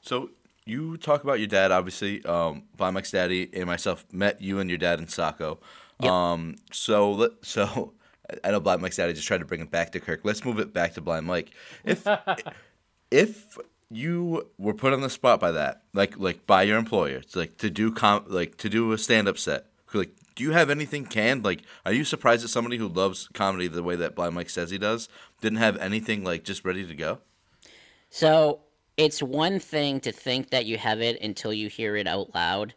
So 0.00 0.30
you 0.64 0.96
talk 0.96 1.24
about 1.24 1.40
your 1.40 1.48
dad, 1.48 1.72
obviously. 1.72 2.24
Um, 2.24 2.62
Blind 2.76 2.94
Mike's 2.94 3.10
daddy 3.10 3.50
and 3.52 3.66
myself 3.66 4.06
met 4.12 4.40
you 4.40 4.60
and 4.60 4.70
your 4.70 4.78
dad 4.78 4.98
in 4.98 5.08
Saco. 5.08 5.58
Yep. 6.00 6.10
Um, 6.10 6.56
so 6.72 7.32
so 7.42 7.92
I 8.44 8.50
know 8.50 8.60
Blind 8.60 8.82
Mike's 8.82 8.96
daddy 8.96 9.12
just 9.12 9.26
tried 9.26 9.38
to 9.38 9.44
bring 9.44 9.60
it 9.60 9.70
back 9.70 9.92
to 9.92 10.00
Kirk. 10.00 10.20
Let's 10.24 10.44
move 10.44 10.58
it 10.58 10.72
back 10.72 10.94
to 10.94 11.00
Blind 11.00 11.26
Mike. 11.26 11.50
If 11.84 12.06
if 13.10 13.58
you 13.90 14.48
were 14.58 14.74
put 14.74 14.92
on 14.92 15.00
the 15.00 15.10
spot 15.10 15.40
by 15.40 15.52
that, 15.52 15.82
like 15.94 16.18
like 16.18 16.46
by 16.46 16.62
your 16.62 16.78
employer, 16.78 17.16
it's 17.16 17.36
like 17.36 17.58
to 17.58 17.70
do 17.70 17.92
com 17.92 18.24
like 18.28 18.56
to 18.58 18.68
do 18.68 18.92
a 18.92 18.98
stand 18.98 19.28
up 19.28 19.38
set, 19.38 19.66
like 19.94 20.10
do 20.38 20.44
you 20.44 20.52
have 20.52 20.70
anything 20.70 21.04
canned? 21.04 21.44
Like, 21.44 21.62
are 21.84 21.92
you 21.92 22.04
surprised 22.04 22.44
that 22.44 22.48
somebody 22.48 22.76
who 22.76 22.86
loves 22.86 23.28
comedy 23.34 23.66
the 23.66 23.82
way 23.82 23.96
that 23.96 24.14
Blind 24.14 24.36
Mike 24.36 24.50
says 24.50 24.70
he 24.70 24.78
does 24.78 25.08
didn't 25.40 25.58
have 25.58 25.76
anything 25.78 26.22
like 26.22 26.44
just 26.44 26.64
ready 26.64 26.86
to 26.86 26.94
go? 26.94 27.18
So 28.10 28.60
it's 28.96 29.20
one 29.20 29.58
thing 29.58 29.98
to 30.00 30.12
think 30.12 30.50
that 30.50 30.64
you 30.64 30.78
have 30.78 31.00
it 31.00 31.20
until 31.22 31.52
you 31.52 31.68
hear 31.68 31.96
it 31.96 32.06
out 32.06 32.32
loud. 32.36 32.72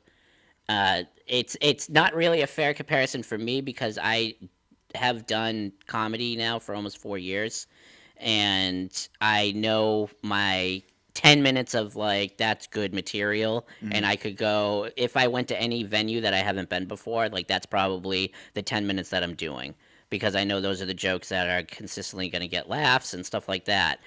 Uh, 0.70 1.04
it's 1.28 1.56
it's 1.62 1.88
not 1.88 2.16
really 2.16 2.42
a 2.42 2.48
fair 2.48 2.74
comparison 2.74 3.22
for 3.22 3.38
me 3.38 3.62
because 3.62 4.00
I 4.02 4.34
have 4.96 5.26
done 5.28 5.72
comedy 5.88 6.36
now 6.36 6.60
for 6.60 6.76
almost 6.76 6.98
four 6.98 7.18
years, 7.18 7.68
and 8.18 9.08
I 9.20 9.52
know 9.54 10.10
my 10.22 10.84
10 11.14 11.44
minutes 11.44 11.74
of 11.74 11.96
like 11.96 12.38
that's 12.38 12.68
good 12.68 12.94
material 12.94 13.68
and 13.92 14.06
Mhm. 14.06 14.10
i 14.10 14.16
could 14.16 14.38
go 14.38 14.90
if 14.96 15.18
i 15.18 15.28
went 15.28 15.48
to 15.50 15.60
any 15.60 15.84
venue 15.84 16.22
that 16.22 16.34
i 16.34 16.38
haven't 16.38 16.70
been 16.70 16.86
before 16.86 17.28
like 17.30 17.48
that's 17.48 17.66
probably 17.66 18.32
the 18.54 18.62
10 18.62 18.88
minutes 18.88 19.10
that 19.10 19.22
i'm 19.22 19.36
doing 19.36 19.76
because 20.10 20.36
i 20.36 20.44
know 20.46 20.62
those 20.62 20.82
are 20.82 20.86
the 20.86 20.94
jokes 20.94 21.28
that 21.30 21.50
are 21.50 21.64
consistently 21.64 22.30
going 22.30 22.42
to 22.42 22.48
get 22.48 22.70
laughs 22.70 23.14
and 23.14 23.26
stuff 23.26 23.50
like 23.50 23.66
that 23.66 24.00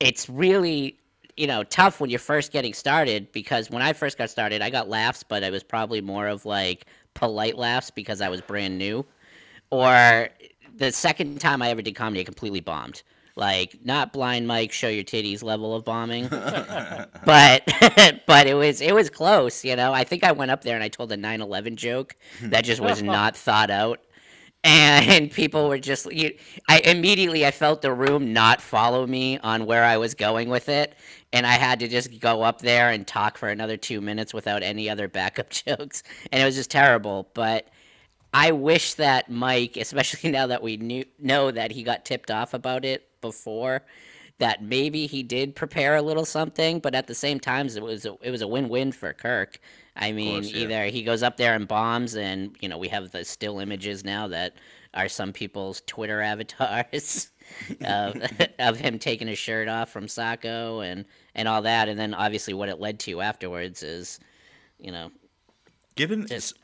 it's 0.00 0.28
really 0.28 0.98
you 1.36 1.46
know 1.46 1.62
tough 1.64 2.00
when 2.00 2.10
you're 2.10 2.18
first 2.18 2.52
getting 2.52 2.74
started 2.74 3.30
because 3.32 3.70
when 3.70 3.82
i 3.82 3.92
first 3.92 4.18
got 4.18 4.30
started 4.30 4.62
i 4.62 4.70
got 4.70 4.88
laughs 4.88 5.22
but 5.22 5.42
it 5.42 5.52
was 5.52 5.62
probably 5.62 6.00
more 6.00 6.26
of 6.26 6.44
like 6.44 6.86
polite 7.14 7.56
laughs 7.56 7.90
because 7.90 8.20
i 8.20 8.28
was 8.28 8.40
brand 8.42 8.76
new 8.78 9.04
or 9.70 10.28
the 10.76 10.92
second 10.92 11.40
time 11.40 11.62
i 11.62 11.70
ever 11.70 11.82
did 11.82 11.94
comedy 11.94 12.20
i 12.20 12.24
completely 12.24 12.60
bombed. 12.60 13.02
Like 13.38 13.76
not 13.84 14.12
blind 14.12 14.46
mike 14.46 14.72
show 14.72 14.88
your 14.88 15.04
titties 15.04 15.42
level 15.42 15.74
of 15.74 15.84
bombing. 15.84 16.28
But 17.24 17.62
but 18.26 18.46
it 18.46 18.54
was 18.54 18.80
it 18.80 18.94
was 18.94 19.10
close 19.10 19.64
you 19.64 19.76
know? 19.76 19.92
I 19.92 20.04
think 20.04 20.24
i 20.24 20.32
went 20.32 20.50
up 20.50 20.62
there 20.62 20.74
and 20.74 20.84
i 20.84 20.88
told 20.88 21.12
a 21.12 21.16
9-11 21.16 21.74
joke 21.76 22.16
that 22.42 22.64
just 22.64 22.80
was 22.80 23.02
not 23.16 23.36
thought 23.36 23.70
out. 23.70 24.00
And 24.64 25.30
people 25.30 25.68
were 25.68 25.78
just 25.78 26.10
you, 26.12 26.32
i 26.68 26.78
immediately 26.80 27.44
i 27.46 27.50
felt 27.50 27.82
the 27.82 27.92
room 27.92 28.32
not 28.32 28.60
follow 28.60 29.06
me 29.06 29.38
on 29.38 29.66
where 29.66 29.84
i 29.84 29.96
was 29.96 30.14
going 30.14 30.48
with 30.48 30.68
it. 30.68 30.94
And 31.32 31.46
i 31.46 31.54
had 31.54 31.80
to 31.80 31.88
just 31.88 32.20
go 32.20 32.42
up 32.42 32.60
there 32.60 32.90
and 32.90 33.06
talk 33.06 33.38
for 33.38 33.48
another 33.48 33.76
two 33.76 34.00
minutes 34.00 34.32
without 34.34 34.62
any 34.62 34.88
other 34.88 35.08
backup 35.08 35.50
jokes. 35.50 36.02
And 36.32 36.42
it 36.42 36.44
was 36.44 36.54
just 36.56 36.70
terrible. 36.70 37.28
But 37.34 37.68
i 38.36 38.50
wish 38.50 38.94
that 38.94 39.30
mike 39.30 39.76
especially 39.76 40.30
now 40.38 40.46
that 40.46 40.62
we 40.62 40.76
knew 40.76 41.04
know 41.18 41.50
that 41.50 41.70
he 41.70 41.82
got 41.82 42.04
tipped 42.04 42.30
off 42.30 42.54
about 42.54 42.84
it 42.84 43.08
before 43.20 43.82
that 44.38 44.62
maybe 44.62 45.06
he 45.06 45.22
did 45.22 45.56
prepare 45.56 45.96
a 45.96 46.02
little 46.02 46.24
something 46.24 46.78
but 46.78 46.94
at 46.94 47.06
the 47.06 47.14
same 47.14 47.40
time 47.40 47.66
it 47.66 47.82
was 47.82 48.04
a, 48.04 48.14
it 48.22 48.30
was 48.30 48.42
a 48.42 48.48
win-win 48.48 48.92
for 48.92 49.12
kirk 49.12 49.58
i 49.96 50.12
mean 50.12 50.42
course, 50.42 50.52
yeah. 50.52 50.62
either 50.62 50.84
he 50.84 51.02
goes 51.02 51.22
up 51.22 51.36
there 51.36 51.54
and 51.54 51.66
bombs 51.66 52.14
and 52.14 52.54
you 52.60 52.68
know 52.68 52.78
we 52.78 52.88
have 52.88 53.10
the 53.10 53.24
still 53.24 53.58
images 53.58 54.04
now 54.04 54.28
that 54.28 54.54
are 54.94 55.08
some 55.08 55.32
people's 55.32 55.82
twitter 55.86 56.20
avatars 56.32 57.30
of, 57.86 58.20
of 58.58 58.76
him 58.76 58.98
taking 58.98 59.28
his 59.28 59.38
shirt 59.38 59.68
off 59.68 59.88
from 59.88 60.08
Saco 60.08 60.80
and 60.80 61.04
and 61.36 61.46
all 61.46 61.62
that 61.62 61.88
and 61.88 61.98
then 61.98 62.12
obviously 62.12 62.52
what 62.52 62.68
it 62.68 62.80
led 62.80 62.98
to 62.98 63.20
afterwards 63.22 63.84
is 63.84 64.18
you 64.80 64.90
know 64.90 65.10
Given 65.96 66.26
just 66.26 66.58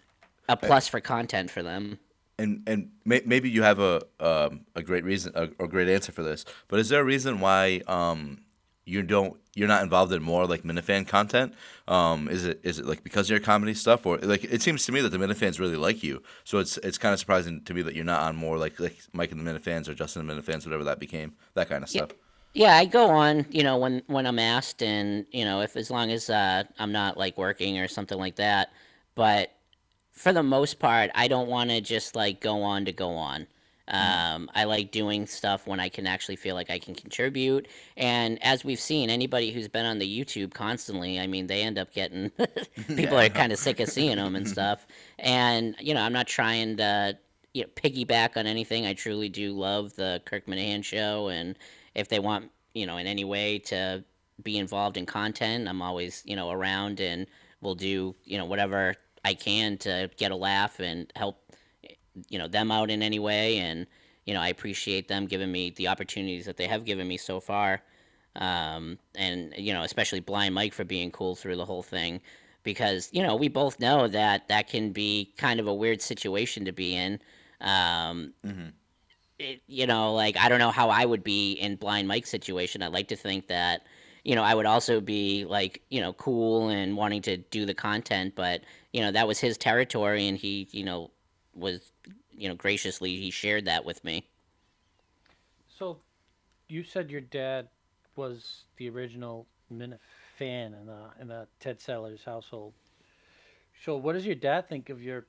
a 0.49 0.57
plus 0.57 0.89
for 0.89 1.01
content 1.01 1.51
for 1.51 1.63
them 1.63 1.99
and 2.39 2.63
and 2.67 2.91
may, 3.05 3.21
maybe 3.25 3.51
you 3.51 3.63
have 3.63 3.79
a 3.79 4.03
um, 4.21 4.65
a 4.75 4.83
great 4.83 5.05
reason 5.05 5.33
a, 5.35 5.45
a 5.63 5.69
great 5.69 5.89
answer 5.89 6.13
for 6.13 6.23
this 6.23 6.45
but 6.69 6.79
is 6.79 6.89
there 6.89 7.01
a 7.01 7.05
reason 7.05 7.41
why 7.41 7.81
um 7.87 8.39
you 8.85 9.03
don't 9.03 9.37
you're 9.55 9.69
not 9.69 9.83
involved 9.83 10.13
in 10.13 10.23
more 10.23 10.47
like 10.47 10.63
minifan 10.63 11.07
content 11.07 11.55
um 11.89 12.29
is 12.29 12.45
it 12.45 12.61
is 12.63 12.79
it 12.79 12.87
like 12.87 13.05
because 13.05 13.27
of 13.27 13.31
your 13.31 13.41
comedy 13.41 13.75
stuff 13.75 14.07
or 14.07 14.19
like 14.19 14.45
it 14.45 14.63
seems 14.63 14.85
to 14.87 14.93
me 14.93 15.01
that 15.01 15.11
the 15.11 15.19
minifans 15.19 15.61
really 15.61 15.77
like 15.77 16.03
you 16.03 16.23
so 16.45 16.59
it's 16.59 16.79
it's 16.79 16.99
kind 16.99 17.13
of 17.13 17.19
surprising 17.21 17.63
to 17.63 17.75
me 17.75 17.83
that 17.83 17.95
you're 17.95 18.05
not 18.05 18.23
on 18.23 18.35
more 18.35 18.57
like 18.59 18.81
like 18.81 18.97
mike 19.13 19.31
and 19.31 19.45
the 19.47 19.51
minifans 19.51 19.89
or 19.89 19.95
justin 19.95 20.29
and 20.29 20.31
the 20.31 20.35
minifans 20.43 20.65
whatever 20.65 20.85
that 20.85 20.99
became 20.99 21.35
that 21.55 21.69
kind 21.69 21.85
of 21.85 21.95
Yeah. 21.95 22.05
stuff 22.05 22.17
Yeah, 22.55 22.77
I 22.77 22.85
go 22.85 23.09
on, 23.11 23.47
you 23.51 23.63
know, 23.63 23.79
when 23.79 24.03
when 24.09 24.27
I'm 24.27 24.39
asked, 24.39 24.83
and 24.83 25.25
you 25.33 25.45
know, 25.45 25.63
if 25.63 25.75
as 25.77 25.91
long 25.91 26.11
as 26.11 26.29
uh, 26.29 26.65
I'm 26.79 26.93
not 26.93 27.17
like 27.17 27.39
working 27.39 27.79
or 27.79 27.89
something 27.89 28.19
like 28.19 28.37
that. 28.37 28.73
But 29.15 29.53
for 30.13 30.33
the 30.33 30.43
most 30.43 30.79
part, 30.79 31.11
I 31.15 31.29
don't 31.29 31.49
want 31.49 31.71
to 31.71 31.81
just 31.81 32.17
like 32.17 32.41
go 32.41 32.63
on 32.63 32.85
to 32.87 32.93
go 32.93 33.11
on. 33.13 33.49
Um, 33.89 34.49
I 34.55 34.65
like 34.65 34.93
doing 34.93 35.27
stuff 35.27 35.67
when 35.67 35.81
I 35.81 35.89
can 35.89 36.07
actually 36.07 36.37
feel 36.37 36.55
like 36.55 36.71
I 36.71 36.79
can 36.79 36.95
contribute. 36.95 37.67
And 37.97 38.43
as 38.43 38.65
we've 38.65 38.81
seen, 38.81 39.11
anybody 39.11 39.53
who's 39.53 39.69
been 39.69 39.87
on 39.87 39.99
the 39.99 40.07
YouTube 40.25 40.55
constantly, 40.55 41.19
I 41.21 41.27
mean, 41.27 41.49
they 41.49 41.63
end 41.63 41.79
up 41.79 41.93
getting 41.93 42.31
people 42.95 43.19
Yeah. 43.19 43.19
are 43.19 43.29
kind 43.31 43.53
of 43.53 43.59
sick 43.59 43.81
of 43.81 43.89
seeing 43.89 44.17
them 44.17 44.37
and 44.37 44.47
stuff. 44.49 44.87
And 45.19 45.77
you 45.81 45.95
know, 45.95 46.03
I'm 46.03 46.13
not 46.13 46.29
trying 46.29 46.77
to 46.79 47.19
you 47.55 47.63
know, 47.65 47.69
piggyback 47.75 48.37
on 48.37 48.47
anything. 48.47 48.87
I 48.87 48.95
truly 48.95 49.29
do 49.29 49.53
love 49.53 49.95
the 49.97 50.23
Kirk 50.25 50.47
Minihane 50.47 50.85
show, 50.85 51.29
and 51.29 51.57
if 51.95 52.09
they 52.09 52.19
want, 52.19 52.51
you 52.75 52.87
know, 52.87 52.97
in 52.99 53.07
any 53.07 53.25
way 53.25 53.59
to 53.61 54.05
be 54.43 54.59
involved 54.59 54.97
in 54.97 55.07
content, 55.07 55.69
I'm 55.69 55.83
always, 55.83 56.23
you 56.27 56.37
know, 56.37 56.51
around 56.51 57.01
and 57.01 57.27
we'll 57.61 57.75
do, 57.75 58.15
you 58.25 58.39
know, 58.39 58.45
whatever 58.45 58.97
I 59.25 59.35
can 59.35 59.79
to 59.79 60.11
get 60.17 60.33
a 60.33 60.37
laugh 60.37 60.81
and 60.81 61.13
help, 61.17 61.39
you 62.29 62.39
know, 62.39 62.49
them 62.49 62.71
out 62.71 62.91
in 62.91 63.03
any 63.03 63.19
way. 63.19 63.59
And 63.59 63.87
you 64.25 64.35
know, 64.35 64.41
I 64.41 64.49
appreciate 64.49 65.09
them 65.09 65.27
giving 65.27 65.51
me 65.51 65.71
the 65.71 65.89
opportunities 65.89 66.47
that 66.47 66.57
they 66.57 66.67
have 66.67 66.85
given 66.85 67.09
me 67.09 67.17
so 67.17 67.41
far. 67.41 67.83
Um, 68.37 68.99
and 69.15 69.53
you 69.57 69.75
know, 69.75 69.83
especially 69.83 70.21
Blind 70.21 70.55
Mike 70.55 70.73
for 70.73 70.85
being 70.85 71.11
cool 71.11 71.35
through 71.35 71.57
the 71.57 71.65
whole 71.65 71.83
thing, 71.83 72.21
because 72.63 73.09
you 73.13 73.23
know 73.23 73.37
we 73.37 73.49
both 73.49 73.79
know 73.81 74.09
that 74.09 74.49
that 74.49 74.69
can 74.69 74.93
be 74.93 75.33
kind 75.37 75.61
of 75.61 75.67
a 75.67 75.75
weird 75.75 76.01
situation 76.01 76.65
to 76.65 76.73
be 76.73 76.95
in. 76.95 77.21
Um, 77.61 78.33
it, 79.39 79.61
you 79.67 79.87
know, 79.87 80.15
like 80.15 80.37
I 80.37 80.49
don't 80.49 80.59
know 80.61 80.71
how 80.71 80.89
I 80.89 81.05
would 81.05 81.25
be 81.25 81.53
in 81.55 81.77
Blind 81.77 82.09
Mike's 82.09 82.31
situation. 82.31 82.83
I'd 82.83 82.93
like 82.93 83.09
to 83.09 83.17
think 83.17 83.49
that 83.49 83.87
you 84.25 84.35
know, 84.35 84.43
I 84.43 84.55
would 84.55 84.67
also 84.67 85.01
be 85.01 85.45
like, 85.45 85.83
you 85.89 86.01
know, 86.01 86.13
cool 86.13 86.69
and 86.69 86.97
wanting 86.97 87.23
to 87.23 87.37
do 87.37 87.67
the 87.67 87.75
content, 87.75 88.35
but 88.35 88.63
you 88.93 89.01
know, 89.01 89.11
that 89.11 89.27
was 89.27 89.39
his 89.39 89.57
territory, 89.57 90.29
and 90.29 90.37
he, 90.37 90.69
you 90.71 90.85
know, 90.85 91.11
was, 91.55 91.93
you 92.31 92.49
know, 92.49 92.55
graciously 92.55 93.17
he 93.17 93.31
shared 93.31 93.65
that 93.65 93.85
with 93.85 94.05
me. 94.05 94.25
So, 95.69 95.99
you 96.69 96.85
said 96.85 97.11
your 97.11 97.21
dad 97.21 97.69
was 98.17 98.65
the 98.77 98.89
original 98.89 99.47
Minif 99.73 99.99
fan 100.39 100.75
in 100.75 100.87
the 100.87 101.01
in 101.21 101.29
the 101.29 101.47
Ted 101.61 101.81
Sellers 101.81 102.23
household. 102.25 102.75
So, 103.85 103.97
what 103.97 104.13
does 104.13 104.27
your 104.27 104.35
dad 104.35 104.69
think 104.69 104.91
of 104.91 105.03
your 105.03 105.27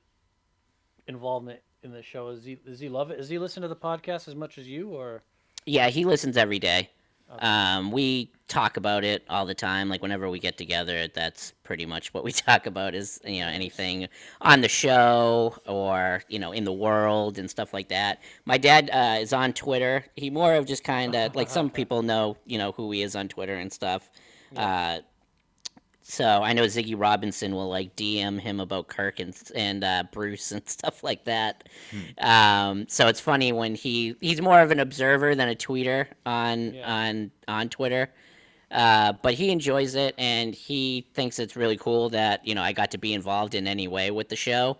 involvement 1.08 1.60
in 1.82 1.92
the 1.92 2.02
show? 2.02 2.28
Is 2.28 2.44
he 2.44 2.56
does 2.56 2.78
he 2.78 2.88
love 2.88 3.10
it? 3.10 3.16
Does 3.16 3.28
he 3.28 3.38
listen 3.38 3.62
to 3.62 3.68
the 3.68 3.76
podcast 3.76 4.28
as 4.28 4.34
much 4.34 4.58
as 4.58 4.68
you, 4.68 4.90
or? 4.90 5.22
Yeah, 5.66 5.88
he 5.88 6.04
listens 6.04 6.36
every 6.36 6.58
day. 6.58 6.90
Um, 7.38 7.90
we 7.90 8.30
talk 8.48 8.76
about 8.76 9.04
it 9.04 9.24
all 9.28 9.46
the 9.46 9.54
time. 9.54 9.88
Like 9.88 10.02
whenever 10.02 10.28
we 10.30 10.38
get 10.38 10.56
together, 10.56 11.08
that's 11.08 11.52
pretty 11.62 11.86
much 11.86 12.12
what 12.14 12.24
we 12.24 12.32
talk 12.48 12.66
about. 12.66 12.94
Is 12.94 13.20
you 13.24 13.40
know 13.40 13.48
anything 13.48 14.08
on 14.40 14.60
the 14.60 14.68
show 14.68 15.56
or 15.66 16.22
you 16.28 16.38
know 16.38 16.52
in 16.52 16.64
the 16.64 16.72
world 16.72 17.38
and 17.38 17.50
stuff 17.50 17.72
like 17.72 17.88
that. 17.88 18.22
My 18.44 18.58
dad 18.58 18.90
uh, 18.92 19.18
is 19.20 19.32
on 19.32 19.52
Twitter. 19.52 20.04
He 20.16 20.30
more 20.30 20.54
of 20.54 20.66
just 20.66 20.84
kind 20.84 21.14
of 21.14 21.34
like 21.34 21.48
some 21.48 21.70
people 21.78 22.02
know 22.02 22.36
you 22.46 22.58
know 22.58 22.72
who 22.72 22.90
he 22.92 23.02
is 23.02 23.16
on 23.16 23.28
Twitter 23.28 23.56
and 23.56 23.72
stuff. 23.72 24.10
Uh, 24.56 24.98
so 26.06 26.42
I 26.42 26.52
know 26.52 26.64
Ziggy 26.64 26.94
Robinson 26.96 27.54
will 27.54 27.70
like 27.70 27.96
DM 27.96 28.38
him 28.38 28.60
about 28.60 28.88
Kirk 28.88 29.20
and 29.20 29.34
and 29.54 29.82
uh, 29.82 30.04
Bruce 30.12 30.52
and 30.52 30.68
stuff 30.68 31.02
like 31.02 31.24
that. 31.24 31.66
Um, 32.18 32.86
so 32.88 33.08
it's 33.08 33.20
funny 33.20 33.52
when 33.52 33.74
he 33.74 34.14
he's 34.20 34.40
more 34.40 34.60
of 34.60 34.70
an 34.70 34.80
observer 34.80 35.34
than 35.34 35.48
a 35.48 35.54
tweeter 35.54 36.06
on 36.26 36.76
on 36.80 37.30
on 37.48 37.68
Twitter. 37.70 38.10
Uh, 38.70 39.14
but 39.22 39.34
he 39.34 39.50
enjoys 39.50 39.94
it 39.94 40.14
and 40.18 40.54
he 40.54 41.06
thinks 41.14 41.38
it's 41.38 41.56
really 41.56 41.76
cool 41.76 42.10
that 42.10 42.46
you 42.46 42.54
know 42.54 42.62
I 42.62 42.72
got 42.72 42.90
to 42.90 42.98
be 42.98 43.14
involved 43.14 43.54
in 43.54 43.66
any 43.66 43.88
way 43.88 44.10
with 44.10 44.28
the 44.28 44.36
show. 44.36 44.78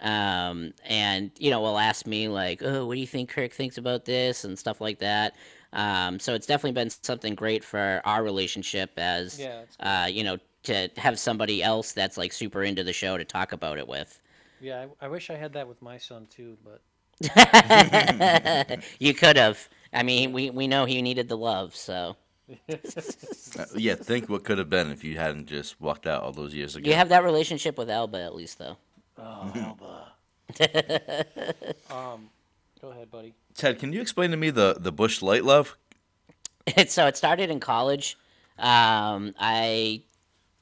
Um, 0.00 0.74
and 0.84 1.30
you 1.38 1.50
know 1.50 1.60
will 1.60 1.78
ask 1.78 2.06
me 2.06 2.26
like, 2.26 2.60
oh, 2.64 2.86
what 2.86 2.94
do 2.94 3.00
you 3.00 3.06
think 3.06 3.30
Kirk 3.30 3.52
thinks 3.52 3.78
about 3.78 4.04
this 4.04 4.42
and 4.44 4.58
stuff 4.58 4.80
like 4.80 4.98
that. 4.98 5.36
Um, 5.72 6.18
so 6.18 6.34
it's 6.34 6.46
definitely 6.46 6.72
been 6.72 6.90
something 6.90 7.34
great 7.34 7.62
for 7.62 8.00
our 8.04 8.24
relationship 8.24 8.90
as 8.96 9.38
Yeah, 9.38 9.60
it's 9.60 9.76
uh, 9.80 10.08
you 10.10 10.24
know 10.24 10.38
to 10.66 10.90
have 10.96 11.18
somebody 11.18 11.62
else 11.62 11.92
that's 11.92 12.16
like 12.16 12.32
super 12.32 12.62
into 12.62 12.84
the 12.84 12.92
show 12.92 13.16
to 13.16 13.24
talk 13.24 13.52
about 13.52 13.78
it 13.78 13.88
with. 13.88 14.20
Yeah, 14.60 14.86
I, 15.00 15.06
I 15.06 15.08
wish 15.08 15.30
I 15.30 15.34
had 15.34 15.52
that 15.54 15.68
with 15.68 15.82
my 15.82 15.98
son 15.98 16.26
too, 16.30 16.56
but 16.64 16.80
you 18.98 19.14
could 19.14 19.36
have. 19.36 19.68
I 19.92 20.02
mean, 20.02 20.32
we 20.32 20.50
we 20.50 20.66
know 20.66 20.84
he 20.84 21.02
needed 21.02 21.28
the 21.28 21.36
love, 21.36 21.74
so 21.74 22.16
Uh, 23.58 23.64
yeah, 23.74 23.94
think 23.94 24.28
what 24.28 24.44
could 24.44 24.58
have 24.58 24.68
been 24.68 24.90
if 24.90 25.02
you 25.02 25.16
hadn't 25.16 25.46
just 25.46 25.80
walked 25.80 26.06
out 26.06 26.22
all 26.22 26.32
those 26.32 26.52
years 26.52 26.76
ago. 26.76 26.90
you 26.90 26.94
have 26.94 27.08
that 27.08 27.24
relationship 27.24 27.78
with 27.78 27.88
Elba 27.88 28.20
at 28.20 28.34
least, 28.34 28.58
though. 28.58 28.76
Oh, 29.16 29.50
Alba. 29.56 30.12
um, 31.90 32.28
go 32.82 32.90
ahead, 32.90 33.10
buddy. 33.10 33.32
Ted, 33.54 33.78
can 33.78 33.94
you 33.94 34.02
explain 34.02 34.30
to 34.32 34.36
me 34.36 34.50
the 34.50 34.76
the 34.78 34.92
Busch 34.92 35.22
Light 35.22 35.42
love? 35.42 35.78
so 36.86 37.06
it 37.06 37.16
started 37.16 37.48
in 37.48 37.60
college. 37.60 38.18
Um, 38.58 39.34
I 39.38 40.02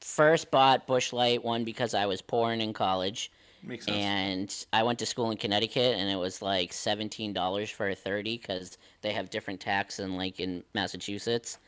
first 0.04 0.50
bought 0.50 0.86
Busch 0.86 1.12
Light 1.12 1.42
one 1.42 1.64
because 1.64 1.94
I 1.94 2.04
was 2.06 2.20
pouring 2.20 2.60
in 2.60 2.72
college. 2.72 3.32
Makes 3.62 3.86
sense. 3.86 3.96
And 3.96 4.66
I 4.74 4.82
went 4.82 4.98
to 4.98 5.06
school 5.06 5.30
in 5.30 5.38
Connecticut, 5.38 5.96
and 5.96 6.10
it 6.10 6.16
was 6.16 6.42
like 6.42 6.72
seventeen 6.72 7.32
dollars 7.32 7.70
for 7.70 7.88
a 7.88 7.94
thirty 7.94 8.36
because 8.36 8.76
they 9.00 9.12
have 9.12 9.30
different 9.30 9.60
tax 9.60 9.96
than 9.96 10.16
like 10.16 10.38
in 10.38 10.62
Massachusetts. 10.74 11.58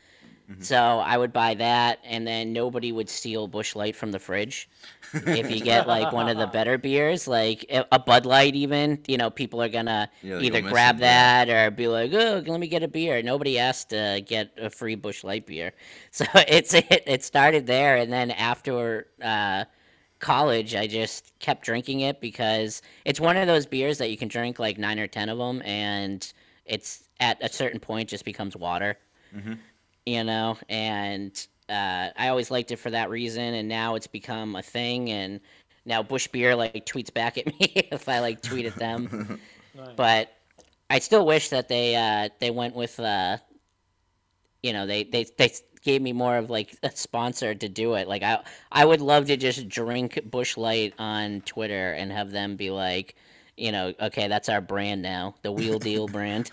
So 0.59 0.75
I 0.99 1.17
would 1.17 1.33
buy 1.33 1.53
that, 1.55 1.99
and 2.03 2.25
then 2.27 2.53
nobody 2.53 2.91
would 2.91 3.09
steal 3.09 3.47
Busch 3.47 3.75
Light 3.75 3.95
from 3.95 4.11
the 4.11 4.19
fridge. 4.19 4.69
if 5.31 5.49
you 5.49 5.61
get 5.61 5.87
like 5.87 6.11
one 6.11 6.27
of 6.27 6.37
the 6.37 6.47
better 6.47 6.77
beers, 6.77 7.27
like 7.27 7.65
a 7.91 7.99
Bud 7.99 8.25
Light, 8.25 8.55
even 8.55 8.99
you 9.07 9.17
know 9.17 9.29
people 9.29 9.61
are 9.61 9.69
gonna 9.69 10.09
Yeah, 10.21 10.39
either 10.39 10.61
grab 10.61 10.99
that 10.99 11.49
or 11.49 11.69
be 11.71 11.87
like, 11.87 12.11
"Oh, 12.13 12.43
let 12.45 12.59
me 12.59 12.67
get 12.67 12.83
a 12.83 12.87
beer." 12.87 13.21
Nobody 13.21 13.57
asked 13.59 13.89
to 13.89 14.21
get 14.25 14.51
a 14.57 14.69
free 14.69 14.95
Busch 14.95 15.23
Light 15.23 15.45
beer, 15.45 15.73
so 16.11 16.25
it's 16.47 16.73
it, 16.73 17.03
it 17.05 17.23
started 17.23 17.67
there, 17.67 17.97
and 17.97 18.11
then 18.11 18.31
after 18.31 19.07
uh, 19.21 19.65
college, 20.19 20.75
I 20.75 20.87
just 20.87 21.37
kept 21.39 21.63
drinking 21.65 22.01
it 22.01 22.21
because 22.21 22.81
it's 23.05 23.19
one 23.19 23.37
of 23.37 23.47
those 23.47 23.65
beers 23.65 23.93
that 23.93 24.05
you 24.05 24.17
can 24.17 24.27
drink 24.27 24.59
like 24.59 24.77
nine 24.77 24.99
or 24.99 25.07
ten 25.07 25.29
of 25.29 25.37
them, 25.37 25.61
and 25.63 26.31
it's 26.65 27.07
at 27.19 27.37
a 27.43 27.49
certain 27.49 27.79
point 27.79 28.09
just 28.09 28.25
becomes 28.25 28.55
water 28.55 28.97
Mm-hmm. 29.35 29.53
You 30.07 30.23
know 30.25 30.57
and 30.69 31.47
uh, 31.69 32.09
i 32.17 32.29
always 32.29 32.51
liked 32.51 32.71
it 32.71 32.77
for 32.77 32.91
that 32.91 33.09
reason 33.11 33.53
and 33.55 33.67
now 33.69 33.95
it's 33.95 34.07
become 34.07 34.55
a 34.55 34.63
thing 34.63 35.11
and 35.11 35.41
now 35.85 36.03
Busch 36.03 36.27
beer 36.27 36.55
like 36.55 36.85
tweets 36.85 37.13
back 37.13 37.37
at 37.37 37.47
me 37.59 37.73
if 37.91 38.07
i 38.09 38.19
like 38.19 38.41
tweet 38.41 38.65
at 38.65 38.77
them. 38.77 39.11
But 39.95 40.31
i 40.89 40.99
still 40.99 41.25
wish 41.25 41.49
that 41.49 41.67
they 41.69 41.95
uh, 41.95 42.29
they 42.39 42.51
went 42.51 42.75
with 42.75 42.99
uh, 42.99 43.37
you 44.63 44.73
know 44.73 44.85
they, 44.87 45.03
they 45.03 45.25
they 45.37 45.51
gave 45.83 46.01
me 46.01 46.13
more 46.13 46.37
of 46.37 46.49
like 46.49 46.75
a 46.83 46.91
sponsor 46.91 47.53
to 47.55 47.69
do 47.69 47.95
it. 47.95 48.07
Like 48.07 48.23
i 48.23 48.43
i 48.71 48.85
would 48.85 49.01
love 49.01 49.27
to 49.27 49.37
just 49.37 49.67
drink 49.69 50.21
Busch 50.29 50.57
light 50.57 50.93
on 50.99 51.41
twitter 51.41 51.91
and 51.93 52.11
have 52.11 52.31
them 52.31 52.55
be 52.55 52.71
like 52.71 53.15
you 53.57 53.71
know 53.71 53.93
okay 53.99 54.27
that's 54.27 54.49
our 54.49 54.61
brand 54.61 55.01
now 55.01 55.33
the 55.41 55.51
wheel 55.51 55.79
deal 55.79 56.07
brand 56.07 56.51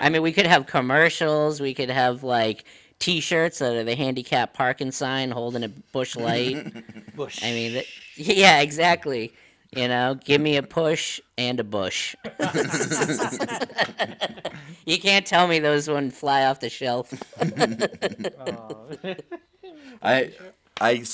I 0.00 0.08
mean, 0.08 0.22
we 0.22 0.32
could 0.32 0.46
have 0.46 0.66
commercials. 0.66 1.60
We 1.60 1.74
could 1.74 1.90
have 1.90 2.22
like 2.22 2.64
T-shirts 2.98 3.58
that 3.58 3.74
are 3.74 3.84
the 3.84 3.94
handicap 3.94 4.54
parking 4.54 4.92
sign 4.92 5.30
holding 5.30 5.64
a 5.64 5.68
Busch 5.68 6.16
light. 6.16 6.72
Bush. 7.14 7.42
I 7.42 7.50
mean, 7.50 7.72
th- 7.72 8.16
yeah, 8.16 8.60
exactly. 8.60 9.34
You 9.74 9.88
know, 9.88 10.16
give 10.24 10.40
me 10.40 10.56
a 10.56 10.62
push 10.62 11.20
and 11.36 11.58
a 11.58 11.64
bush. 11.64 12.14
you 14.86 15.00
can't 15.00 15.26
tell 15.26 15.48
me 15.48 15.58
those 15.58 15.88
wouldn't 15.88 16.12
fly 16.12 16.44
off 16.44 16.60
the 16.60 16.68
shelf. 16.68 17.12
I 20.02 20.32
I 20.80 21.04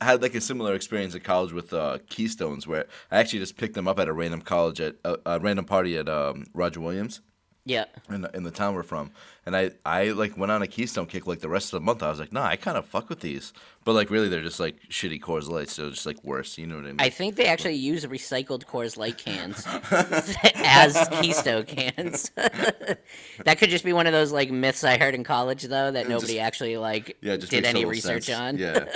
had 0.00 0.22
like 0.22 0.34
a 0.34 0.40
similar 0.40 0.74
experience 0.74 1.14
at 1.14 1.24
college 1.24 1.52
with 1.52 1.72
uh, 1.72 1.98
Keystones, 2.08 2.66
where 2.66 2.86
I 3.10 3.18
actually 3.18 3.40
just 3.40 3.56
picked 3.56 3.74
them 3.74 3.88
up 3.88 3.98
at 3.98 4.08
a 4.08 4.12
random 4.12 4.42
college 4.42 4.80
at 4.80 4.96
a, 5.04 5.18
a 5.26 5.40
random 5.40 5.64
party 5.64 5.96
at 5.96 6.08
um, 6.08 6.46
Roger 6.54 6.80
Williams. 6.80 7.20
Yeah. 7.68 7.84
In 8.08 8.22
the, 8.22 8.34
in 8.34 8.42
the 8.44 8.50
town 8.50 8.74
we're 8.74 8.82
from, 8.82 9.10
and 9.44 9.54
I 9.54 9.72
I 9.84 10.12
like 10.12 10.38
went 10.38 10.50
on 10.50 10.62
a 10.62 10.66
Keystone 10.66 11.04
kick 11.04 11.26
like 11.26 11.40
the 11.40 11.50
rest 11.50 11.66
of 11.66 11.80
the 11.80 11.84
month. 11.84 12.02
I 12.02 12.08
was 12.08 12.18
like, 12.18 12.32
nah, 12.32 12.46
I 12.46 12.56
kind 12.56 12.78
of 12.78 12.86
fuck 12.86 13.10
with 13.10 13.20
these, 13.20 13.52
but 13.84 13.92
like 13.92 14.08
really 14.08 14.30
they're 14.30 14.42
just 14.42 14.58
like 14.58 14.76
shitty 14.88 15.20
Coors 15.20 15.50
Lights, 15.50 15.74
so 15.74 15.88
it's 15.88 15.96
just 15.96 16.06
like 16.06 16.24
worse. 16.24 16.56
You 16.56 16.66
know 16.66 16.76
what 16.76 16.84
I 16.86 16.88
mean? 16.88 16.96
I 17.00 17.10
think 17.10 17.36
they 17.36 17.44
actually 17.44 17.74
use 17.74 18.06
recycled 18.06 18.64
Coors 18.64 18.96
Light 18.96 19.18
cans 19.18 19.66
as 20.64 21.08
Keystone 21.20 21.64
cans. 21.64 22.30
that 22.36 23.58
could 23.58 23.68
just 23.68 23.84
be 23.84 23.92
one 23.92 24.06
of 24.06 24.14
those 24.14 24.32
like 24.32 24.50
myths 24.50 24.82
I 24.82 24.96
heard 24.96 25.14
in 25.14 25.22
college, 25.22 25.64
though, 25.64 25.90
that 25.90 26.08
nobody 26.08 26.34
just- 26.34 26.42
actually 26.46 26.78
like 26.78 27.18
yeah, 27.20 27.36
did 27.36 27.66
any 27.66 27.84
research 27.84 28.24
sense. 28.24 28.38
on. 28.38 28.56
Yeah. 28.56 28.88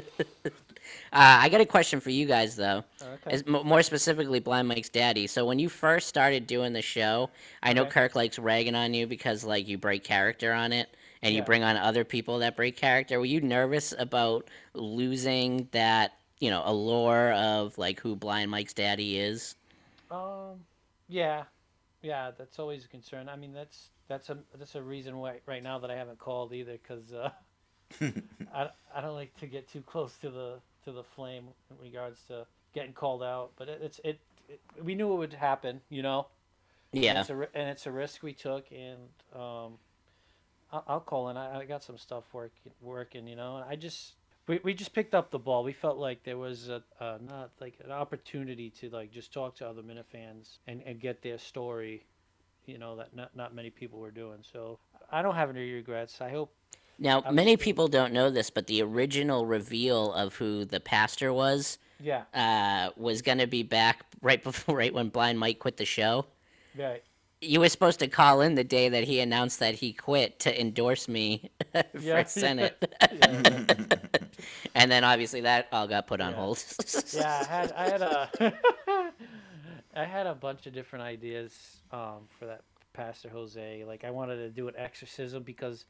Uh, 1.14 1.38
I 1.42 1.48
got 1.48 1.60
a 1.60 1.66
question 1.66 2.00
for 2.00 2.10
you 2.10 2.26
guys 2.26 2.56
though. 2.56 2.84
Okay. 3.00 3.30
As, 3.30 3.46
more 3.46 3.82
specifically, 3.82 4.40
Blind 4.40 4.66
Mike's 4.66 4.88
daddy. 4.88 5.28
So 5.28 5.46
when 5.46 5.60
you 5.60 5.68
first 5.68 6.08
started 6.08 6.46
doing 6.46 6.72
the 6.72 6.82
show, 6.82 7.30
I 7.62 7.72
know 7.72 7.82
Okay. 7.82 7.90
Kirk 7.90 8.16
likes 8.16 8.38
ragging 8.38 8.74
on 8.74 8.94
you 8.94 9.06
because 9.06 9.44
like 9.44 9.68
you 9.68 9.78
break 9.78 10.02
character 10.02 10.52
on 10.52 10.72
it, 10.72 10.96
and 11.22 11.34
you 11.34 11.42
bring 11.42 11.62
on 11.62 11.76
other 11.76 12.04
people 12.04 12.38
that 12.40 12.56
break 12.56 12.76
character. 12.76 13.18
Were 13.20 13.26
you 13.26 13.40
nervous 13.40 13.94
about 13.98 14.48
losing 14.74 15.68
that, 15.72 16.18
you 16.40 16.50
know, 16.50 16.62
allure 16.66 17.32
of 17.34 17.78
like 17.78 18.00
who 18.00 18.16
Blind 18.16 18.50
Mike's 18.50 18.74
daddy 18.74 19.18
is? 19.18 19.54
Um, 20.10 20.64
yeah, 21.08 21.44
yeah, 22.02 22.32
that's 22.36 22.58
always 22.58 22.84
a 22.84 22.88
concern. 22.88 23.28
I 23.28 23.36
mean, 23.36 23.52
that's 23.52 23.90
that's 24.08 24.30
a 24.30 24.38
that's 24.58 24.74
a 24.74 24.82
reason 24.82 25.18
why 25.18 25.40
right 25.46 25.62
now 25.62 25.78
that 25.78 25.90
I 25.90 25.96
haven't 25.96 26.18
called 26.18 26.52
either, 26.52 26.72
because 26.72 27.12
uh, 27.12 27.30
I 28.52 28.70
I 28.94 29.00
don't 29.00 29.14
like 29.14 29.36
to 29.38 29.46
get 29.46 29.68
too 29.68 29.82
close 29.82 30.16
to 30.18 30.30
the 30.30 30.60
to 30.84 30.92
the 30.92 31.04
flame 31.04 31.48
in 31.70 31.76
regards 31.82 32.22
to 32.28 32.46
getting 32.74 32.92
called 32.92 33.22
out. 33.22 33.52
But 33.56 33.68
it, 33.68 33.80
it's 33.82 34.00
it, 34.04 34.20
it 34.48 34.60
we 34.82 34.94
knew 34.94 35.12
it 35.12 35.16
would 35.16 35.34
happen, 35.34 35.80
you 35.90 36.02
know. 36.02 36.28
And 37.04 37.04
Yeah. 37.04 37.20
it's 37.20 37.30
a 37.30 37.34
and 37.54 37.68
it's 37.70 37.86
a 37.86 37.92
risk 37.92 38.22
we 38.22 38.34
took, 38.34 38.66
and 38.72 39.08
um, 39.34 39.78
I'll, 40.72 40.84
I'll 40.88 41.00
call 41.00 41.28
in. 41.30 41.36
I, 41.36 41.60
I 41.60 41.64
got 41.64 41.82
some 41.84 41.98
stuff 41.98 42.24
working 42.32 42.72
working, 42.80 43.26
you 43.28 43.36
know. 43.36 43.56
And 43.56 43.64
I 43.68 43.76
just 43.76 44.14
we, 44.46 44.60
we 44.62 44.74
just 44.74 44.94
picked 44.94 45.14
up 45.14 45.30
the 45.30 45.38
ball. 45.38 45.64
We 45.64 45.72
felt 45.72 45.98
like 45.98 46.24
there 46.24 46.38
was 46.38 46.68
a, 46.68 46.82
a 47.00 47.18
not 47.20 47.52
like 47.60 47.78
an 47.84 47.90
opportunity 47.92 48.70
to 48.80 48.90
like 48.90 49.10
just 49.12 49.32
talk 49.32 49.56
to 49.56 49.68
other 49.68 49.82
Minifans 49.82 50.58
and, 50.66 50.82
and 50.86 51.00
get 51.00 51.22
their 51.22 51.38
story, 51.38 52.06
you 52.66 52.78
know, 52.78 52.96
that 52.96 53.14
not 53.16 53.36
not 53.36 53.54
many 53.54 53.70
people 53.70 53.98
were 54.00 54.10
doing. 54.10 54.38
So 54.52 54.78
I 55.10 55.22
don't 55.22 55.34
have 55.36 55.50
any 55.50 55.72
regrets. 55.72 56.20
I 56.20 56.30
hope. 56.30 56.54
Now, 56.98 57.22
many 57.30 57.56
people 57.56 57.88
don't 57.88 58.12
know 58.12 58.30
this, 58.30 58.50
but 58.50 58.66
the 58.66 58.82
original 58.82 59.46
reveal 59.46 60.12
of 60.12 60.34
who 60.36 60.64
the 60.64 60.80
pastor 60.80 61.32
was 61.32 61.78
Yeah. 62.00 62.22
uh, 62.34 62.90
was 62.96 63.20
going 63.22 63.38
to 63.38 63.46
be 63.46 63.62
back 63.62 64.04
right 64.22 64.42
before, 64.42 64.76
right 64.82 64.92
when 64.94 65.08
Blind 65.08 65.38
Mike 65.38 65.58
quit 65.58 65.76
the 65.76 65.84
show. 65.84 66.26
Right. 66.78 67.02
you 67.40 67.60
were 67.60 67.68
supposed 67.68 68.00
to 68.00 68.08
call 68.08 68.40
in 68.40 68.54
the 68.54 68.64
day 68.64 68.88
that 68.88 69.04
he 69.04 69.20
announced 69.20 69.60
that 69.60 69.74
he 69.74 69.92
quit 69.92 70.38
to 70.40 70.60
endorse 70.60 71.08
me 71.08 71.50
for 71.72 71.84
Yeah. 72.00 72.24
Senate. 72.24 72.76
Yeah. 73.12 73.90
and 74.74 74.90
then 74.90 75.04
obviously 75.04 75.40
that 75.42 75.68
all 75.72 75.86
got 75.86 76.06
put 76.06 76.20
on 76.20 76.32
hold. 76.34 76.62
yeah, 77.12 77.38
I 77.40 77.44
had 77.44 77.72
I 77.72 77.88
had 77.88 78.02
a 78.02 78.30
I 79.96 80.04
had 80.04 80.26
a 80.26 80.34
bunch 80.34 80.66
of 80.66 80.72
different 80.72 81.04
ideas 81.04 81.76
um, 81.92 82.26
for 82.38 82.46
that 82.46 82.62
Pastor 82.92 83.28
Jose. 83.28 83.84
Like 83.86 84.04
I 84.04 84.10
wanted 84.10 84.36
to 84.36 84.50
do 84.50 84.66
an 84.68 84.74
exorcism 84.76 85.42
because 85.42 85.84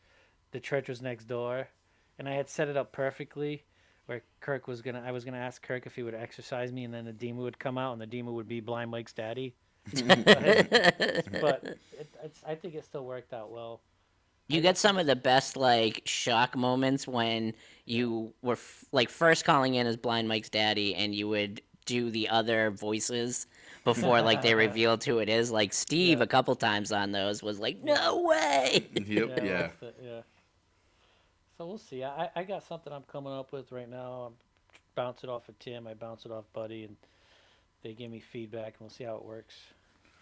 the 0.54 0.60
church 0.60 0.88
was 0.88 1.02
next 1.02 1.24
door, 1.24 1.68
and 2.18 2.28
I 2.28 2.32
had 2.32 2.48
set 2.48 2.68
it 2.68 2.76
up 2.76 2.92
perfectly. 2.92 3.64
Where 4.06 4.22
Kirk 4.40 4.68
was 4.68 4.82
gonna, 4.82 5.02
I 5.04 5.10
was 5.10 5.24
gonna 5.24 5.38
ask 5.38 5.60
Kirk 5.62 5.84
if 5.84 5.96
he 5.96 6.02
would 6.02 6.14
exercise 6.14 6.70
me, 6.72 6.84
and 6.84 6.94
then 6.94 7.04
the 7.04 7.12
demon 7.12 7.42
would 7.42 7.58
come 7.58 7.76
out, 7.76 7.92
and 7.92 8.00
the 8.00 8.06
demon 8.06 8.34
would 8.34 8.48
be 8.48 8.60
Blind 8.60 8.90
Mike's 8.90 9.12
daddy. 9.12 9.54
but 9.92 10.70
but 11.40 11.64
it, 11.64 12.08
it's, 12.22 12.40
I 12.46 12.54
think 12.54 12.74
it 12.74 12.84
still 12.84 13.04
worked 13.04 13.34
out 13.34 13.50
well. 13.50 13.80
You 14.46 14.60
get 14.60 14.78
some 14.78 14.96
of 14.96 15.06
the 15.06 15.16
best 15.16 15.56
like 15.56 16.02
shock 16.04 16.56
moments 16.56 17.08
when 17.08 17.52
you 17.84 18.32
were 18.42 18.52
f- 18.52 18.84
like 18.92 19.08
first 19.08 19.44
calling 19.44 19.74
in 19.74 19.86
as 19.86 19.96
Blind 19.96 20.28
Mike's 20.28 20.50
daddy, 20.50 20.94
and 20.94 21.14
you 21.14 21.28
would 21.28 21.62
do 21.84 22.10
the 22.10 22.28
other 22.28 22.70
voices 22.70 23.46
before 23.84 24.22
like 24.22 24.42
they 24.42 24.54
revealed 24.66 25.02
who 25.02 25.18
it 25.18 25.28
is. 25.28 25.50
Like 25.50 25.72
Steve, 25.72 26.20
a 26.20 26.26
couple 26.26 26.54
times 26.54 26.92
on 26.92 27.10
those 27.10 27.42
was 27.42 27.58
like, 27.58 27.82
"No 27.82 28.22
way!" 28.22 28.86
Yep. 28.94 29.40
Yeah, 29.44 29.68
Yeah. 30.00 30.20
That's 31.58 31.66
it, 31.66 31.66
yeah. 31.66 31.66
So 31.66 31.66
we'll 31.66 31.78
see. 31.78 32.04
I, 32.04 32.30
I 32.36 32.44
got 32.44 32.62
something 32.64 32.92
I'm 32.92 33.04
coming 33.04 33.32
up 33.32 33.52
with 33.52 33.72
right 33.72 33.88
now. 33.90 34.24
I'm 34.28 34.34
bounce 34.94 35.24
it 35.24 35.30
off 35.30 35.48
of 35.48 35.58
Tim. 35.58 35.86
I 35.86 35.94
bounce 35.94 36.24
it 36.24 36.32
off 36.32 36.44
Buddy, 36.52 36.84
and 36.84 36.96
they 37.82 37.94
give 37.94 38.10
me 38.10 38.20
feedback, 38.20 38.66
and 38.66 38.80
we'll 38.80 38.90
see 38.90 39.04
how 39.04 39.16
it 39.16 39.24
works. 39.24 39.54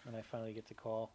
And 0.06 0.16
I 0.16 0.22
finally 0.22 0.52
get 0.52 0.66
to 0.68 0.74
call. 0.74 1.12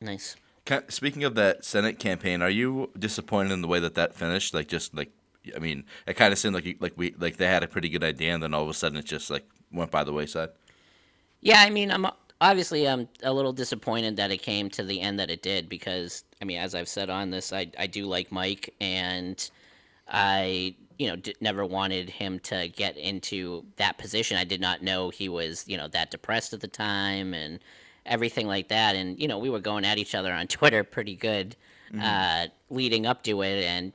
Nice. 0.00 0.36
Ca- 0.66 0.82
Speaking 0.88 1.24
of 1.24 1.34
that 1.36 1.64
Senate 1.64 1.98
campaign, 1.98 2.42
are 2.42 2.50
you 2.50 2.90
disappointed 2.98 3.52
in 3.52 3.62
the 3.62 3.68
way 3.68 3.80
that 3.80 3.94
that 3.94 4.14
finished? 4.14 4.54
Like, 4.54 4.68
just 4.68 4.94
like, 4.94 5.10
I 5.54 5.58
mean, 5.58 5.84
it 6.06 6.14
kind 6.14 6.32
of 6.32 6.38
seemed 6.38 6.54
like 6.54 6.66
you, 6.66 6.76
like 6.80 6.94
we 6.96 7.14
like 7.18 7.36
they 7.36 7.46
had 7.46 7.62
a 7.62 7.68
pretty 7.68 7.88
good 7.88 8.04
idea, 8.04 8.34
and 8.34 8.42
then 8.42 8.54
all 8.54 8.64
of 8.64 8.68
a 8.68 8.74
sudden 8.74 8.98
it 8.98 9.06
just 9.06 9.30
like 9.30 9.46
went 9.72 9.90
by 9.90 10.04
the 10.04 10.12
wayside. 10.12 10.50
Yeah, 11.40 11.60
I 11.60 11.70
mean, 11.70 11.90
I'm 11.90 12.06
obviously 12.40 12.88
I'm 12.88 13.08
a 13.22 13.32
little 13.32 13.52
disappointed 13.52 14.16
that 14.16 14.30
it 14.30 14.42
came 14.42 14.70
to 14.70 14.82
the 14.82 15.00
end 15.00 15.18
that 15.20 15.30
it 15.30 15.42
did 15.42 15.68
because 15.68 16.24
I 16.40 16.44
mean, 16.44 16.58
as 16.58 16.74
I've 16.74 16.88
said 16.88 17.10
on 17.10 17.30
this, 17.30 17.52
I 17.52 17.70
I 17.78 17.86
do 17.86 18.06
like 18.06 18.32
Mike 18.32 18.74
and 18.80 19.50
I 20.08 20.74
you 20.98 21.08
know 21.08 21.16
d- 21.16 21.34
never 21.40 21.64
wanted 21.64 22.08
him 22.08 22.38
to 22.40 22.68
get 22.68 22.96
into 22.96 23.64
that 23.76 23.98
position. 23.98 24.36
I 24.36 24.44
did 24.44 24.60
not 24.60 24.82
know 24.82 25.10
he 25.10 25.28
was 25.28 25.64
you 25.66 25.76
know 25.76 25.88
that 25.88 26.10
depressed 26.10 26.52
at 26.52 26.60
the 26.60 26.68
time 26.68 27.34
and 27.34 27.60
everything 28.06 28.46
like 28.46 28.68
that. 28.68 28.96
And 28.96 29.20
you 29.20 29.28
know, 29.28 29.38
we 29.38 29.50
were 29.50 29.60
going 29.60 29.84
at 29.84 29.98
each 29.98 30.14
other 30.14 30.32
on 30.32 30.46
Twitter 30.48 30.84
pretty 30.84 31.14
good 31.16 31.56
uh, 32.00 32.46
leading 32.70 33.06
up 33.06 33.22
to 33.24 33.42
it, 33.42 33.64
and 33.64 33.92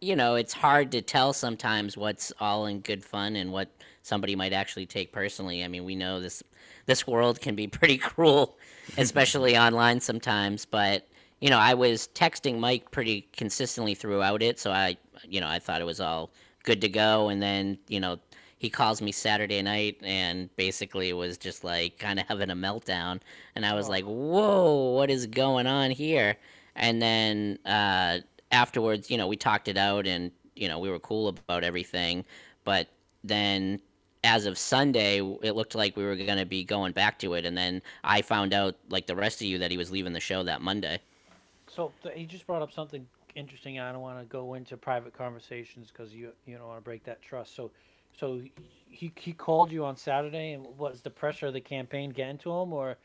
you 0.00 0.16
know, 0.16 0.34
it's 0.34 0.52
hard 0.52 0.92
to 0.92 1.00
tell 1.00 1.32
sometimes 1.32 1.96
what's 1.96 2.32
all 2.40 2.66
in 2.66 2.80
good 2.80 3.04
fun 3.04 3.36
and 3.36 3.52
what 3.52 3.68
somebody 4.02 4.36
might 4.36 4.52
actually 4.52 4.86
take 4.86 5.12
personally. 5.12 5.64
I 5.64 5.68
mean, 5.68 5.84
we 5.84 5.94
know 5.96 6.20
this 6.20 6.42
this 6.86 7.06
world 7.06 7.40
can 7.40 7.54
be 7.54 7.66
pretty 7.66 7.98
cruel, 8.10 8.56
especially 8.98 9.56
online 9.56 10.00
sometimes. 10.00 10.64
But 10.64 11.06
you 11.40 11.50
know, 11.50 11.58
I 11.58 11.74
was 11.74 12.08
texting 12.14 12.58
Mike 12.58 12.90
pretty 12.90 13.28
consistently 13.32 13.94
throughout 13.94 14.42
it, 14.42 14.58
so 14.58 14.70
I, 14.70 14.96
you 15.28 15.40
know, 15.40 15.48
I 15.48 15.58
thought 15.58 15.80
it 15.80 15.84
was 15.84 16.00
all 16.00 16.30
good 16.62 16.80
to 16.80 16.88
go. 16.88 17.28
And 17.28 17.42
then, 17.42 17.78
you 17.88 18.00
know, 18.00 18.18
he 18.58 18.70
calls 18.70 19.02
me 19.02 19.12
Saturday 19.12 19.60
night 19.60 19.98
and 20.02 20.48
basically 20.56 21.12
was 21.12 21.36
just 21.36 21.62
like 21.62 21.98
kind 21.98 22.18
of 22.18 22.26
having 22.26 22.50
a 22.50 22.56
meltdown, 22.56 23.20
and 23.54 23.66
I 23.66 23.74
was 23.74 23.88
like, 23.88 24.04
"Whoa, 24.04 24.94
what 24.94 25.10
is 25.10 25.26
going 25.26 25.66
on 25.66 25.90
here?" 25.90 26.36
And 26.76 27.02
then 27.02 27.58
uh, 27.66 28.20
afterwards, 28.50 29.10
you 29.10 29.18
know, 29.18 29.26
we 29.26 29.36
talked 29.36 29.68
it 29.68 29.76
out, 29.76 30.06
and 30.06 30.30
you 30.56 30.68
know, 30.68 30.78
we 30.78 30.88
were 30.88 31.00
cool 31.00 31.28
about 31.28 31.62
everything. 31.62 32.24
But 32.64 32.88
then 33.22 33.80
as 34.24 34.46
of 34.46 34.58
Sunday, 34.58 35.18
it 35.42 35.52
looked 35.52 35.74
like 35.74 35.96
we 35.96 36.04
were 36.04 36.16
going 36.16 36.38
to 36.38 36.46
be 36.46 36.64
going 36.64 36.92
back 36.92 37.18
to 37.20 37.34
it, 37.34 37.44
and 37.44 37.56
then 37.56 37.82
I 38.02 38.22
found 38.22 38.52
out, 38.52 38.74
like 38.88 39.06
the 39.06 39.14
rest 39.14 39.40
of 39.40 39.46
you, 39.46 39.58
that 39.58 39.70
he 39.70 39.76
was 39.76 39.90
leaving 39.90 40.12
the 40.12 40.20
show 40.20 40.42
that 40.42 40.62
Monday. 40.62 40.98
So 41.68 41.92
th- 42.02 42.14
he 42.16 42.24
just 42.24 42.46
brought 42.46 42.62
up 42.62 42.72
something 42.72 43.06
interesting. 43.34 43.78
I 43.78 43.92
don't 43.92 44.00
want 44.00 44.18
to 44.18 44.24
go 44.24 44.54
into 44.54 44.76
private 44.76 45.16
conversations 45.16 45.90
because 45.92 46.12
you 46.12 46.30
you 46.46 46.56
don't 46.56 46.66
want 46.66 46.78
to 46.78 46.84
break 46.84 47.04
that 47.04 47.20
trust. 47.22 47.54
So, 47.54 47.70
so 48.18 48.40
he 48.88 49.12
he 49.14 49.32
called 49.32 49.70
you 49.70 49.84
on 49.84 49.96
Saturday, 49.96 50.52
and 50.52 50.66
was 50.78 51.02
the 51.02 51.10
pressure 51.10 51.46
of 51.46 51.52
the 51.52 51.60
campaign 51.60 52.10
getting 52.10 52.38
to 52.38 52.50
him, 52.50 52.72
or 52.72 52.96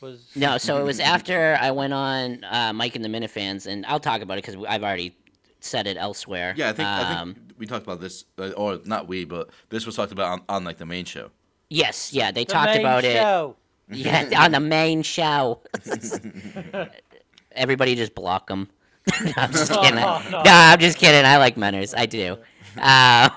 was 0.00 0.30
No, 0.36 0.58
so 0.58 0.78
it 0.78 0.84
was 0.84 1.00
after 1.00 1.56
I 1.60 1.70
went 1.70 1.92
on 1.92 2.44
uh, 2.44 2.72
Mike 2.74 2.96
and 2.96 3.04
the 3.04 3.08
Minifans, 3.08 3.66
and 3.66 3.86
I'll 3.86 4.00
talk 4.00 4.20
about 4.20 4.38
it 4.38 4.44
because 4.44 4.62
I've 4.68 4.82
already 4.82 5.16
said 5.64 5.86
it 5.86 5.96
elsewhere. 5.96 6.54
Yeah, 6.56 6.70
I 6.70 6.72
think 6.72 6.88
I 6.88 7.20
Um, 7.20 7.34
think 7.34 7.46
we 7.58 7.66
talked 7.66 7.84
about 7.84 8.00
this, 8.00 8.24
uh, 8.38 8.50
or 8.50 8.80
not 8.84 9.08
we, 9.08 9.24
but 9.24 9.50
this 9.68 9.86
was 9.86 9.96
talked 9.96 10.12
about 10.12 10.30
on, 10.32 10.42
on 10.48 10.64
like 10.64 10.78
the 10.78 10.86
main 10.86 11.04
show. 11.04 11.30
Yes, 11.68 12.12
yeah, 12.12 12.30
they 12.30 12.44
The 12.44 12.52
talked 12.52 12.72
main 12.72 12.80
about 12.80 13.04
show. 13.04 13.56
it. 13.56 13.56
Yeah, 13.96 14.44
on 14.44 14.52
the 14.52 14.60
main 14.60 15.02
show. 15.02 15.62
Everybody 17.52 17.96
just 17.96 18.14
block 18.14 18.46
them. 18.46 18.68
no, 19.24 19.32
I'm 19.36 19.50
just 19.52 19.72
kidding. 19.72 19.98
Oh, 19.98 20.22
no. 20.30 20.42
no. 20.42 20.50
I'm 20.52 20.78
just 20.78 20.96
kidding. 20.98 21.24
I 21.24 21.38
like 21.38 21.56
Menners. 21.56 21.92
I 21.96 22.06
do. 22.06 22.36
Uh, 22.76 23.28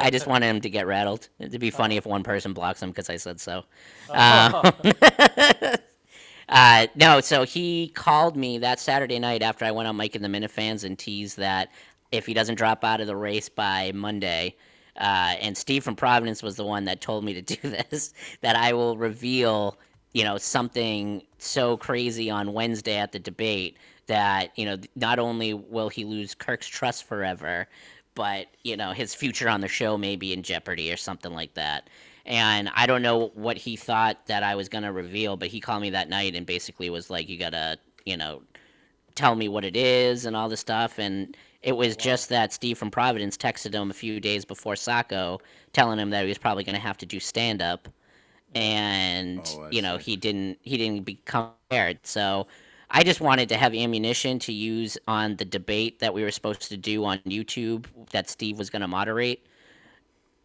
I 0.00 0.10
just 0.12 0.28
wanted 0.28 0.46
him 0.46 0.60
to 0.60 0.70
get 0.70 0.86
rattled. 0.86 1.28
It'd 1.40 1.60
be 1.60 1.70
funny 1.70 1.96
if 1.96 2.06
one 2.06 2.22
person 2.22 2.52
blocks 2.52 2.80
him 2.80 2.90
because 2.90 3.10
I 3.10 3.16
said 3.16 3.40
so. 3.40 3.64
Um, 4.10 4.72
uh, 6.48 6.86
no, 6.94 7.20
so 7.20 7.44
he 7.44 7.88
called 7.88 8.36
me 8.36 8.58
that 8.58 8.80
Saturday 8.80 9.18
night 9.18 9.42
after 9.42 9.64
I 9.64 9.70
went 9.70 9.88
on 9.88 9.96
Mike 9.96 10.14
and 10.14 10.24
the 10.24 10.28
Minifans 10.28 10.84
and 10.84 10.98
teased 10.98 11.36
that 11.38 11.70
if 12.10 12.24
he 12.26 12.34
doesn't 12.34 12.54
drop 12.54 12.84
out 12.84 13.00
of 13.00 13.06
the 13.06 13.16
race 13.16 13.48
by 13.48 13.92
Monday, 13.94 14.56
uh, 14.96 15.34
and 15.40 15.56
Steve 15.56 15.84
from 15.84 15.94
Providence 15.94 16.42
was 16.42 16.56
the 16.56 16.64
one 16.64 16.84
that 16.86 17.00
told 17.00 17.24
me 17.24 17.34
to 17.34 17.42
do 17.42 17.56
this, 17.90 18.14
that 18.40 18.56
I 18.56 18.72
will 18.72 18.96
reveal, 18.96 19.78
you 20.12 20.24
know, 20.24 20.38
something 20.38 21.22
so 21.38 21.76
crazy 21.76 22.30
on 22.30 22.52
Wednesday 22.54 22.96
at 22.96 23.12
the 23.12 23.18
debate 23.18 23.76
that, 24.06 24.56
you 24.58 24.64
know, 24.64 24.78
not 24.96 25.18
only 25.18 25.52
will 25.52 25.90
he 25.90 26.04
lose 26.04 26.34
Kirk's 26.34 26.66
trust 26.66 27.04
forever, 27.04 27.68
but, 28.14 28.46
you 28.64 28.76
know, 28.76 28.92
his 28.92 29.14
future 29.14 29.48
on 29.48 29.60
the 29.60 29.68
show 29.68 29.98
may 29.98 30.16
be 30.16 30.32
in 30.32 30.42
jeopardy 30.42 30.92
or 30.92 30.96
something 30.96 31.32
like 31.32 31.54
that. 31.54 31.88
And 32.28 32.70
I 32.74 32.86
don't 32.86 33.02
know 33.02 33.28
what 33.34 33.58
he 33.58 33.76
thought 33.76 34.26
that 34.28 34.44
I 34.44 34.56
was 34.56 34.68
going 34.68 34.84
to 34.84 34.92
reveal, 34.92 35.36
but 35.36 35.48
he 35.48 35.60
called 35.60 35.82
me 35.82 35.90
that 35.90 36.10
night 36.10 36.36
and 36.36 36.46
basically 36.46 36.90
was 36.90 37.10
like, 37.10 37.28
you 37.30 37.38
got 37.38 37.52
to, 37.52 37.78
you 38.06 38.16
know, 38.18 38.42
tell 39.16 39.36
me 39.36 39.48
what 39.48 39.64
it 39.64 39.76
is 39.76 40.26
and 40.26 40.36
all 40.36 40.48
this 40.48 40.60
stuff. 40.60 40.98
And 40.98 41.36
it 41.62 41.76
was 41.76 41.96
just 41.96 42.30
that 42.30 42.52
Steve 42.52 42.78
from 42.78 42.90
Providence 42.90 43.36
texted 43.38 43.74
him 43.74 43.90
a 43.90 43.94
few 43.94 44.20
days 44.20 44.44
before 44.44 44.76
Saco, 44.76 45.40
telling 45.72 45.98
him 45.98 46.10
that 46.10 46.22
he 46.24 46.28
was 46.28 46.38
probably 46.38 46.64
going 46.64 46.76
to 46.76 46.82
have 46.82 46.98
to 46.98 47.06
do 47.06 47.20
stand 47.20 47.62
up, 47.62 47.88
and 48.54 49.56
Oh, 49.60 49.68
you 49.70 49.82
know 49.82 49.98
he 49.98 50.16
didn't 50.16 50.58
he 50.62 50.76
didn't 50.78 51.04
become 51.04 51.48
prepared. 51.52 52.00
So 52.04 52.46
I 52.90 53.04
just 53.04 53.20
wanted 53.20 53.48
to 53.50 53.56
have 53.56 53.74
ammunition 53.74 54.38
to 54.40 54.52
use 54.52 54.98
on 55.08 55.36
the 55.36 55.44
debate 55.44 56.00
that 56.00 56.14
we 56.14 56.22
were 56.22 56.30
supposed 56.32 56.62
to 56.68 56.76
do 56.76 57.04
on 57.04 57.18
YouTube 57.18 57.86
that 58.10 58.28
Steve 58.28 58.58
was 58.58 58.70
going 58.70 58.82
to 58.82 58.88
moderate. 58.88 59.46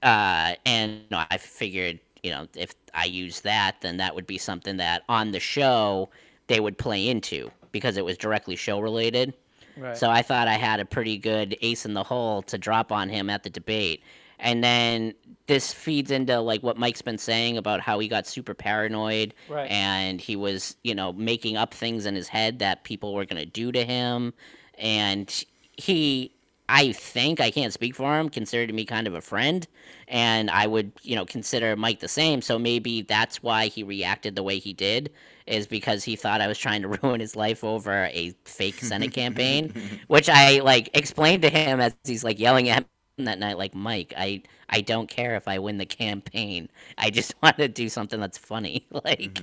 Uh, 0.04 0.56
and 0.66 0.92
you 0.92 1.00
know, 1.12 1.24
I 1.32 1.38
figured, 1.38 2.00
you 2.24 2.32
know, 2.32 2.48
if 2.56 2.74
I 2.94 3.06
use 3.06 3.42
that, 3.42 3.78
then 3.82 3.98
that 3.98 4.14
would 4.16 4.28
be 4.28 4.38
something 4.38 4.78
that 4.78 5.04
on 5.10 5.32
the 5.32 5.40
show 5.40 6.10
they 6.48 6.60
would 6.60 6.78
play 6.78 7.08
into 7.08 7.50
because 7.72 7.98
it 7.98 8.06
was 8.06 8.18
directly 8.18 8.56
show 8.56 8.80
related. 8.80 9.34
Right. 9.78 9.98
So 9.98 10.10
I 10.12 10.22
thought 10.22 10.48
I 10.48 10.54
had 10.56 10.80
a 10.80 10.86
pretty 10.86 11.18
good 11.18 11.58
ace 11.62 11.86
in 11.86 11.94
the 11.94 12.04
hole 12.04 12.42
to 12.44 12.58
drop 12.58 12.92
on 12.92 13.10
him 13.10 13.30
at 13.30 13.44
the 13.44 13.50
debate. 13.50 14.04
And 14.40 14.64
then 14.64 15.14
this 15.48 15.74
feeds 15.74 16.12
into 16.12 16.40
like 16.40 16.62
what 16.64 16.78
Mike's 16.78 17.02
been 17.02 17.18
saying 17.18 17.58
about 17.58 17.80
how 17.80 17.98
he 18.00 18.08
got 18.08 18.28
super 18.28 18.54
paranoid 18.54 19.34
Right. 19.48 19.72
and 19.72 20.20
he 20.20 20.36
was, 20.36 20.76
you 20.84 20.94
know, 20.94 21.14
making 21.14 21.58
up 21.58 21.74
things 21.74 22.06
in 22.06 22.14
his 22.14 22.28
head 22.28 22.60
that 22.60 22.84
people 22.84 23.14
were 23.14 23.26
going 23.26 23.42
to 23.42 23.50
do 23.50 23.72
to 23.72 23.86
him 23.86 24.34
and 24.78 25.44
he 25.78 26.32
I 26.70 26.94
think 26.94 27.40
I 27.42 27.52
can't 27.52 27.74
speak 27.74 27.96
for 27.96 28.18
him, 28.20 28.30
considered 28.30 28.74
me 28.74 28.86
kind 28.86 29.08
of 29.08 29.14
a 29.14 29.22
friend, 29.22 29.68
and 30.08 30.50
I 30.50 30.66
would, 30.68 30.92
you 31.02 31.16
know, 31.16 31.26
consider 31.26 31.76
Mike 31.76 32.00
the 32.00 32.08
same. 32.08 32.42
So 32.42 32.58
maybe 32.58 33.02
that's 33.02 33.44
why 33.44 33.68
he 33.68 33.84
reacted 33.84 34.36
the 34.36 34.44
way 34.44 34.60
he 34.60 34.74
did, 34.74 35.12
is 35.46 35.68
because 35.68 36.04
he 36.04 36.16
thought 36.16 36.42
I 36.42 36.48
was 36.48 36.58
trying 36.58 36.82
to 36.84 36.88
ruin 37.04 37.20
his 37.20 37.36
life 37.36 37.64
over 37.64 38.06
a 38.14 38.34
fake 38.46 38.82
Senate 38.82 39.12
campaign, 39.12 39.72
which 40.08 40.30
I 40.30 40.60
like 40.60 40.90
explained 40.94 41.44
to 41.44 41.50
him 41.50 41.80
as 41.82 41.96
he's 42.06 42.24
like 42.24 42.40
yelling 42.40 42.70
at 42.70 42.84
me 42.84 42.88
that 43.18 43.38
night, 43.38 43.58
like 43.58 43.76
Mike, 43.76 44.14
I 44.18 44.42
I 44.70 44.82
don't 44.82 45.08
care 45.08 45.36
if 45.36 45.48
I 45.48 45.60
win 45.60 45.78
the 45.78 45.86
campaign. 45.86 46.68
I 46.98 47.12
just 47.12 47.36
want 47.44 47.58
to 47.58 47.68
do 47.68 47.88
something 47.90 48.20
that's 48.20 48.38
funny. 48.38 48.86
like 49.06 49.40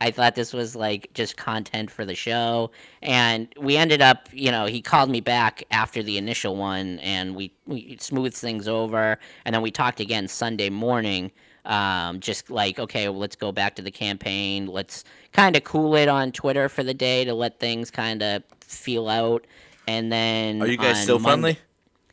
I 0.00 0.10
thought 0.10 0.34
this 0.36 0.52
was 0.52 0.76
like 0.76 1.10
just 1.14 1.36
content 1.36 1.90
for 1.90 2.04
the 2.04 2.14
show, 2.14 2.70
and 3.02 3.48
we 3.60 3.76
ended 3.76 4.00
up, 4.02 4.28
you 4.32 4.52
know, 4.52 4.66
he 4.66 4.80
called 4.80 5.10
me 5.10 5.20
back 5.20 5.64
after 5.70 6.02
the 6.02 6.16
initial 6.16 6.54
one, 6.56 7.00
and 7.00 7.34
we 7.34 7.52
we 7.66 7.96
smoothed 8.00 8.36
things 8.36 8.68
over, 8.68 9.18
and 9.44 9.54
then 9.54 9.62
we 9.62 9.70
talked 9.70 10.00
again 10.00 10.28
Sunday 10.28 10.70
morning. 10.70 11.30
Um, 11.64 12.20
just 12.20 12.48
like 12.50 12.78
okay, 12.78 13.08
well, 13.08 13.18
let's 13.18 13.36
go 13.36 13.50
back 13.52 13.74
to 13.76 13.82
the 13.82 13.90
campaign. 13.90 14.66
Let's 14.66 15.02
kind 15.32 15.56
of 15.56 15.64
cool 15.64 15.96
it 15.96 16.08
on 16.08 16.30
Twitter 16.32 16.68
for 16.68 16.82
the 16.84 16.94
day 16.94 17.24
to 17.24 17.34
let 17.34 17.58
things 17.58 17.90
kind 17.90 18.22
of 18.22 18.42
feel 18.60 19.08
out. 19.08 19.44
And 19.88 20.12
then 20.12 20.62
Are 20.62 20.66
you 20.68 20.76
guys 20.76 21.02
still 21.02 21.18
Monday- 21.18 21.54
friendly? 21.54 21.67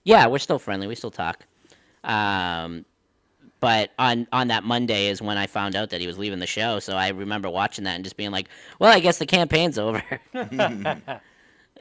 Yeah, 0.05 0.27
we're 0.27 0.39
still 0.39 0.59
friendly. 0.59 0.87
We 0.87 0.95
still 0.95 1.11
talk. 1.11 1.45
Um, 2.05 2.85
but 3.59 3.91
on 3.97 4.27
on 4.31 4.47
that 4.49 4.63
Monday 4.63 5.07
is 5.07 5.21
when 5.21 5.37
I 5.37 5.47
found 5.47 5.75
out 5.75 5.89
that 5.89 5.99
he 5.99 6.07
was 6.07 6.17
leaving 6.17 6.39
the 6.39 6.47
show. 6.47 6.79
So 6.79 6.95
I 6.95 7.09
remember 7.09 7.49
watching 7.49 7.83
that 7.85 7.95
and 7.95 8.03
just 8.03 8.15
being 8.15 8.31
like, 8.31 8.47
"Well, 8.79 8.93
I 8.93 8.99
guess 8.99 9.17
the 9.17 9.25
campaign's 9.25 9.77
over." 9.77 10.03
you 10.33 10.49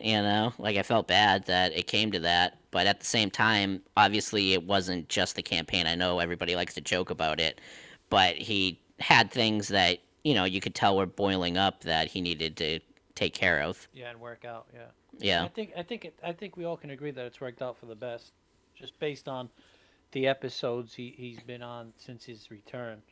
know, 0.01 0.53
like 0.59 0.77
I 0.77 0.83
felt 0.83 1.07
bad 1.07 1.45
that 1.45 1.77
it 1.77 1.87
came 1.87 2.11
to 2.13 2.21
that. 2.21 2.59
But 2.71 2.87
at 2.87 3.01
the 3.01 3.07
same 3.07 3.31
time, 3.31 3.83
obviously, 3.97 4.55
it 4.55 4.65
wasn't 4.65 5.09
just 5.09 5.37
the 5.37 5.43
campaign. 5.43 5.87
I 5.87 5.95
know 5.95 6.21
everybody 6.21 6.57
likes 6.57 6.75
to 6.75 6.81
joke 6.81 7.11
about 7.11 7.39
it, 7.39 7.61
but 8.09 8.37
he 8.37 8.81
had 8.99 9.31
things 9.31 9.69
that 9.69 9.99
you 10.23 10.33
know 10.33 10.45
you 10.45 10.61
could 10.61 10.75
tell 10.75 10.97
were 10.97 11.07
boiling 11.07 11.59
up 11.59 11.83
that 11.83 12.09
he 12.09 12.23
needed 12.23 12.57
to 12.57 12.81
take 13.15 13.35
care 13.35 13.61
of. 13.61 13.87
Yeah, 13.93 14.09
and 14.11 14.21
work 14.21 14.45
out. 14.47 14.67
Yeah. 14.73 14.87
Yeah. 15.19 15.45
I 15.45 15.49
think 15.49 15.73
I 15.77 15.83
think 15.83 16.05
it, 16.05 16.19
I 16.23 16.33
think 16.33 16.57
we 16.57 16.65
all 16.65 16.77
can 16.77 16.91
agree 16.91 17.11
that 17.11 17.25
it's 17.25 17.41
worked 17.41 17.63
out 17.63 17.79
for 17.79 17.87
the 17.87 17.95
best, 17.95 18.33
just 18.79 18.99
based 18.99 19.29
on 19.29 19.49
the 20.13 20.27
episodes 20.27 20.95
he 20.95 21.15
he's 21.17 21.41
been 21.41 21.63
on 21.63 21.93
since 21.97 22.25
his 22.25 22.51
return. 22.51 23.03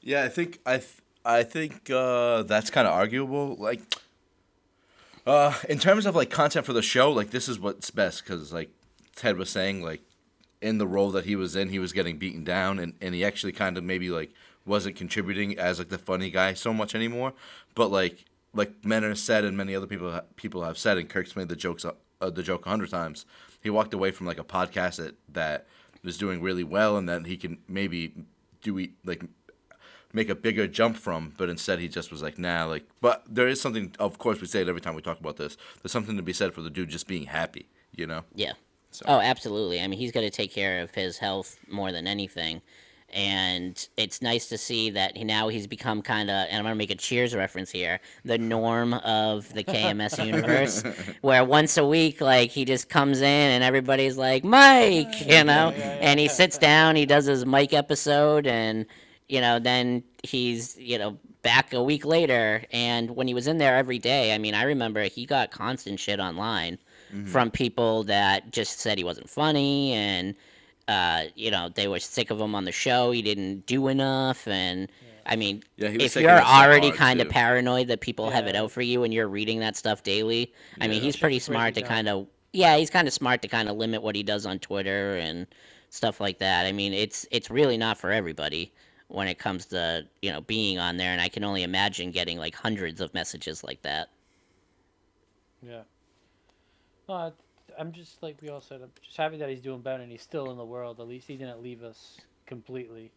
Yeah, 0.00 0.24
I 0.24 0.28
think 0.28 0.60
I 0.64 0.78
th- 0.78 1.02
I 1.24 1.42
think 1.42 1.90
uh, 1.90 2.44
that's 2.44 2.70
kind 2.70 2.86
of 2.86 2.94
arguable. 2.94 3.56
Like, 3.56 3.80
uh, 5.26 5.54
in 5.68 5.78
terms 5.78 6.06
of 6.06 6.14
like 6.14 6.30
content 6.30 6.64
for 6.64 6.72
the 6.72 6.82
show, 6.82 7.10
like 7.10 7.30
this 7.30 7.48
is 7.48 7.58
what's 7.58 7.90
best 7.90 8.24
because 8.24 8.52
like 8.52 8.70
Ted 9.16 9.36
was 9.36 9.50
saying, 9.50 9.82
like 9.82 10.02
in 10.62 10.78
the 10.78 10.86
role 10.86 11.10
that 11.10 11.24
he 11.24 11.34
was 11.36 11.56
in, 11.56 11.70
he 11.70 11.78
was 11.78 11.92
getting 11.92 12.18
beaten 12.18 12.44
down, 12.44 12.78
and 12.78 12.94
and 13.00 13.14
he 13.14 13.24
actually 13.24 13.52
kind 13.52 13.76
of 13.76 13.84
maybe 13.84 14.10
like 14.10 14.32
wasn't 14.64 14.96
contributing 14.96 15.58
as 15.58 15.78
like 15.78 15.88
the 15.88 15.98
funny 15.98 16.30
guy 16.30 16.54
so 16.54 16.72
much 16.72 16.94
anymore. 16.94 17.32
But 17.74 17.90
like 17.90 18.24
like 18.56 18.82
Menor 18.82 19.16
said, 19.16 19.44
and 19.44 19.56
many 19.56 19.74
other 19.74 19.86
people 19.86 20.20
people 20.36 20.64
have 20.64 20.78
said, 20.78 20.98
and 20.98 21.08
Kirk's 21.08 21.36
made 21.36 21.48
the 21.48 21.56
jokes 21.56 21.84
uh, 21.84 22.30
the 22.30 22.42
joke 22.42 22.66
a 22.66 22.68
hundred 22.68 22.90
times. 22.90 23.26
He 23.62 23.70
walked 23.70 23.94
away 23.94 24.10
from 24.10 24.26
like 24.26 24.38
a 24.38 24.44
podcast 24.44 24.96
that 24.96 25.14
that 25.32 25.66
was 26.02 26.18
doing 26.18 26.40
really 26.40 26.64
well, 26.64 26.96
and 26.96 27.08
that 27.08 27.26
he 27.26 27.36
can 27.36 27.58
maybe 27.68 28.14
do 28.62 28.88
like 29.04 29.24
make 30.12 30.28
a 30.30 30.34
bigger 30.34 30.66
jump 30.66 30.96
from, 30.96 31.34
but 31.36 31.48
instead 31.48 31.78
he 31.78 31.88
just 31.88 32.10
was 32.10 32.22
like, 32.22 32.38
nah, 32.38 32.64
like. 32.64 32.86
But 33.00 33.22
there 33.28 33.48
is 33.48 33.60
something. 33.60 33.94
Of 33.98 34.18
course, 34.18 34.40
we 34.40 34.46
say 34.46 34.62
it 34.62 34.68
every 34.68 34.80
time 34.80 34.94
we 34.94 35.02
talk 35.02 35.20
about 35.20 35.36
this. 35.36 35.56
There's 35.82 35.92
something 35.92 36.16
to 36.16 36.22
be 36.22 36.32
said 36.32 36.54
for 36.54 36.62
the 36.62 36.70
dude 36.70 36.88
just 36.88 37.06
being 37.06 37.26
happy, 37.26 37.68
you 37.94 38.06
know. 38.06 38.22
Yeah. 38.34 38.54
Oh, 39.04 39.20
absolutely. 39.20 39.80
I 39.80 39.86
mean, 39.88 39.98
he's 39.98 40.12
got 40.12 40.22
to 40.22 40.30
take 40.30 40.52
care 40.52 40.80
of 40.80 40.94
his 40.94 41.18
health 41.18 41.58
more 41.68 41.92
than 41.92 42.06
anything. 42.06 42.62
And 43.10 43.88
it's 43.96 44.20
nice 44.20 44.48
to 44.48 44.58
see 44.58 44.90
that 44.90 45.16
he, 45.16 45.24
now 45.24 45.48
he's 45.48 45.66
become 45.66 46.02
kind 46.02 46.28
of, 46.28 46.48
and 46.48 46.56
I'm 46.56 46.64
going 46.64 46.74
to 46.74 46.78
make 46.78 46.90
a 46.90 46.96
Cheers 46.96 47.34
reference 47.34 47.70
here, 47.70 48.00
the 48.24 48.36
norm 48.36 48.94
of 48.94 49.52
the 49.54 49.64
KMS 49.64 50.24
universe, 50.26 50.82
where 51.22 51.44
once 51.44 51.76
a 51.78 51.86
week, 51.86 52.20
like, 52.20 52.50
he 52.50 52.64
just 52.64 52.88
comes 52.88 53.20
in 53.20 53.24
and 53.24 53.64
everybody's 53.64 54.16
like, 54.16 54.44
Mike, 54.44 55.26
you 55.26 55.44
know? 55.44 55.70
And 55.70 56.18
he 56.20 56.28
sits 56.28 56.58
down, 56.58 56.96
he 56.96 57.06
does 57.06 57.26
his 57.26 57.46
Mike 57.46 57.72
episode, 57.72 58.46
and, 58.46 58.84
you 59.28 59.40
know, 59.40 59.58
then 59.60 60.02
he's, 60.22 60.76
you 60.76 60.98
know, 60.98 61.16
back 61.42 61.72
a 61.72 61.82
week 61.82 62.04
later. 62.04 62.64
And 62.72 63.10
when 63.16 63.28
he 63.28 63.34
was 63.34 63.46
in 63.46 63.58
there 63.58 63.76
every 63.76 63.98
day, 63.98 64.34
I 64.34 64.38
mean, 64.38 64.54
I 64.54 64.64
remember 64.64 65.04
he 65.04 65.24
got 65.26 65.50
constant 65.52 66.00
shit 66.00 66.20
online 66.20 66.78
Mm-hmm. 67.14 67.26
from 67.26 67.52
people 67.52 68.02
that 68.02 68.50
just 68.50 68.80
said 68.80 68.98
he 68.98 69.04
wasn't 69.04 69.30
funny 69.30 69.92
and 69.92 70.34
uh, 70.88 71.24
you 71.34 71.50
know 71.50 71.68
they 71.68 71.88
were 71.88 71.98
sick 71.98 72.30
of 72.30 72.40
him 72.40 72.54
on 72.54 72.64
the 72.64 72.72
show. 72.72 73.10
He 73.10 73.22
didn't 73.22 73.66
do 73.66 73.88
enough. 73.88 74.46
And 74.46 74.90
i 75.28 75.34
mean 75.34 75.60
Yeah, 75.76 75.88
he 75.88 75.96
was 75.98 76.16
if 76.16 76.22
you're 76.22 76.40
already 76.40 76.92
kind 76.92 77.20
of 77.20 77.28
paranoid 77.28 77.88
that 77.88 78.00
people 78.00 78.30
have 78.30 78.46
it 78.46 78.54
out 78.54 78.70
for 78.70 78.80
you 78.80 79.02
and 79.02 79.12
you're 79.12 79.26
reading 79.26 79.58
that 79.58 79.76
stuff 79.76 80.04
daily 80.04 80.52
i 80.80 80.86
mean 80.86 81.02
he's 81.02 81.16
pretty 81.16 81.40
smart 81.40 81.74
to 81.74 81.82
kind 81.82 82.08
of 82.08 82.28
yeah 82.52 82.76
he's 82.76 82.90
kind 82.90 83.08
of 83.08 83.12
smart 83.12 83.42
to 83.42 83.48
kind 83.48 83.68
of 83.68 83.76
limit 83.76 84.02
what 84.02 84.14
he 84.14 84.22
does 84.22 84.46
on 84.46 84.60
twitter 84.60 85.16
and 85.16 85.48
stuff 85.90 86.20
like 86.20 86.38
that. 86.38 86.66
I 86.66 86.72
mean 86.72 86.92
it's 86.92 87.26
it's 87.30 87.50
really 87.50 87.76
not 87.76 87.98
for 87.98 88.10
everybody 88.10 88.72
when 89.08 89.28
it 89.28 89.38
comes 89.38 89.66
to 89.66 90.06
you 90.22 90.30
know 90.30 90.40
being 90.42 90.78
on 90.78 90.96
there 90.96 91.12
and 91.12 91.20
i 91.20 91.28
can 91.28 91.44
only 91.44 91.62
imagine 91.62 92.10
getting 92.10 92.38
like 92.38 92.54
hundreds 92.54 93.00
of 93.00 93.12
messages 93.14 93.64
like 93.64 93.82
that. 93.82 94.08
Yeah. 95.62 95.82
Uh, 97.08 97.30
I'm 97.78 97.92
just 97.92 98.22
like 98.22 98.36
we 98.42 98.48
all 98.48 98.60
said. 98.60 98.80
I'm 98.82 98.90
just 99.02 99.16
happy 99.16 99.36
that 99.38 99.48
he's 99.48 99.60
doing 99.60 99.80
better 99.80 100.02
and 100.02 100.10
he's 100.10 100.22
still 100.22 100.50
in 100.50 100.56
the 100.56 100.64
world. 100.64 101.00
At 101.00 101.08
least 101.08 101.26
he 101.28 101.36
didn't 101.36 101.62
leave 101.62 101.82
us 101.82 102.18
completely. 102.46 103.10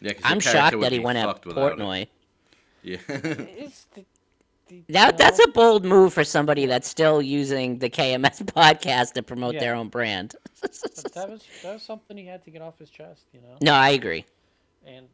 Yeah, 0.00 0.12
'cause 0.14 0.22
i'm 0.24 0.40
shocked 0.40 0.80
that 0.80 0.90
he 0.90 0.98
went 0.98 1.18
at 1.18 1.24
fucked 1.26 1.44
portnoy 1.44 2.08
Yeah. 2.82 2.96
It's 3.08 3.86
the, 3.94 4.04
That 4.88 5.16
that's 5.18 5.38
a 5.38 5.48
bold 5.48 5.84
move 5.84 6.12
for 6.12 6.24
somebody 6.24 6.66
that's 6.66 6.88
still 6.88 7.22
using 7.22 7.78
the 7.78 7.88
KMS 7.90 8.42
podcast 8.56 9.12
to 9.12 9.22
promote 9.22 9.58
their 9.58 9.74
own 9.74 9.88
brand. 9.88 10.34
that 10.62 11.28
was 11.30 11.44
that 11.62 11.74
was 11.74 11.82
something 11.82 12.16
he 12.16 12.26
had 12.26 12.42
to 12.44 12.50
get 12.50 12.60
off 12.62 12.78
his 12.78 12.90
chest, 12.90 13.22
you 13.32 13.40
know. 13.40 13.56
No, 13.60 13.72
I 13.74 13.90
agree. 13.90 14.24
And 14.86 15.06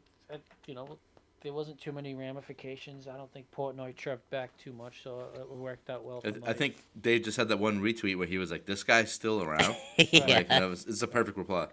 you 0.65 0.73
know, 0.73 0.97
there 1.41 1.53
wasn't 1.53 1.79
too 1.79 1.91
many 1.91 2.13
ramifications. 2.13 3.07
I 3.07 3.17
don't 3.17 3.31
think 3.31 3.45
Portnoy 3.51 3.95
chirped 3.95 4.29
back 4.29 4.55
too 4.57 4.73
much, 4.73 5.03
so 5.03 5.23
it 5.35 5.49
worked 5.49 5.89
out 5.89 6.03
well. 6.03 6.21
For 6.21 6.29
I, 6.29 6.51
I 6.51 6.53
think 6.53 6.77
Dave 6.99 7.23
just 7.23 7.37
had 7.37 7.49
that 7.49 7.59
one 7.59 7.81
retweet 7.81 8.17
where 8.17 8.27
he 8.27 8.37
was 8.37 8.51
like, 8.51 8.65
"This 8.65 8.83
guy's 8.83 9.11
still 9.11 9.41
around." 9.41 9.75
Yeah. 10.11 10.25
Like, 10.25 10.47
that 10.49 10.63
was, 10.69 10.85
it's 10.85 11.01
a 11.01 11.07
perfect 11.07 11.37
reply. 11.37 11.67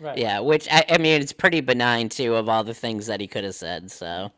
Right. 0.00 0.18
Yeah, 0.18 0.40
which 0.40 0.68
I, 0.70 0.84
I 0.90 0.98
mean, 0.98 1.20
it's 1.20 1.32
pretty 1.32 1.60
benign 1.60 2.08
too 2.08 2.34
of 2.34 2.48
all 2.48 2.64
the 2.64 2.74
things 2.74 3.06
that 3.06 3.20
he 3.20 3.26
could 3.26 3.44
have 3.44 3.54
said. 3.54 3.90
So 3.90 4.32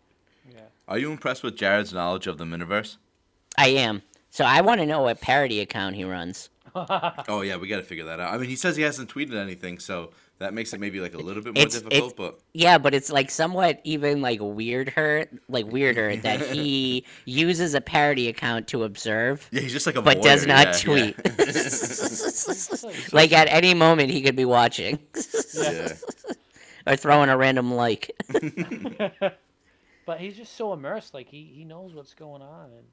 Are 0.87 0.99
you 0.99 1.11
impressed 1.11 1.43
with 1.43 1.57
Jared's 1.57 1.93
knowledge 1.93 2.26
of 2.26 2.37
the 2.39 2.45
Miniverse? 2.45 2.97
I 3.57 3.68
am. 3.68 4.03
So 4.30 4.45
I 4.45 4.61
want 4.61 4.80
to 4.80 4.87
know 4.87 5.03
what 5.03 5.20
parody 5.20 5.61
account 5.61 5.97
he 5.97 6.05
runs. 6.05 6.51
oh 7.28 7.42
yeah, 7.42 7.56
we 7.56 7.68
got 7.68 7.76
to 7.76 7.82
figure 7.82 8.04
that 8.06 8.20
out. 8.20 8.34
I 8.34 8.38
mean, 8.38 8.48
he 8.48 8.56
says 8.56 8.76
he 8.76 8.82
hasn't 8.82 9.12
tweeted 9.12 9.36
anything, 9.36 9.78
so 9.78 10.10
that 10.38 10.52
makes 10.52 10.72
it 10.72 10.80
maybe 10.80 11.00
like 11.00 11.14
a 11.14 11.18
little 11.18 11.42
bit 11.42 11.54
more 11.54 11.62
It's- 11.62 11.74
difficult. 11.80 11.94
it's- 11.94 12.12
but 12.16 12.40
Yeah, 12.52 12.78
but 12.78 12.94
it's 12.94 13.10
like 13.12 13.30
somewhat 13.30 13.80
even 13.84 14.20
like 14.20 14.40
weirder, 14.42 15.26
like 15.48 15.66
weirder 15.70 16.16
that 16.22 16.40
he 16.40 17.04
uses 17.24 17.74
a 17.74 17.80
parody 17.80 18.28
account 18.28 18.66
to 18.68 18.84
observe. 18.84 19.48
Yeah, 19.52 19.60
he's 19.60 19.72
just 19.72 19.86
like 19.86 19.96
a 19.96 20.02
but 20.02 20.22
does 20.22 20.46
not 20.46 20.84
yeah, 20.84 20.94
yeah. 20.96 21.12
tweet. 21.12 21.16
like 23.12 23.32
at 23.32 23.48
any 23.48 23.74
moment 23.74 24.10
he 24.10 24.22
could 24.22 24.36
be 24.36 24.44
watching. 24.44 24.98
Yeah. 25.54 25.92
or 26.86 26.96
throwing 26.96 27.28
a 27.30 27.36
random 27.36 27.72
like. 27.74 28.10
but 30.06 30.18
he's 30.18 30.36
just 30.36 30.56
so 30.56 30.72
immersed. 30.72 31.14
Like 31.14 31.28
he, 31.28 31.44
he 31.54 31.64
knows 31.64 31.94
what's 31.94 32.14
going 32.14 32.42
on, 32.42 32.70
and 32.72 32.84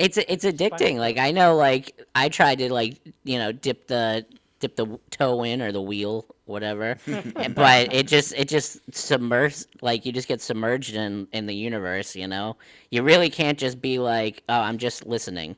it's 0.00 0.18
it's 0.18 0.44
It's 0.70 0.70
addicting. 0.70 0.98
Like 0.98 1.18
I 1.18 1.32
know, 1.32 1.56
like 1.56 2.00
I 2.16 2.28
tried 2.28 2.58
to 2.58 2.72
like 2.72 3.00
you 3.24 3.38
know 3.38 3.52
dip 3.52 3.88
the 3.88 4.26
dip 4.60 4.76
the 4.76 4.98
toe 5.10 5.42
in 5.44 5.62
or 5.62 5.72
the 5.72 5.82
wheel, 5.82 6.26
whatever, 6.46 6.98
but 7.54 7.92
it 7.92 8.08
just 8.08 8.34
it 8.34 8.48
just 8.48 8.80
submerged. 8.94 9.66
Like 9.82 10.06
you 10.06 10.12
just 10.12 10.28
get 10.28 10.40
submerged 10.42 10.94
in 10.96 11.28
in 11.32 11.46
the 11.46 11.54
universe. 11.54 12.16
You 12.16 12.28
know, 12.28 12.56
you 12.90 13.02
really 13.02 13.30
can't 13.30 13.58
just 13.58 13.80
be 13.82 13.98
like, 13.98 14.42
oh, 14.48 14.60
I'm 14.60 14.78
just 14.78 15.06
listening. 15.06 15.56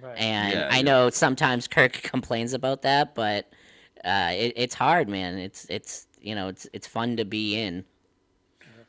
Right. 0.00 0.24
And 0.24 0.64
Yeah, 0.64 0.70
I 0.70 0.82
yeah. 0.82 0.82
know 0.82 1.10
sometimes 1.10 1.68
Kirk 1.68 1.92
complains 2.02 2.52
about 2.54 2.82
that, 2.82 3.14
but 3.14 3.52
uh, 4.04 4.30
it, 4.32 4.54
it's 4.56 4.74
hard, 4.74 5.08
man. 5.08 5.38
It's 5.38 5.66
it's 5.70 6.06
you 6.20 6.34
know 6.34 6.48
it's 6.48 6.66
it's 6.72 6.86
fun 6.86 7.16
to 7.16 7.24
be 7.24 7.56
in. 7.60 7.84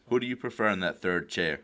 Who 0.08 0.20
do 0.20 0.28
you 0.28 0.36
prefer 0.38 0.70
in 0.70 0.80
that 0.82 1.02
third 1.02 1.30
chair? 1.30 1.62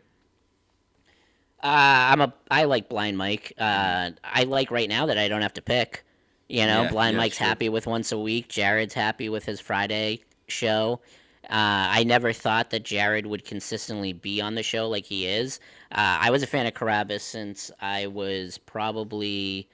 Uh, 1.62 1.66
I'm 2.12 2.20
a 2.22 2.32
I 2.50 2.64
like 2.64 2.88
Blind 2.88 3.18
Mike. 3.18 3.52
Uh, 3.58 4.12
I 4.24 4.44
like 4.44 4.70
right 4.70 4.88
now 4.88 5.06
that 5.06 5.18
I 5.18 5.28
don't 5.28 5.42
have 5.42 5.52
to 5.54 5.62
pick. 5.62 6.04
You 6.48 6.66
know, 6.66 6.84
Yeah, 6.84 6.90
Blind 6.90 7.16
yeah, 7.16 7.18
Mike's 7.18 7.36
sure. 7.36 7.46
happy 7.46 7.68
with 7.68 7.86
once 7.86 8.12
a 8.12 8.18
week. 8.18 8.48
Jared's 8.48 8.94
happy 8.94 9.28
with 9.28 9.44
his 9.44 9.60
Friday 9.60 10.24
show. 10.48 11.00
Uh, 11.44 11.88
I 11.90 12.04
never 12.04 12.32
thought 12.32 12.70
that 12.70 12.84
Jared 12.84 13.26
would 13.26 13.44
consistently 13.44 14.12
be 14.12 14.40
on 14.40 14.54
the 14.54 14.62
show 14.62 14.88
like 14.88 15.04
he 15.04 15.26
is. 15.26 15.60
Uh, 15.92 16.18
I 16.20 16.30
was 16.30 16.42
a 16.42 16.46
fan 16.46 16.66
of 16.66 16.74
Carrabis 16.74 17.20
since 17.22 17.70
I 17.80 18.06
was 18.06 18.58
probably 18.58 19.68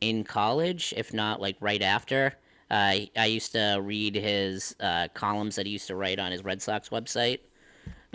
in 0.00 0.24
college, 0.24 0.94
if 0.96 1.14
not 1.14 1.40
like 1.40 1.56
right 1.60 1.82
after. 1.82 2.34
Uh, 2.70 2.96
I 3.16 3.26
used 3.26 3.52
to 3.52 3.80
read 3.82 4.14
his 4.16 4.74
uh, 4.80 5.08
columns 5.14 5.56
that 5.56 5.66
he 5.66 5.72
used 5.72 5.88
to 5.88 5.96
write 5.96 6.18
on 6.18 6.32
his 6.32 6.44
Red 6.44 6.62
Sox 6.62 6.88
website. 6.90 7.40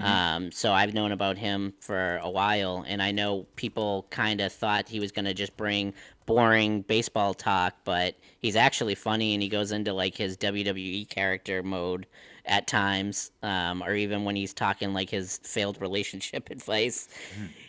Um, 0.03 0.51
so 0.51 0.73
I've 0.73 0.93
known 0.93 1.11
about 1.11 1.37
him 1.37 1.73
for 1.79 2.17
a 2.17 2.29
while, 2.29 2.83
and 2.87 3.01
I 3.01 3.11
know 3.11 3.45
people 3.55 4.07
kind 4.09 4.41
of 4.41 4.51
thought 4.51 4.87
he 4.87 4.99
was 4.99 5.11
going 5.11 5.25
to 5.25 5.33
just 5.33 5.55
bring 5.57 5.93
boring 6.25 6.81
baseball 6.83 7.33
talk, 7.33 7.75
but 7.83 8.15
he's 8.39 8.55
actually 8.55 8.95
funny, 8.95 9.33
and 9.33 9.41
he 9.41 9.49
goes 9.49 9.71
into 9.71 9.93
like 9.93 10.15
his 10.15 10.37
WWE 10.37 11.07
character 11.09 11.63
mode 11.63 12.05
at 12.45 12.67
times, 12.67 13.31
um, 13.43 13.83
or 13.83 13.93
even 13.93 14.23
when 14.23 14.35
he's 14.35 14.53
talking 14.53 14.93
like 14.93 15.09
his 15.09 15.39
failed 15.43 15.79
relationship 15.81 16.49
advice. 16.51 17.07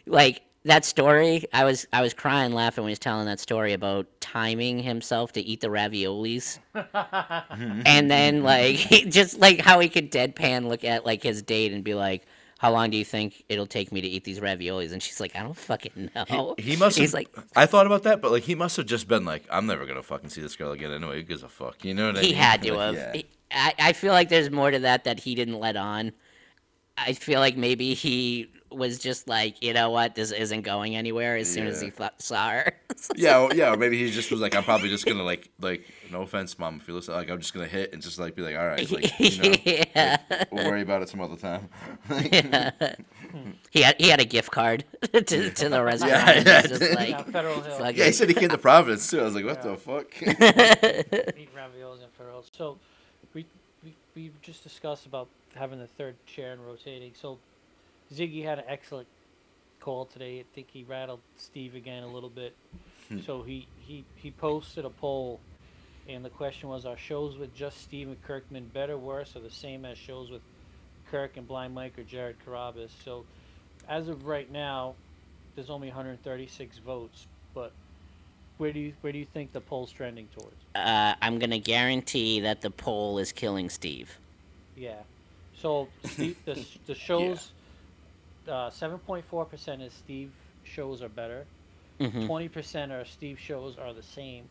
Like 0.06 0.42
that 0.64 0.84
story, 0.84 1.44
I 1.52 1.64
was 1.64 1.86
I 1.92 2.02
was 2.02 2.12
crying 2.14 2.52
laughing 2.52 2.84
when 2.84 2.90
he 2.90 2.92
was 2.92 2.98
telling 2.98 3.26
that 3.26 3.40
story 3.40 3.72
about 3.72 4.06
timing 4.20 4.78
himself 4.78 5.32
to 5.32 5.40
eat 5.40 5.60
the 5.60 5.68
raviolis, 5.68 6.58
mm-hmm. 6.74 7.82
and 7.86 8.10
then 8.10 8.42
like 8.42 8.76
he, 8.76 9.04
just 9.06 9.38
like 9.38 9.60
how 9.60 9.80
he 9.80 9.88
could 9.88 10.10
deadpan 10.12 10.66
look 10.68 10.84
at 10.84 11.06
like 11.06 11.22
his 11.22 11.42
date 11.42 11.72
and 11.72 11.82
be 11.82 11.94
like, 11.94 12.26
"How 12.58 12.70
long 12.72 12.90
do 12.90 12.96
you 12.96 13.04
think 13.04 13.42
it'll 13.48 13.66
take 13.66 13.90
me 13.90 14.00
to 14.00 14.06
eat 14.08 14.24
these 14.24 14.40
raviolis?" 14.40 14.92
And 14.92 15.02
she's 15.02 15.20
like, 15.20 15.34
"I 15.34 15.42
don't 15.42 15.56
fucking 15.56 16.10
know." 16.14 16.54
He 16.58 16.76
must 16.76 16.96
have. 16.98 17.02
He's 17.04 17.14
like, 17.14 17.28
I 17.56 17.66
thought 17.66 17.86
about 17.86 18.02
that, 18.02 18.20
but 18.20 18.30
like 18.30 18.42
he 18.42 18.54
must 18.54 18.76
have 18.76 18.86
just 18.86 19.08
been 19.08 19.24
like, 19.24 19.44
I'm 19.50 19.66
never 19.66 19.86
gonna 19.86 20.02
fucking 20.02 20.30
see 20.30 20.42
this 20.42 20.56
girl 20.56 20.72
again 20.72 20.92
anyway. 20.92 21.16
Who 21.16 21.22
gives 21.22 21.42
a 21.42 21.48
fuck? 21.48 21.84
You 21.84 21.94
know 21.94 22.06
what 22.08 22.18
I 22.18 22.20
he 22.20 22.26
mean? 22.28 22.34
He 22.36 22.40
had 22.40 22.62
to 22.64 22.72
Like, 22.74 22.80
have. 22.80 22.94
yeah. 22.94 23.12
He- 23.14 23.26
I, 23.52 23.74
I 23.80 23.92
feel 23.94 24.12
like 24.12 24.28
there's 24.28 24.50
more 24.50 24.70
to 24.70 24.78
that 24.80 25.04
that 25.04 25.18
he 25.18 25.34
didn't 25.34 25.58
let 25.58 25.76
on. 25.76 26.12
I 26.96 27.14
feel 27.14 27.40
like 27.40 27.56
maybe 27.56 27.94
he 27.94 28.48
was 28.70 28.98
just 28.98 29.28
like, 29.28 29.62
you 29.62 29.72
know 29.72 29.90
what, 29.90 30.14
this 30.14 30.30
isn't 30.32 30.62
going 30.62 30.96
anywhere 30.96 31.36
as 31.36 31.52
soon 31.52 31.66
as 31.66 31.80
he 31.80 31.90
th- 31.90 32.10
saw 32.18 32.50
her. 32.50 32.72
yeah, 33.16 33.38
well, 33.38 33.54
yeah, 33.54 33.72
or 33.72 33.76
maybe 33.76 33.98
he 34.04 34.10
just 34.10 34.30
was 34.30 34.40
like, 34.40 34.54
I'm 34.54 34.62
probably 34.64 34.88
just 34.88 35.06
gonna 35.06 35.22
like, 35.22 35.50
like, 35.60 35.86
no 36.10 36.22
offense, 36.22 36.58
mom, 36.58 36.76
if 36.80 36.88
you 36.88 36.94
listen, 36.94 37.14
like, 37.14 37.30
I'm 37.30 37.40
just 37.40 37.52
gonna 37.54 37.66
hit 37.66 37.92
and 37.92 38.00
just 38.02 38.18
like 38.18 38.34
be 38.34 38.42
like, 38.42 38.56
all 38.56 38.66
right, 38.66 38.90
like, 38.90 39.18
you 39.20 39.42
know, 39.42 39.54
Yeah. 39.64 40.16
like, 40.30 40.52
we'll 40.52 40.64
worry 40.66 40.82
about 40.82 41.02
it 41.02 41.08
some 41.08 41.20
other 41.20 41.36
time. 41.36 41.68
Yeah. 42.10 42.70
he 43.70 43.82
had 43.82 43.94
he 44.00 44.08
had 44.08 44.20
a 44.20 44.24
gift 44.24 44.50
card 44.50 44.84
to, 45.12 45.50
to 45.50 45.68
the 45.68 45.82
restaurant. 45.82 46.12
Yeah, 46.12 46.32
He 46.40 46.44
yeah, 46.44 46.60
was 46.62 46.70
just 46.70 46.80
dude. 46.82 46.94
like, 46.96 47.08
Yeah, 47.10 47.22
Federal 47.22 47.60
Hill. 47.60 47.78
fuck 47.78 47.96
yeah, 47.96 48.06
he 48.06 48.12
said 48.12 48.28
he 48.28 48.34
came 48.34 48.48
to 48.48 48.58
Providence 48.58 49.08
too. 49.08 49.20
I 49.20 49.24
was 49.24 49.34
like, 49.36 49.44
what 49.44 49.64
Yeah. 49.64 49.70
the 49.70 49.76
fuck? 49.76 50.06
Eat 51.38 51.54
raviolis 51.54 52.02
and 52.02 52.12
Ferrell. 52.18 52.44
So, 52.56 52.78
we, 53.34 53.46
we 53.84 53.94
we 54.16 54.30
just 54.42 54.62
discussed 54.64 55.06
about 55.06 55.28
having 55.54 55.78
the 55.78 55.86
third 55.86 56.16
chair 56.26 56.52
and 56.52 56.64
rotating. 56.66 57.12
So, 57.14 57.38
Ziggy 58.14 58.44
had 58.44 58.58
an 58.58 58.64
excellent 58.68 59.08
call 59.80 60.04
today. 60.04 60.40
I 60.40 60.44
think 60.54 60.68
he 60.72 60.84
rattled 60.84 61.20
Steve 61.36 61.74
again 61.74 62.02
a 62.02 62.08
little 62.08 62.28
bit. 62.28 62.54
Hmm. 63.08 63.20
so 63.26 63.42
he, 63.42 63.66
he 63.78 64.04
he 64.14 64.30
posted 64.30 64.84
a 64.84 64.90
poll, 64.90 65.40
and 66.08 66.24
the 66.24 66.30
question 66.30 66.68
was: 66.68 66.86
Are 66.86 66.96
shows 66.96 67.36
with 67.36 67.54
just 67.54 67.80
Steve 67.82 68.08
and 68.08 68.22
Kirkman 68.22 68.70
better, 68.72 68.96
worse, 68.96 69.34
or 69.34 69.40
the 69.40 69.50
same 69.50 69.84
as 69.84 69.98
shows 69.98 70.30
with 70.30 70.42
Kirk 71.10 71.36
and 71.36 71.46
Blind 71.46 71.74
Mike 71.74 71.98
or 71.98 72.04
Jared 72.04 72.36
Carrabis? 72.46 72.90
So, 73.04 73.24
as 73.88 74.08
of 74.08 74.26
right 74.26 74.50
now, 74.50 74.94
there's 75.56 75.70
only 75.70 75.88
136 75.88 76.78
votes, 76.78 77.26
but 77.54 77.72
where 78.58 78.72
do 78.72 78.78
you 78.78 78.92
where 79.00 79.12
do 79.12 79.18
you 79.18 79.26
think 79.26 79.52
the 79.52 79.60
poll's 79.60 79.90
trending 79.90 80.28
towards? 80.38 80.54
uh, 80.74 81.14
I'm 81.20 81.38
gonna 81.38 81.58
guarantee 81.58 82.40
that 82.40 82.60
the 82.60 82.70
poll 82.70 83.18
is 83.18 83.32
killing 83.32 83.70
Steve. 83.70 84.18
Yeah. 84.76 84.94
So 85.56 85.88
Steve, 86.04 86.36
the 86.44 86.64
the 86.86 86.94
shows, 87.06 87.52
uh, 88.48 88.70
seven 88.70 88.98
point 88.98 89.24
four 89.24 89.44
percent 89.44 89.82
is 89.82 89.92
Steve 89.92 90.30
shows 90.64 91.02
are 91.02 91.08
better. 91.08 91.46
Mhm. 92.00 92.26
20 92.26 92.48
percent 92.48 92.92
are 92.92 93.04
Steve 93.04 93.38
shows 93.38 93.76
are 93.76 93.92
the 93.92 94.02
same, 94.02 94.44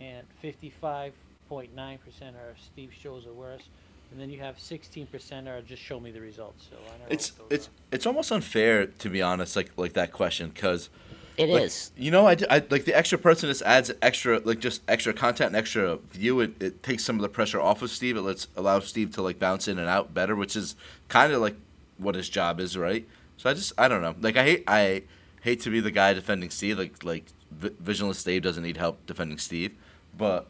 and 0.00 0.26
fifty 0.40 0.70
five 0.70 1.12
point 1.48 1.74
nine 1.74 1.98
percent 1.98 2.36
are 2.36 2.54
Steve 2.58 2.92
shows 2.92 3.26
are 3.26 3.32
worse. 3.32 3.62
And 4.10 4.20
then 4.20 4.30
you 4.30 4.38
have 4.38 4.58
sixteen 4.58 5.06
percent 5.06 5.48
are 5.48 5.60
just 5.62 5.82
show 5.82 6.00
me 6.00 6.10
the 6.10 6.20
results. 6.20 6.68
So 6.70 6.76
I 6.76 6.98
don't 6.98 7.12
it's 7.12 7.38
what 7.38 7.52
it's 7.52 7.68
it's 7.92 8.06
almost 8.06 8.32
unfair 8.32 8.86
to 8.86 9.10
be 9.10 9.20
honest, 9.22 9.56
like 9.56 9.70
like 9.76 9.92
that 9.94 10.12
question, 10.12 10.50
because 10.50 10.88
It 11.36 11.48
like, 11.50 11.64
is. 11.64 11.90
You 11.96 12.10
know, 12.10 12.26
I, 12.26 12.36
I 12.48 12.62
like 12.70 12.84
the 12.84 12.96
extra 12.96 13.18
person 13.18 13.48
just 13.50 13.62
adds 13.62 13.92
extra, 14.00 14.38
like 14.38 14.60
just 14.60 14.80
extra 14.88 15.12
content 15.12 15.48
and 15.48 15.56
extra 15.56 15.96
view. 15.96 16.40
It, 16.40 16.62
it 16.62 16.82
takes 16.82 17.04
some 17.04 17.16
of 17.16 17.22
the 17.22 17.28
pressure 17.28 17.60
off 17.60 17.82
of 17.82 17.90
Steve. 17.90 18.16
It 18.16 18.22
lets 18.22 18.46
allow 18.56 18.80
Steve 18.80 19.10
to 19.16 19.22
like 19.22 19.38
bounce 19.38 19.68
in 19.68 19.78
and 19.78 19.88
out 19.88 20.14
better, 20.14 20.34
which 20.34 20.56
is 20.56 20.76
kind 21.08 21.32
of 21.32 21.42
like 21.42 21.56
what 21.98 22.14
his 22.14 22.28
job 22.28 22.60
is, 22.60 22.76
right? 22.76 23.06
So 23.36 23.50
I 23.50 23.54
just 23.54 23.72
I 23.78 23.88
don't 23.88 24.02
know. 24.02 24.14
Like 24.20 24.36
I 24.36 24.44
hate 24.44 24.64
I 24.66 25.02
hate 25.42 25.60
to 25.62 25.70
be 25.70 25.80
the 25.80 25.90
guy 25.90 26.12
defending 26.14 26.50
Steve. 26.50 26.78
Like 26.78 27.02
like 27.04 27.26
v- 27.50 27.70
Vigilant 27.80 28.16
Steve 28.16 28.42
doesn't 28.42 28.62
need 28.62 28.76
help 28.76 29.04
defending 29.06 29.38
Steve, 29.38 29.74
but 30.16 30.46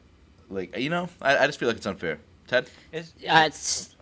like 0.48 0.76
you 0.76 0.90
know, 0.90 1.08
I, 1.20 1.38
I 1.38 1.46
just 1.46 1.58
feel 1.58 1.68
like 1.68 1.76
it's 1.78 1.86
unfair. 1.86 2.20
Ted. 2.46 2.68
Is, 2.92 3.12
Uh, 3.28 3.44
it's, 3.46 3.96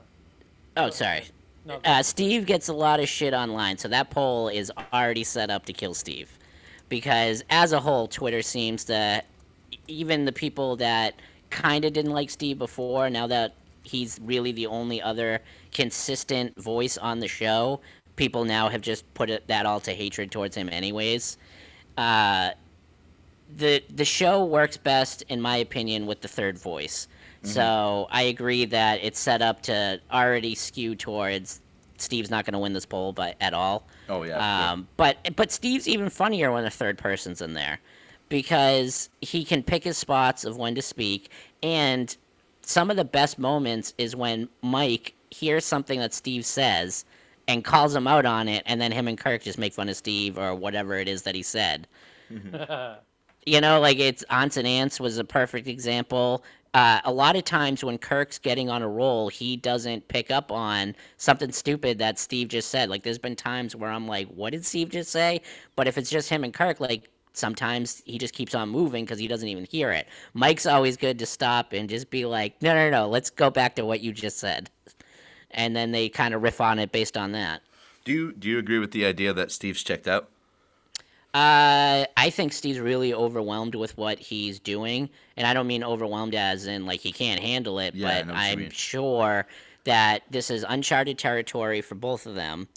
oh, 0.77 0.91
sorry. 0.91 1.25
No, 1.65 1.81
Uh, 1.85 2.03
Steve 2.03 2.45
gets 2.45 2.69
a 2.69 2.75
lot 2.75 3.01
of 3.01 3.09
shit 3.09 3.33
online, 3.33 3.79
so 3.79 3.89
that 3.89 4.11
poll 4.11 4.49
is 4.49 4.71
already 4.93 5.25
set 5.25 5.51
up 5.51 5.65
to 5.67 5.73
kill 5.73 5.95
Steve. 5.95 6.39
Because 6.91 7.43
as 7.49 7.73
a 7.73 7.81
whole, 7.81 8.07
Twitter 8.07 8.43
seems 8.43 8.85
to, 8.85 9.23
even 9.89 10.27
the 10.27 10.33
people 10.33 10.77
that 10.77 11.15
kind 11.49 11.87
of 11.87 11.95
didn't 11.95 12.13
like 12.13 12.29
Steve 12.29 12.59
before, 12.59 13.09
now 13.09 13.27
that 13.27 13.55
he's 13.83 14.21
really 14.23 14.53
the 14.53 14.67
only 14.67 15.01
other 15.01 15.41
consistent 15.73 16.55
voice 16.61 16.99
on 16.99 17.21
the 17.21 17.29
show, 17.29 17.81
people 18.17 18.45
now 18.45 18.69
have 18.69 18.81
just 18.81 19.13
put 19.15 19.31
it, 19.31 19.47
that 19.49 19.67
all 19.67 19.81
to 19.81 19.93
hatred 19.93 20.31
towards 20.31 20.57
him, 20.57 20.69
anyways. 20.69 21.39
Uh, 21.97 22.51
the 23.57 23.83
the 23.95 24.05
show 24.05 24.45
works 24.45 24.77
best, 24.77 25.23
in 25.29 25.41
my 25.41 25.57
opinion, 25.57 26.07
with 26.07 26.21
the 26.21 26.29
third 26.29 26.59
voice. 26.59 27.09
So 27.47 28.07
I 28.11 28.23
agree 28.23 28.65
that 28.65 29.01
it's 29.03 29.21
set 29.21 29.43
up 29.43 29.61
to 29.65 30.01
already 30.11 30.55
skew 30.55 30.95
towards 30.95 31.61
Steve's 31.99 32.31
not 32.31 32.47
going 32.47 32.55
to 32.55 32.59
win 32.59 32.73
this 32.73 32.87
poll, 32.87 33.13
but 33.13 33.37
at 33.41 33.53
all. 33.53 33.87
Oh 34.09 34.23
yeah. 34.23 34.73
Um, 34.73 34.89
but 34.97 35.19
but 35.37 35.53
Steve's 35.53 35.87
even 35.87 36.09
funnier 36.09 36.51
when 36.53 36.65
a 36.65 36.71
third 36.71 36.97
person's 36.97 37.43
in 37.43 37.53
there, 37.53 37.79
because 38.31 39.11
he 39.21 39.45
can 39.45 39.63
pick 39.63 39.85
his 39.85 39.99
spots 39.99 40.45
of 40.45 40.57
when 40.57 40.75
to 40.75 40.83
speak, 40.83 41.31
and 41.63 42.17
some 42.63 42.91
of 42.91 42.97
the 42.97 43.05
best 43.05 43.39
moments 43.39 43.93
is 43.99 44.17
when 44.17 44.49
Mike 44.63 45.15
hears 45.31 45.65
something 45.65 46.01
that 46.01 46.15
Steve 46.15 46.47
says 46.47 47.05
and 47.49 47.65
calls 47.65 47.95
him 47.95 48.07
out 48.07 48.27
on 48.27 48.49
it, 48.49 48.63
and 48.67 48.81
then 48.81 48.93
him 48.93 49.09
and 49.09 49.19
Kirk 49.19 49.43
just 49.43 49.59
make 49.59 49.73
fun 49.73 49.89
of 49.89 49.97
Steve 49.97 50.39
or 50.39 50.55
whatever 50.55 50.97
it 50.97 51.09
is 51.09 51.23
that 51.23 51.35
he 51.35 51.43
said. 51.43 51.87
You 53.47 53.61
know, 53.61 53.79
like 53.81 53.99
it's 53.99 54.25
Aunts 54.31 54.57
and 54.57 54.67
Ants 54.67 54.99
was 54.99 55.19
a 55.19 55.25
perfect 55.25 55.69
example. 55.69 56.43
Uh, 56.73 57.01
a 57.05 57.13
lot 57.13 57.37
of 57.37 57.45
times 57.45 57.85
when 57.85 57.99
Kirk's 57.99 58.39
getting 58.39 58.69
on 58.71 58.83
a 58.83 58.89
roll, 58.89 59.29
he 59.29 59.57
doesn't 59.57 60.09
pick 60.09 60.31
up 60.31 60.51
on 60.51 60.97
something 61.19 61.53
stupid 61.53 61.99
that 61.99 62.19
Steve 62.19 62.49
just 62.49 62.71
said. 62.71 62.89
Like, 62.89 63.03
there's 63.05 63.19
been 63.19 63.37
times 63.37 63.77
where 63.77 63.91
I'm 63.91 64.09
like, 64.09 64.29
what 64.29 64.51
did 64.51 64.65
Steve 64.65 64.89
just 64.89 65.13
say? 65.13 65.41
But 65.77 65.87
if 65.87 65.99
it's 65.99 66.11
just 66.11 66.29
him 66.31 66.43
and 66.43 66.53
Kirk, 66.55 66.81
like, 66.81 67.11
sometimes 67.33 68.03
he 68.07 68.19
just 68.19 68.35
keeps 68.35 68.55
on 68.55 68.71
moving 68.71 69.05
because 69.05 69.19
he 69.19 69.29
doesn't 69.29 69.49
even 69.49 69.67
hear 69.67 69.93
it. 69.93 70.09
Mike's 70.33 70.67
always 70.67 70.97
good 70.97 71.19
to 71.21 71.27
stop 71.27 71.73
and 71.73 71.89
just 71.89 72.11
be 72.11 72.25
like, 72.25 72.61
no, 72.63 72.75
no, 72.75 72.91
no, 72.91 73.09
let's 73.09 73.31
go 73.31 73.51
back 73.51 73.77
to 73.77 73.85
what 73.85 74.01
you 74.01 74.13
just 74.13 74.39
said. 74.39 74.71
And 75.55 75.75
then 75.75 75.93
they 75.93 76.09
kind 76.09 76.35
of 76.35 76.43
riff 76.43 76.61
on 76.61 76.79
it 76.79 76.93
based 76.93 77.17
on 77.17 77.33
that. 77.33 77.63
do 78.05 78.13
you 78.13 78.33
do 78.33 78.49
you 78.49 78.59
agree 78.59 78.79
with 78.79 78.91
the 78.91 79.07
idea 79.07 79.33
that 79.33 79.51
Steve's 79.51 79.83
checked 79.83 80.07
out? 80.07 80.29
Uh, 81.33 82.07
I 82.17 82.31
think 82.31 82.53
Steve's 82.53 82.79
really 82.79 83.13
overwhelmed 83.13 83.75
with 83.75 83.97
what 83.97 84.21
he's 84.21 84.61
doing, 84.61 85.11
and 85.37 85.49
I 85.49 85.53
don't 85.53 85.67
mean 85.67 85.83
overwhelmed 85.83 86.37
as 86.37 86.67
in 86.69 86.87
like 86.87 87.01
he 87.01 87.11
can't 87.11 87.41
handle 87.41 87.81
it, 87.81 87.95
Yeah, 87.95 88.23
but 88.23 88.27
know 88.29 88.35
what 88.35 88.59
you 88.59 88.65
I'm 88.67 88.71
sure 88.71 89.47
that 89.83 90.23
this 90.31 90.49
is 90.51 90.65
uncharted 90.69 91.19
territory 91.19 91.81
for 91.81 91.97
both 91.97 92.27
of 92.27 92.37
them. 92.37 92.69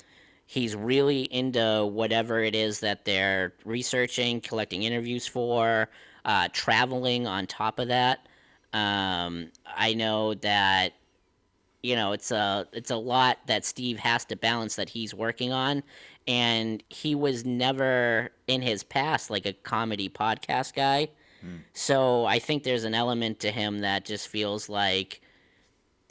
He's 0.48 0.76
really 0.76 1.22
into 1.24 1.86
whatever 1.86 2.40
it 2.40 2.56
is 2.56 2.80
that 2.80 3.06
they're 3.06 3.54
researching, 3.64 4.42
collecting 4.42 4.84
interviews 4.84 5.28
for, 5.28 5.90
uh, 6.26 6.48
traveling 6.52 7.28
on 7.28 7.46
top 7.48 7.80
of 7.80 7.90
that. 7.90 8.28
Um, 8.74 9.52
I 9.68 9.94
know 9.94 10.34
that 10.36 10.94
you 11.84 11.96
know 11.96 12.12
it's 12.12 12.32
a 12.32 12.68
it's 12.74 12.92
a 12.92 12.96
lot 12.96 13.40
that 13.48 13.66
Steve 13.66 13.98
has 14.00 14.26
to 14.26 14.36
balance 14.36 14.76
that 14.76 14.90
he's 14.90 15.14
working 15.14 15.52
on. 15.52 15.84
And 16.28 16.84
he 16.90 17.16
was 17.16 17.46
never 17.46 18.32
in 18.48 18.62
his 18.62 18.84
past 18.84 19.30
like 19.30 19.46
a 19.46 19.54
comedy 19.54 20.10
podcast 20.10 20.74
guy. 20.74 21.08
Hmm. 21.42 21.58
So 21.74 22.26
I 22.26 22.40
think 22.40 22.64
there's 22.64 22.84
an 22.84 22.94
element 22.94 23.40
to 23.42 23.52
him 23.52 23.80
that 23.80 24.04
just 24.04 24.28
feels 24.28 24.68
like 24.70 25.22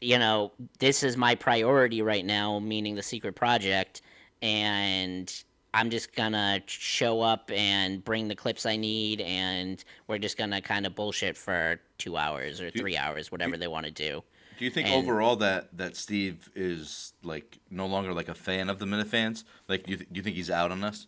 you 0.01 0.19
know 0.19 0.53
this 0.79 1.03
is 1.03 1.17
my 1.17 1.35
priority 1.35 2.03
right 2.03 2.25
now 2.25 2.59
meaning 2.59 2.95
the 2.95 3.03
secret 3.03 3.35
project. 3.35 4.03
And 4.43 5.33
I'm 5.75 5.91
just 5.91 6.15
gonna 6.15 6.63
show 6.67 7.21
up 7.21 7.51
and 7.53 8.03
bring 8.03 8.29
the 8.29 8.35
clips 8.35 8.65
I 8.65 8.77
need, 8.77 9.21
and 9.21 9.85
we're 10.07 10.19
just 10.19 10.39
gonna 10.39 10.63
kind 10.63 10.87
of 10.87 10.95
bullshit 10.95 11.37
for 11.37 11.79
two 11.99 12.17
hours 12.17 12.63
or 12.63 12.71
Do- 12.71 12.79
three 12.79 12.97
hours, 12.97 13.31
whatever 13.31 13.59
they 13.59 13.69
want 13.69 13.85
to 13.85 13.93
do. 13.93 14.23
Do 14.59 14.65
you 14.65 14.71
think 14.71 14.89
And- 14.89 14.97
overall 14.97 15.37
that 15.37 15.77
that 15.77 15.97
Steve 15.97 16.49
is 16.55 17.13
like 17.23 17.59
no 17.71 17.87
longer 17.87 18.13
like 18.13 18.29
a 18.29 18.35
fan 18.35 18.69
of 18.71 18.79
the 18.79 18.87
Minifans? 18.87 19.45
Like, 19.69 19.85
do 19.85 19.93
you, 19.93 19.97
th- 19.99 20.09
do 20.11 20.19
you 20.19 20.23
think 20.23 20.37
he's 20.37 20.51
out 20.51 20.71
on 20.73 20.83
us? 20.85 21.07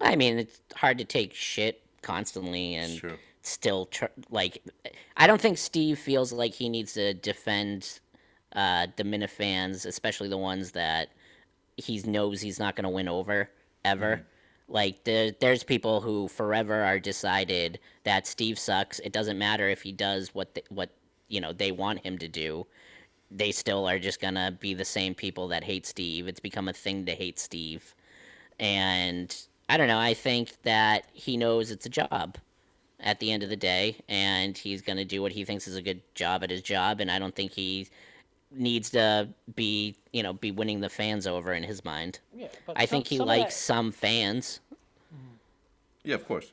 I 0.00 0.16
mean, 0.16 0.38
it's 0.38 0.60
hard 0.74 0.98
to 0.98 1.04
take 1.04 1.34
shit 1.34 1.82
constantly 2.02 2.74
and 2.74 3.16
still 3.42 3.86
tr- 3.86 4.06
like. 4.30 4.62
I 5.16 5.26
don't 5.26 5.40
think 5.40 5.58
Steve 5.58 5.98
feels 5.98 6.32
like 6.32 6.52
he 6.52 6.68
needs 6.68 6.92
to 6.94 7.14
defend 7.14 8.00
uh, 8.54 8.88
the 8.96 9.04
Minifans, 9.04 9.86
especially 9.86 10.28
the 10.28 10.38
ones 10.38 10.72
that 10.72 11.10
he 11.76 12.00
knows 12.06 12.40
he's 12.40 12.58
not 12.58 12.76
going 12.76 12.84
to 12.84 12.90
win 12.90 13.08
over 13.08 13.50
ever. 13.84 14.26
Like 14.68 15.04
there, 15.04 15.32
there's 15.40 15.62
people 15.62 16.00
who 16.00 16.28
forever 16.28 16.82
are 16.82 16.98
decided 16.98 17.78
that 18.04 18.26
Steve 18.26 18.58
sucks. 18.58 18.98
It 19.00 19.12
doesn't 19.12 19.38
matter 19.38 19.68
if 19.68 19.82
he 19.82 19.92
does 19.92 20.34
what 20.34 20.54
the, 20.54 20.62
what 20.70 20.90
you 21.34 21.40
know 21.40 21.52
they 21.52 21.72
want 21.72 21.98
him 22.06 22.16
to 22.18 22.28
do. 22.28 22.66
They 23.30 23.50
still 23.50 23.88
are 23.88 23.98
just 23.98 24.20
gonna 24.20 24.52
be 24.60 24.72
the 24.74 24.84
same 24.84 25.14
people 25.14 25.48
that 25.48 25.64
hate 25.64 25.84
Steve. 25.86 26.28
It's 26.28 26.40
become 26.40 26.68
a 26.68 26.72
thing 26.72 27.04
to 27.06 27.12
hate 27.14 27.38
Steve, 27.38 27.94
and 28.60 29.36
I 29.68 29.76
don't 29.76 29.88
know. 29.88 29.98
I 29.98 30.14
think 30.14 30.62
that 30.62 31.06
he 31.12 31.36
knows 31.36 31.70
it's 31.70 31.86
a 31.86 31.88
job 31.88 32.38
at 33.00 33.18
the 33.18 33.32
end 33.32 33.42
of 33.42 33.48
the 33.48 33.56
day, 33.56 33.96
and 34.08 34.56
he's 34.56 34.80
going 34.80 34.96
to 34.96 35.04
do 35.04 35.20
what 35.20 35.32
he 35.32 35.44
thinks 35.44 35.66
is 35.66 35.76
a 35.76 35.82
good 35.82 36.00
job 36.14 36.42
at 36.44 36.50
his 36.50 36.62
job. 36.62 37.00
And 37.00 37.10
I 37.10 37.18
don't 37.18 37.34
think 37.34 37.52
he 37.52 37.88
needs 38.50 38.88
to 38.90 39.28
be, 39.56 39.94
you 40.12 40.22
know, 40.22 40.32
be 40.32 40.50
winning 40.52 40.80
the 40.80 40.88
fans 40.88 41.26
over 41.26 41.52
in 41.52 41.62
his 41.62 41.84
mind. 41.84 42.20
Yeah, 42.34 42.46
but 42.66 42.78
I 42.78 42.84
some- 42.84 42.88
think 42.90 43.08
he 43.08 43.16
some 43.16 43.26
likes 43.26 43.54
that- 43.56 43.60
some 43.60 43.90
fans. 43.92 44.60
Yeah, 46.04 46.14
of 46.14 46.26
course. 46.26 46.52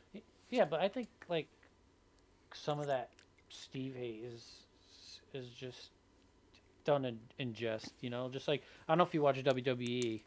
Yeah, 0.50 0.66
but 0.66 0.80
I 0.80 0.88
think 0.88 1.10
like 1.30 1.48
some 2.54 2.80
of 2.80 2.88
that 2.88 3.10
Steve 3.50 3.96
hate 3.96 4.24
is 4.24 4.44
is 5.34 5.50
just 5.50 5.92
done 6.84 7.06
in, 7.06 7.20
in 7.40 7.54
jest, 7.54 7.94
you 8.02 8.10
know. 8.10 8.30
Just 8.30 8.48
like 8.48 8.64
I 8.88 8.92
don't 8.92 8.98
know 8.98 9.04
if 9.04 9.14
you 9.14 9.22
watch 9.22 9.38
WWE, 9.44 10.22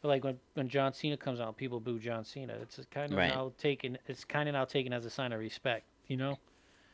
but 0.00 0.08
like 0.08 0.24
when 0.24 0.38
when 0.54 0.68
John 0.68 0.92
Cena 0.92 1.16
comes 1.16 1.40
out, 1.40 1.56
people 1.56 1.80
boo 1.80 1.98
John 1.98 2.24
Cena. 2.24 2.54
It's 2.60 2.80
kind 2.90 3.12
of 3.12 3.18
Right. 3.18 3.28
now 3.34 3.52
taken. 3.58 3.98
It's 4.06 4.24
kind 4.24 4.48
of 4.48 4.54
now 4.54 4.64
taken 4.64 4.92
as 4.92 5.04
a 5.04 5.10
sign 5.10 5.32
of 5.32 5.40
respect, 5.40 5.84
you 6.06 6.16
know. 6.16 6.38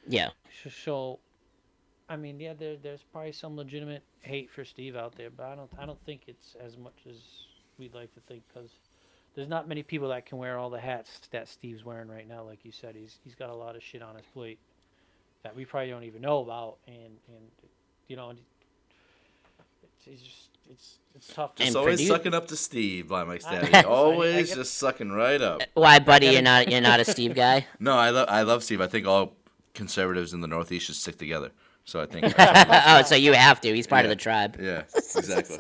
Yeah. 0.07 0.31
So, 0.63 0.71
so 0.71 1.19
I 2.09 2.17
mean, 2.17 2.41
yeah, 2.41 2.55
there 2.55 2.77
there's 2.77 3.03
probably 3.13 3.33
some 3.33 3.57
legitimate 3.57 4.03
hate 4.21 4.51
for 4.51 4.65
Steve 4.65 4.97
out 4.97 5.15
there, 5.17 5.31
but 5.31 5.47
I 5.47 5.55
don't 5.55 5.71
I 5.79 5.87
don't 5.87 6.03
think 6.05 6.23
it's 6.27 6.57
as 6.63 6.77
much 6.77 6.97
as 7.09 7.17
we'd 7.79 7.95
like 7.95 8.13
to 8.15 8.21
think 8.21 8.43
because 8.53 8.71
there's 9.35 9.49
not 9.49 9.69
many 9.69 9.83
people 9.83 10.09
that 10.09 10.27
can 10.27 10.39
wear 10.39 10.59
all 10.59 10.71
the 10.71 10.81
hats 10.81 11.21
that 11.31 11.47
Steve's 11.47 11.85
wearing 11.85 12.09
right 12.09 12.27
now. 12.27 12.43
Like 12.43 12.65
you 12.65 12.73
said, 12.73 12.97
he's 12.97 13.19
he's 13.23 13.35
got 13.35 13.51
a 13.51 13.55
lot 13.55 13.77
of 13.77 13.83
shit 13.83 14.03
on 14.03 14.17
his 14.17 14.25
plate 14.33 14.59
that 15.49 15.57
we 15.57 15.65
probably 15.65 15.89
don't 15.89 16.05
even 16.05 16.21
know 16.21 16.41
about, 16.41 16.77
and 16.87 16.97
and 16.97 17.45
you 18.07 18.17
know, 18.17 18.31
it's, 18.31 20.07
it's 20.07 20.23
just 20.23 20.49
it's 20.71 20.99
it's 21.15 21.33
tough. 21.33 21.55
to- 21.55 21.65
Just 21.65 21.75
always 21.77 22.07
sucking 22.07 22.35
up 22.35 22.49
to 22.49 22.57
Steve 22.57 23.09
by 23.09 23.25
Mike 23.25 23.43
I- 23.47 23.55
Daddy. 23.61 23.75
I- 23.75 23.81
I 23.81 23.83
always 23.85 24.49
get- 24.49 24.57
just 24.57 24.75
sucking 24.75 25.11
right 25.11 25.41
up. 25.41 25.63
Uh, 25.63 25.67
why, 25.75 25.99
buddy? 26.01 26.27
You're 26.27 26.43
not 26.43 26.71
you're 26.71 26.83
not 26.83 27.01
a 27.01 27.05
Steve 27.15 27.35
guy. 27.35 27.67
No, 27.81 27.95
I 27.95 28.11
love 28.11 28.29
I 28.29 28.43
love 28.43 28.63
Steve. 28.63 28.83
I 28.83 28.89
think 28.89 29.07
all 29.07 29.33
conservatives 29.73 30.35
in 30.35 30.43
the 30.43 30.49
Northeast 30.49 30.85
should 30.87 30.97
stick 30.97 31.17
together. 31.17 31.51
So 31.87 32.03
I 32.03 32.05
think. 32.07 32.35
oh, 32.39 33.03
so 33.07 33.15
you 33.15 33.33
have 33.33 33.59
to. 33.63 33.75
He's 33.75 33.87
part 33.87 34.05
of 34.05 34.11
the 34.11 34.17
tribe. 34.17 34.59
Yeah, 34.61 34.83
exactly. 34.95 35.57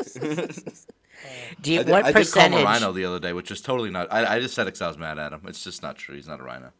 Do 1.62 1.72
you, 1.72 1.80
I 1.80 1.82
did, 1.82 1.88
what 1.90 2.04
I 2.04 2.12
did 2.12 2.30
call 2.30 2.42
him 2.44 2.52
a 2.52 2.62
rhino 2.62 2.92
the 2.92 3.06
other 3.06 3.18
day, 3.18 3.32
which 3.32 3.50
is 3.50 3.62
totally 3.62 3.90
not. 3.90 4.12
I, 4.12 4.36
I 4.36 4.40
just 4.40 4.54
said 4.54 4.66
it 4.68 4.72
'cause 4.72 4.82
I 4.82 4.88
was 4.88 4.98
mad 4.98 5.18
at 5.18 5.32
him. 5.32 5.40
It's 5.48 5.64
just 5.64 5.82
not 5.82 5.96
true. 5.96 6.14
He's 6.14 6.28
not 6.28 6.38
a 6.40 6.42
rhino. 6.42 6.70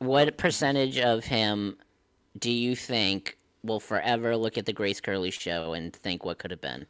What 0.00 0.36
percentage 0.36 0.98
of 0.98 1.24
him 1.24 1.76
do 2.38 2.50
you 2.50 2.76
think 2.76 3.36
will 3.62 3.80
forever 3.80 4.36
look 4.36 4.56
at 4.56 4.66
the 4.66 4.72
Grace 4.72 5.00
Curley 5.00 5.30
show 5.30 5.72
and 5.72 5.92
think 5.92 6.24
what 6.24 6.38
could 6.38 6.50
have 6.50 6.60
been? 6.60 6.86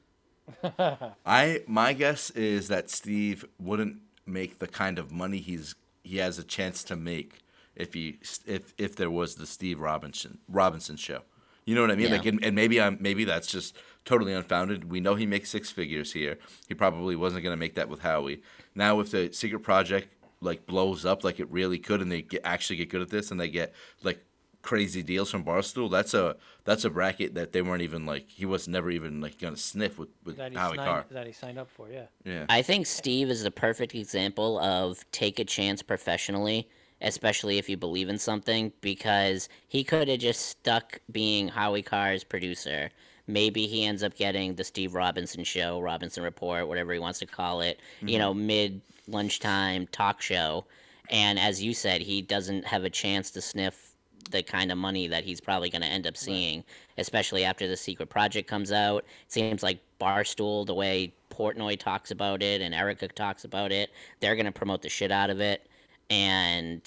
I 1.26 1.62
my 1.66 1.92
guess 1.92 2.30
is 2.30 2.68
that 2.68 2.90
Steve 2.90 3.44
wouldn't 3.58 3.98
make 4.26 4.58
the 4.58 4.66
kind 4.66 4.98
of 4.98 5.10
money 5.10 5.38
he's 5.38 5.74
he 6.02 6.18
has 6.18 6.38
a 6.38 6.44
chance 6.44 6.82
to 6.84 6.96
make 6.96 7.40
if 7.76 7.94
he 7.94 8.18
if 8.46 8.74
if 8.78 8.96
there 8.96 9.10
was 9.10 9.36
the 9.36 9.46
Steve 9.46 9.80
Robinson 9.80 10.38
Robinson 10.48 10.96
show. 10.96 11.22
You 11.66 11.74
know 11.74 11.82
what 11.82 11.90
I 11.90 11.94
mean? 11.94 12.06
Yeah. 12.06 12.16
Like, 12.16 12.26
and, 12.26 12.44
and 12.44 12.54
maybe 12.56 12.80
I'm 12.80 12.98
maybe 13.00 13.24
that's 13.24 13.46
just 13.46 13.76
totally 14.04 14.32
unfounded. 14.32 14.90
We 14.90 15.00
know 15.00 15.14
he 15.14 15.26
makes 15.26 15.50
six 15.50 15.70
figures 15.70 16.12
here. 16.12 16.38
He 16.68 16.74
probably 16.74 17.16
wasn't 17.16 17.44
gonna 17.44 17.56
make 17.56 17.74
that 17.74 17.88
with 17.88 18.00
Howie. 18.00 18.42
Now, 18.74 19.00
if 19.00 19.10
the 19.10 19.32
Secret 19.32 19.60
Project 19.60 20.16
like 20.40 20.66
blows 20.66 21.04
up 21.04 21.22
like 21.22 21.38
it 21.38 21.50
really 21.50 21.78
could, 21.78 22.00
and 22.00 22.10
they 22.10 22.22
get, 22.22 22.40
actually 22.44 22.76
get 22.76 22.88
good 22.88 23.02
at 23.02 23.10
this, 23.10 23.30
and 23.30 23.38
they 23.38 23.48
get 23.48 23.74
like 24.02 24.24
crazy 24.62 25.02
deals 25.02 25.30
from 25.30 25.44
Barstool, 25.44 25.90
that's 25.90 26.14
a 26.14 26.36
that's 26.64 26.84
a 26.84 26.90
bracket 26.90 27.34
that 27.34 27.52
they 27.52 27.62
weren't 27.62 27.82
even 27.82 28.06
like 28.06 28.28
he 28.30 28.44
was 28.46 28.68
never 28.68 28.90
even 28.90 29.20
like 29.20 29.38
gonna 29.38 29.56
sniff 29.56 29.98
with 29.98 30.08
with 30.24 30.36
that 30.36 30.52
he 30.52 30.56
Howie 30.58 30.76
signed, 30.76 30.86
Carr. 30.88 31.04
that 31.10 31.26
he 31.26 31.32
signed 31.32 31.58
up 31.58 31.68
for. 31.70 31.88
Yeah. 31.90 32.06
Yeah. 32.24 32.46
I 32.48 32.62
think 32.62 32.86
Steve 32.86 33.30
is 33.30 33.42
the 33.42 33.50
perfect 33.50 33.94
example 33.94 34.58
of 34.60 35.04
take 35.12 35.38
a 35.38 35.44
chance 35.44 35.82
professionally, 35.82 36.68
especially 37.00 37.58
if 37.58 37.68
you 37.68 37.76
believe 37.76 38.08
in 38.08 38.18
something, 38.18 38.72
because 38.80 39.48
he 39.68 39.82
could 39.84 40.08
have 40.08 40.18
just 40.20 40.46
stuck 40.46 41.00
being 41.10 41.48
Howie 41.48 41.82
Carr's 41.82 42.24
producer. 42.24 42.90
Maybe 43.26 43.66
he 43.66 43.84
ends 43.84 44.02
up 44.02 44.14
getting 44.16 44.54
the 44.56 44.64
Steve 44.64 44.94
Robinson 44.94 45.44
show, 45.44 45.80
Robinson 45.80 46.22
Report, 46.24 46.66
whatever 46.66 46.92
he 46.92 46.98
wants 46.98 47.20
to 47.20 47.26
call 47.26 47.60
it, 47.60 47.78
you 48.00 48.16
Mhm. 48.16 48.18
know, 48.18 48.34
mid 48.34 48.80
lunchtime 49.06 49.86
talk 49.88 50.20
show. 50.20 50.64
And 51.10 51.38
as 51.38 51.62
you 51.62 51.72
said, 51.74 52.00
he 52.02 52.22
doesn't 52.22 52.66
have 52.66 52.84
a 52.84 52.90
chance 52.90 53.30
to 53.32 53.40
sniff 53.40 53.89
the 54.30 54.42
kind 54.42 54.70
of 54.72 54.78
money 54.78 55.06
that 55.08 55.24
he's 55.24 55.40
probably 55.40 55.70
going 55.70 55.82
to 55.82 55.88
end 55.88 56.06
up 56.06 56.16
seeing, 56.16 56.64
especially 56.98 57.44
after 57.44 57.68
the 57.68 57.76
secret 57.76 58.08
project 58.08 58.48
comes 58.48 58.72
out. 58.72 59.04
It 59.26 59.32
seems 59.32 59.62
like 59.62 59.80
Barstool, 60.00 60.66
the 60.66 60.74
way 60.74 61.12
Portnoy 61.30 61.78
talks 61.78 62.10
about 62.10 62.42
it 62.42 62.60
and 62.60 62.74
Erica 62.74 63.08
talks 63.08 63.44
about 63.44 63.72
it, 63.72 63.90
they're 64.20 64.36
going 64.36 64.46
to 64.46 64.52
promote 64.52 64.82
the 64.82 64.88
shit 64.88 65.10
out 65.10 65.30
of 65.30 65.40
it. 65.40 65.66
And, 66.10 66.80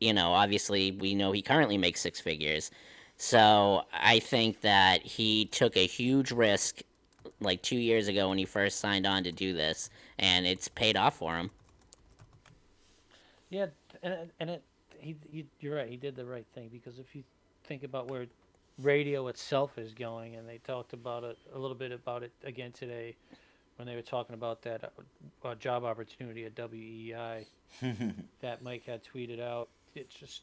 you 0.00 0.12
know, 0.12 0.32
obviously 0.32 0.92
we 0.92 1.14
know 1.14 1.32
he 1.32 1.42
currently 1.42 1.78
makes 1.78 2.00
six 2.00 2.20
figures. 2.20 2.70
So 3.16 3.82
I 3.92 4.18
think 4.18 4.60
that 4.62 5.02
he 5.02 5.46
took 5.46 5.76
a 5.76 5.86
huge 5.86 6.32
risk 6.32 6.80
like 7.40 7.62
two 7.62 7.76
years 7.76 8.08
ago 8.08 8.28
when 8.28 8.38
he 8.38 8.44
first 8.44 8.80
signed 8.80 9.06
on 9.06 9.24
to 9.24 9.32
do 9.32 9.52
this, 9.52 9.90
and 10.18 10.46
it's 10.46 10.68
paid 10.68 10.96
off 10.96 11.16
for 11.16 11.36
him. 11.36 11.50
Yeah, 13.50 13.66
and 14.02 14.12
it- 14.14 14.30
and 14.40 14.50
it 14.50 14.62
he, 15.00 15.16
he 15.30 15.46
you're 15.60 15.76
right. 15.76 15.88
He 15.88 15.96
did 15.96 16.16
the 16.16 16.24
right 16.24 16.46
thing 16.54 16.68
because 16.72 16.98
if 16.98 17.14
you 17.14 17.22
think 17.64 17.82
about 17.82 18.08
where 18.08 18.26
radio 18.82 19.28
itself 19.28 19.78
is 19.78 19.92
going, 19.92 20.36
and 20.36 20.48
they 20.48 20.58
talked 20.58 20.92
about 20.92 21.24
it 21.24 21.38
a 21.54 21.58
little 21.58 21.76
bit 21.76 21.92
about 21.92 22.22
it 22.22 22.32
again 22.44 22.72
today 22.72 23.16
when 23.76 23.86
they 23.86 23.94
were 23.94 24.02
talking 24.02 24.34
about 24.34 24.62
that 24.62 24.84
uh, 24.84 25.48
uh, 25.48 25.54
job 25.54 25.84
opportunity 25.84 26.44
at 26.44 26.54
WEEI 26.54 27.46
that 28.40 28.62
Mike 28.62 28.84
had 28.84 29.00
tweeted 29.02 29.40
out. 29.40 29.68
It's 29.94 30.14
just 30.14 30.42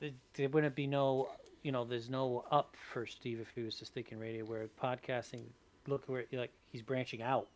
there, 0.00 0.10
there 0.34 0.48
wouldn't 0.48 0.74
be 0.74 0.86
no 0.86 1.28
you 1.62 1.72
know 1.72 1.84
there's 1.84 2.08
no 2.08 2.44
up 2.50 2.76
for 2.92 3.06
Steve 3.06 3.40
if 3.40 3.48
he 3.54 3.62
was 3.62 3.76
to 3.76 3.84
stick 3.84 4.12
in 4.12 4.18
radio. 4.18 4.44
Where 4.44 4.66
podcasting, 4.82 5.42
look 5.86 6.04
where 6.06 6.24
like 6.32 6.52
he's 6.70 6.82
branching 6.82 7.22
out. 7.22 7.46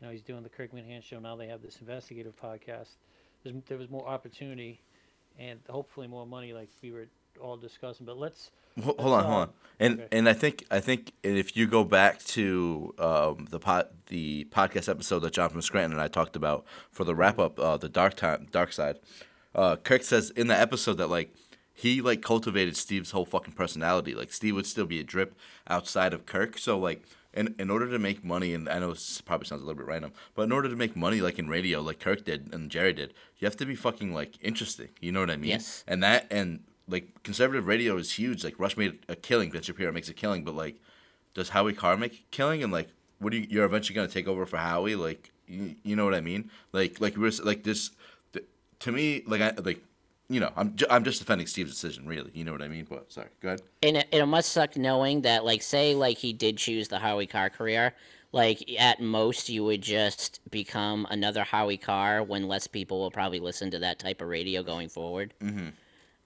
You 0.00 0.06
know, 0.06 0.12
he's 0.12 0.22
doing 0.22 0.42
the 0.42 0.48
Kirk 0.48 0.72
Minihane 0.72 1.02
show. 1.02 1.20
Now 1.20 1.36
they 1.36 1.46
have 1.46 1.62
this 1.62 1.78
investigative 1.80 2.34
podcast. 2.40 2.96
There's, 3.44 3.56
there 3.68 3.78
was 3.78 3.90
more 3.90 4.06
opportunity 4.08 4.80
and 5.38 5.60
hopefully 5.68 6.06
more 6.06 6.26
money, 6.26 6.52
like 6.52 6.68
we 6.82 6.92
were 6.92 7.06
all 7.40 7.56
discussing. 7.56 8.06
But 8.06 8.18
let's. 8.18 8.50
Hold, 8.82 8.98
let's, 8.98 9.08
on, 9.08 9.20
uh, 9.20 9.22
hold 9.22 9.34
on. 9.34 9.50
And 9.80 10.00
okay. 10.00 10.08
and 10.12 10.28
I 10.28 10.32
think 10.32 10.64
I 10.70 10.80
think 10.80 11.12
if 11.22 11.56
you 11.56 11.66
go 11.66 11.84
back 11.84 12.20
to 12.24 12.94
um, 12.98 13.46
the 13.50 13.58
pod, 13.58 13.88
the 14.06 14.46
podcast 14.50 14.88
episode 14.88 15.20
that 15.20 15.32
Jonathan 15.32 15.62
Scranton 15.62 15.92
and 15.92 16.00
I 16.00 16.08
talked 16.08 16.36
about 16.36 16.64
for 16.90 17.04
the 17.04 17.14
wrap 17.14 17.38
up, 17.38 17.58
uh, 17.58 17.76
the 17.76 17.88
dark 17.88 18.14
time, 18.14 18.46
dark 18.50 18.72
side, 18.72 18.98
uh, 19.54 19.76
Kirk 19.76 20.02
says 20.02 20.30
in 20.30 20.46
the 20.46 20.58
episode 20.58 20.94
that 20.94 21.08
like 21.08 21.34
he 21.72 22.00
like 22.00 22.22
cultivated 22.22 22.76
Steve's 22.76 23.10
whole 23.10 23.24
fucking 23.24 23.54
personality. 23.54 24.14
Like 24.14 24.32
Steve 24.32 24.54
would 24.54 24.66
still 24.66 24.86
be 24.86 25.00
a 25.00 25.04
drip 25.04 25.36
outside 25.68 26.14
of 26.14 26.24
Kirk. 26.24 26.56
So 26.56 26.78
like 26.78 27.02
in 27.34 27.54
in 27.58 27.70
order 27.70 27.90
to 27.90 27.98
make 27.98 28.24
money, 28.24 28.54
and 28.54 28.68
I 28.68 28.78
know 28.78 28.90
this 28.90 29.20
probably 29.20 29.46
sounds 29.46 29.62
a 29.62 29.64
little 29.64 29.78
bit 29.78 29.86
random, 29.86 30.12
but 30.34 30.42
in 30.42 30.52
order 30.52 30.68
to 30.68 30.76
make 30.76 30.96
money 30.96 31.20
like 31.20 31.38
in 31.38 31.48
radio, 31.48 31.80
like 31.80 32.00
Kirk 32.00 32.24
did 32.24 32.52
and 32.54 32.70
Gerry 32.70 32.92
did, 32.92 33.12
you 33.38 33.46
have 33.46 33.56
to 33.58 33.66
be 33.66 33.74
fucking 33.74 34.14
like 34.14 34.38
interesting. 34.40 34.88
You 35.00 35.12
know 35.12 35.20
what 35.20 35.30
I 35.30 35.36
mean? 35.36 35.50
Yes. 35.50 35.84
And 35.86 36.02
that 36.02 36.26
and 36.30 36.60
like 36.88 37.22
conservative 37.22 37.66
radio 37.66 37.96
is 37.96 38.12
huge. 38.12 38.44
Like 38.44 38.58
Rush 38.58 38.76
made 38.76 38.98
a 39.08 39.16
killing, 39.16 39.50
Ben 39.50 39.62
Shapiro 39.62 39.92
makes 39.92 40.08
a 40.08 40.14
killing, 40.14 40.44
but 40.44 40.54
like, 40.54 40.76
does 41.34 41.50
Howie 41.50 41.72
Carr 41.72 41.96
make 41.96 42.12
a 42.14 42.22
killing? 42.30 42.62
And 42.62 42.72
like, 42.72 42.88
what 43.18 43.30
do 43.30 43.38
you? 43.38 43.46
You're 43.50 43.64
eventually 43.64 43.94
gonna 43.94 44.08
take 44.08 44.28
over 44.28 44.46
for 44.46 44.58
Howie? 44.58 44.96
Like, 44.96 45.32
you, 45.46 45.76
you 45.82 45.96
know 45.96 46.04
what 46.04 46.14
I 46.14 46.20
mean? 46.20 46.50
Like, 46.72 47.00
like 47.00 47.16
we're 47.16 47.32
like 47.42 47.64
this. 47.64 47.90
th- 48.32 48.46
to 48.80 48.92
me, 48.92 49.22
like 49.26 49.40
I 49.40 49.52
like, 49.62 49.82
you 50.28 50.40
know, 50.40 50.50
I'm 50.56 50.74
ju- 50.74 50.86
I'm 50.88 51.04
just 51.04 51.18
defending 51.20 51.46
Steve's 51.46 51.72
decision, 51.72 52.06
really. 52.06 52.30
You 52.34 52.44
know 52.44 52.52
what 52.52 52.62
I 52.62 52.68
mean? 52.68 52.86
But 52.88 53.12
sorry, 53.12 53.28
go 53.40 53.48
ahead. 53.48 53.62
And 53.82 53.98
it, 53.98 54.08
it 54.10 54.26
must 54.26 54.52
suck 54.52 54.76
knowing 54.76 55.22
that, 55.22 55.44
like, 55.44 55.62
say, 55.62 55.94
like 55.94 56.18
he 56.18 56.32
did 56.32 56.56
choose 56.56 56.88
the 56.88 56.98
Howie 56.98 57.26
Carr 57.26 57.50
career. 57.50 57.94
Like 58.32 58.68
at 58.80 59.00
most, 59.00 59.48
you 59.48 59.62
would 59.64 59.80
just 59.80 60.40
become 60.50 61.06
another 61.10 61.44
Howie 61.44 61.76
Carr 61.76 62.24
when 62.24 62.48
less 62.48 62.66
people 62.66 62.98
will 62.98 63.12
probably 63.12 63.38
listen 63.38 63.70
to 63.70 63.78
that 63.78 64.00
type 64.00 64.20
of 64.20 64.26
radio 64.26 64.64
going 64.64 64.88
forward. 64.88 65.32
Mm-hmm. 65.40 65.68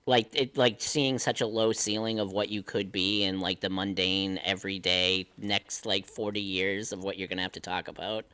Like 0.07 0.35
it, 0.35 0.57
like 0.57 0.81
seeing 0.81 1.19
such 1.19 1.43
a 1.43 1.47
low 1.47 1.71
ceiling 1.71 2.19
of 2.19 2.33
what 2.33 2.49
you 2.49 2.63
could 2.63 2.91
be 2.91 3.25
in 3.25 3.41
like 3.41 3.61
the 3.61 3.69
mundane, 3.69 4.41
everyday 4.43 5.29
next 5.37 5.85
like 5.85 6.07
forty 6.07 6.41
years 6.41 6.93
of 6.93 7.05
what 7.05 7.19
you're 7.19 7.29
gonna 7.29 7.43
have 7.43 7.53
to 7.53 7.61
talk 7.61 7.89
about. 7.89 8.25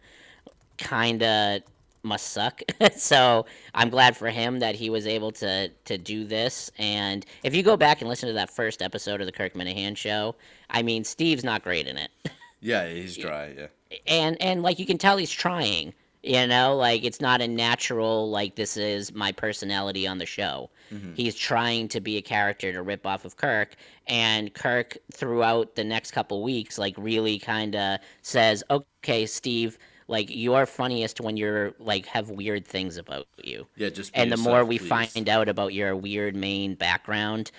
Kinda 0.77 1.61
must 2.05 2.29
suck. 2.33 2.61
so 2.97 3.47
I'm 3.75 3.91
glad 3.91 4.17
for 4.17 4.29
him 4.31 4.59
that 4.61 4.75
he 4.75 4.91
was 4.91 5.07
able 5.07 5.33
to 5.33 5.69
to 5.69 5.99
do 5.99 6.25
this. 6.25 6.71
And 6.79 7.25
if 7.43 7.55
you 7.55 7.63
go 7.63 7.77
back 7.77 8.01
and 8.01 8.09
listen 8.09 8.27
to 8.29 8.33
that 8.35 8.51
first 8.51 8.83
episode 8.83 9.21
of 9.21 9.27
the 9.27 9.33
Kirk 9.33 9.55
Minihane 9.55 9.97
show, 9.97 10.35
I 10.71 10.83
mean, 10.83 11.05
Steve's 11.05 11.45
not 11.45 11.63
great 11.65 11.87
in 11.87 11.97
it. 11.97 12.11
Yeah, 12.61 12.89
he's 12.89 13.15
dry. 13.19 13.53
Yeah. 13.59 13.67
and 14.07 14.41
and 14.41 14.63
like 14.63 14.79
you 14.79 14.87
can 14.87 14.97
tell 14.97 15.19
he's 15.19 15.31
trying 15.31 15.93
you 16.23 16.47
know 16.47 16.75
like 16.75 17.05
it's 17.05 17.21
not 17.21 17.43
a 17.43 17.47
natural 17.47 18.31
like 18.31 18.57
this 18.57 18.79
is 18.79 19.13
my 19.13 19.31
personality 19.33 20.07
on 20.07 20.17
the 20.17 20.25
show 20.25 20.71
Mhm. 20.91 21.15
he's 21.15 21.35
trying 21.35 21.89
to 21.89 22.01
be 22.01 22.17
a 22.17 22.23
character 22.23 22.73
to 22.73 22.81
rip 22.81 23.07
off 23.07 23.27
of 23.27 23.37
kirk 23.37 23.75
and 24.07 24.55
kirk 24.55 24.97
throughout 25.13 25.75
the 25.75 25.85
next 25.85 26.13
couple 26.13 26.43
weeks 26.43 26.79
like 26.79 26.95
really 26.97 27.39
kind 27.39 27.77
of 27.77 28.01
says 28.23 28.65
okay 28.71 29.27
steve 29.27 29.77
Like 30.09 30.27
you're 30.31 30.67
funniest 30.67 31.21
when 31.21 31.37
you're 31.37 31.73
like 31.79 32.05
have 32.07 32.29
weird 32.31 32.67
things 32.67 32.97
about 32.97 33.27
you. 33.43 33.67
Yeah, 33.77 33.89
just 33.89 34.11
and 34.15 34.31
the 34.31 34.37
yourself, 34.37 34.49
more 34.49 34.65
we 34.65 34.79
please. 34.79 34.89
find 34.89 35.29
out 35.29 35.49
about 35.49 35.73
your 35.73 35.97
weird 35.97 36.37
main 36.37 36.75
background, 36.75 37.51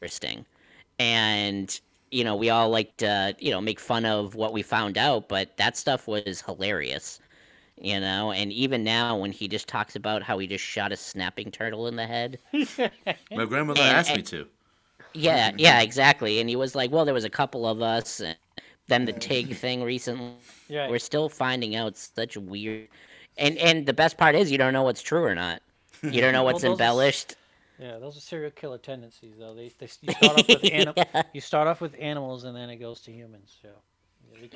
interesting. 0.00 0.44
And 0.98 1.78
you 2.10 2.24
know, 2.24 2.36
we 2.36 2.50
all 2.50 2.68
like 2.70 2.96
to 2.98 3.34
you 3.38 3.50
know 3.50 3.60
make 3.60 3.78
fun 3.80 4.04
of 4.04 4.34
what 4.34 4.52
we 4.52 4.62
found 4.62 4.98
out, 4.98 5.28
but 5.28 5.56
that 5.56 5.76
stuff 5.76 6.06
was 6.08 6.42
hilarious. 6.44 7.20
You 7.80 7.98
know, 7.98 8.30
and 8.30 8.52
even 8.52 8.84
now 8.84 9.16
when 9.16 9.32
he 9.32 9.48
just 9.48 9.66
talks 9.66 9.96
about 9.96 10.22
how 10.22 10.38
he 10.38 10.46
just 10.46 10.64
shot 10.64 10.92
a 10.92 10.96
snapping 10.96 11.50
turtle 11.50 11.88
in 11.88 11.96
the 11.96 12.06
head. 12.06 12.38
My 12.52 13.44
grandmother 13.46 13.80
And- 13.82 13.96
asked 13.96 14.14
me 14.16 14.22
to. 14.22 14.46
Yeah, 15.16 15.52
yeah, 15.56 15.80
exactly. 15.80 16.40
And 16.40 16.48
he 16.48 16.56
was 16.56 16.74
like, 16.74 16.90
"Well, 16.90 17.04
there 17.04 17.14
was 17.14 17.22
a 17.24 17.30
couple 17.30 17.66
of 17.68 17.80
us." 17.82 18.18
And 18.20 18.36
then 18.88 19.04
the 19.04 19.12
Tig 19.28 19.54
thing 19.54 19.84
recently. 19.84 20.32
Right. 20.70 20.90
We're 20.90 20.98
still 20.98 21.28
finding 21.28 21.76
out 21.76 21.96
such 21.96 22.36
weird, 22.36 22.88
and 23.36 23.58
and 23.58 23.86
the 23.86 23.92
best 23.92 24.16
part 24.16 24.34
is 24.34 24.50
you 24.50 24.58
don't 24.58 24.72
know 24.72 24.82
what's 24.82 25.02
true 25.02 25.24
or 25.24 25.34
not. 25.34 25.62
You 26.02 26.20
don't 26.20 26.32
know 26.32 26.42
Well, 26.44 26.54
what's 26.54 26.64
are 26.64 26.68
embellished. 26.68 27.36
Yeah, 27.78 27.98
those 27.98 28.16
are 28.16 28.20
serial 28.20 28.50
killer 28.52 28.78
tendencies, 28.78 29.34
though. 29.38 29.54
They, 29.54 29.70
they 29.78 29.88
you 30.02 30.12
start 30.12 30.38
off 30.38 30.48
with 30.48 30.64
anim- 30.72 30.94
Yeah. 30.96 31.22
you 31.32 31.40
start 31.40 31.66
off 31.68 31.80
with 31.80 31.96
animals, 31.98 32.44
and 32.44 32.56
then 32.56 32.70
it 32.70 32.76
goes 32.76 33.00
to 33.02 33.12
humans. 33.12 33.56
So, 33.60 33.68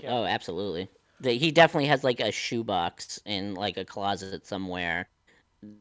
yeah. 0.02 0.10
Oh, 0.12 0.24
absolutely. 0.24 0.88
The, 1.20 1.32
he 1.32 1.50
definitely 1.50 1.88
has 1.88 2.04
like 2.04 2.20
a 2.20 2.30
shoebox 2.30 3.20
in 3.26 3.54
like 3.54 3.76
a 3.76 3.84
closet 3.84 4.46
somewhere 4.46 5.08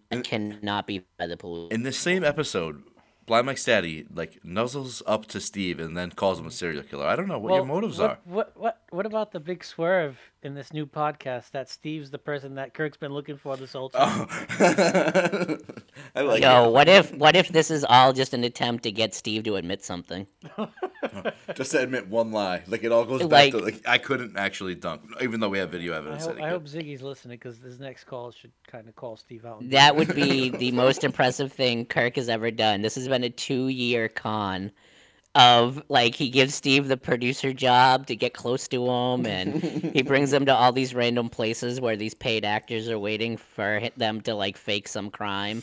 that 0.10 0.24
cannot 0.24 0.88
be 0.88 1.04
by 1.20 1.28
the 1.28 1.38
police. 1.38 1.72
In 1.72 1.84
this 1.84 1.98
same 1.98 2.24
episode, 2.24 2.82
Blind 3.28 3.46
Mike 3.46 3.58
Statty 3.58 4.08
like 4.16 4.42
nuzzles 4.42 5.04
up 5.06 5.26
to 5.28 5.42
Steve 5.42 5.82
and 5.82 5.98
then 5.98 6.12
calls 6.12 6.40
him 6.40 6.48
a 6.48 6.52
serial 6.52 6.82
killer. 6.82 7.06
I 7.06 7.18
don't 7.18 7.28
know 7.28 7.38
what 7.38 7.54
your 7.54 7.66
motives 7.66 8.00
what, 8.00 8.10
are. 8.10 8.20
What 8.24 8.52
what 8.56 8.82
what 8.90 9.06
about 9.06 9.34
the 9.34 9.42
big 9.42 9.66
swerve 9.66 10.18
in 10.48 10.56
this 10.56 10.74
new 10.74 10.86
podcast 10.88 11.52
that 11.52 11.70
Steve's 11.70 12.10
the 12.10 12.18
person 12.18 12.56
that 12.56 12.74
Kirk's 12.74 12.98
been 12.98 13.12
looking 13.14 13.38
for 13.38 13.56
this 13.58 13.74
whole 13.74 13.90
time? 13.90 14.28
Oh. 14.30 14.58
I 16.16 16.22
like 16.22 16.42
Yo, 16.42 16.68
it. 16.70 16.72
what 16.72 16.88
if 16.88 17.14
what 17.14 17.36
if 17.36 17.50
this 17.50 17.70
is 17.70 17.84
all 17.88 18.14
just 18.14 18.34
an 18.34 18.44
attempt 18.44 18.84
to 18.86 18.92
get 18.92 19.14
Steve 19.14 19.44
to 19.44 19.56
admit 19.58 19.84
something? 19.84 20.26
Just 21.56 21.72
to 21.72 21.82
admit 21.82 22.08
one 22.08 22.32
lie. 22.32 22.64
Like 22.68 22.84
it 22.84 22.92
all 22.92 23.06
goes 23.06 23.22
back 23.22 23.30
Like- 23.32 23.52
to 23.52 23.58
like 23.60 23.82
I 23.88 23.98
couldn't 23.98 24.36
actually 24.38 24.76
dunk, 24.76 25.02
even 25.22 25.40
though 25.40 25.50
we 25.50 25.60
have 25.60 25.70
video 25.70 25.94
I 25.94 25.98
evidence. 25.98 26.26
hope, 26.26 26.36
that 26.36 26.44
I 26.44 26.50
hope 26.50 26.64
Ziggy's 26.66 27.02
listening 27.02 27.38
because 27.38 27.60
this 27.60 27.80
next 27.80 28.06
call 28.06 28.32
should 28.32 28.52
kind 28.68 28.88
of 28.90 28.96
call 28.96 29.16
Steve 29.18 29.46
out. 29.46 29.68
That 29.70 29.96
would 29.96 30.14
be 30.16 30.50
the 30.50 30.72
most 30.72 31.04
impressive 31.04 31.52
thing 31.54 31.86
Kirk 31.86 32.16
has 32.16 32.30
ever 32.30 32.52
done. 32.52 32.82
This 32.82 32.96
has 32.96 33.08
been 33.08 33.24
a 33.24 33.30
two 33.30 33.68
year 33.68 34.10
con 34.10 34.72
of 35.38 35.84
like 35.88 36.16
he 36.16 36.30
gives 36.30 36.56
Steve 36.56 36.88
the 36.88 36.98
producer 36.98 37.54
job 37.54 38.08
to 38.08 38.16
get 38.16 38.34
close 38.34 38.68
to 38.70 38.84
him 38.84 39.26
and 39.28 39.62
he 39.94 40.02
brings 40.04 40.34
him 40.34 40.46
to 40.48 40.54
all 40.54 40.72
these 40.72 40.96
random 40.96 41.30
places 41.30 41.80
where 41.80 41.96
these 41.96 42.16
paid 42.16 42.44
actors 42.44 42.90
are 42.90 42.98
waiting 42.98 43.38
for 43.38 43.80
them 43.98 44.20
to 44.22 44.34
like 44.34 44.58
fake 44.58 44.88
some 44.88 45.12
crime 45.12 45.62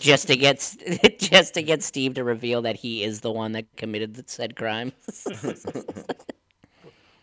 just 0.00 0.26
to 0.26 0.36
get 0.36 0.76
just 1.18 1.54
to 1.54 1.62
get 1.62 1.84
Steve 1.84 2.14
to 2.14 2.24
reveal 2.24 2.62
that 2.62 2.74
he 2.76 3.04
is 3.04 3.20
the 3.20 3.30
one 3.30 3.52
that 3.52 3.64
committed 3.76 4.14
the 4.14 4.24
said 4.26 4.56
crime. 4.56 4.92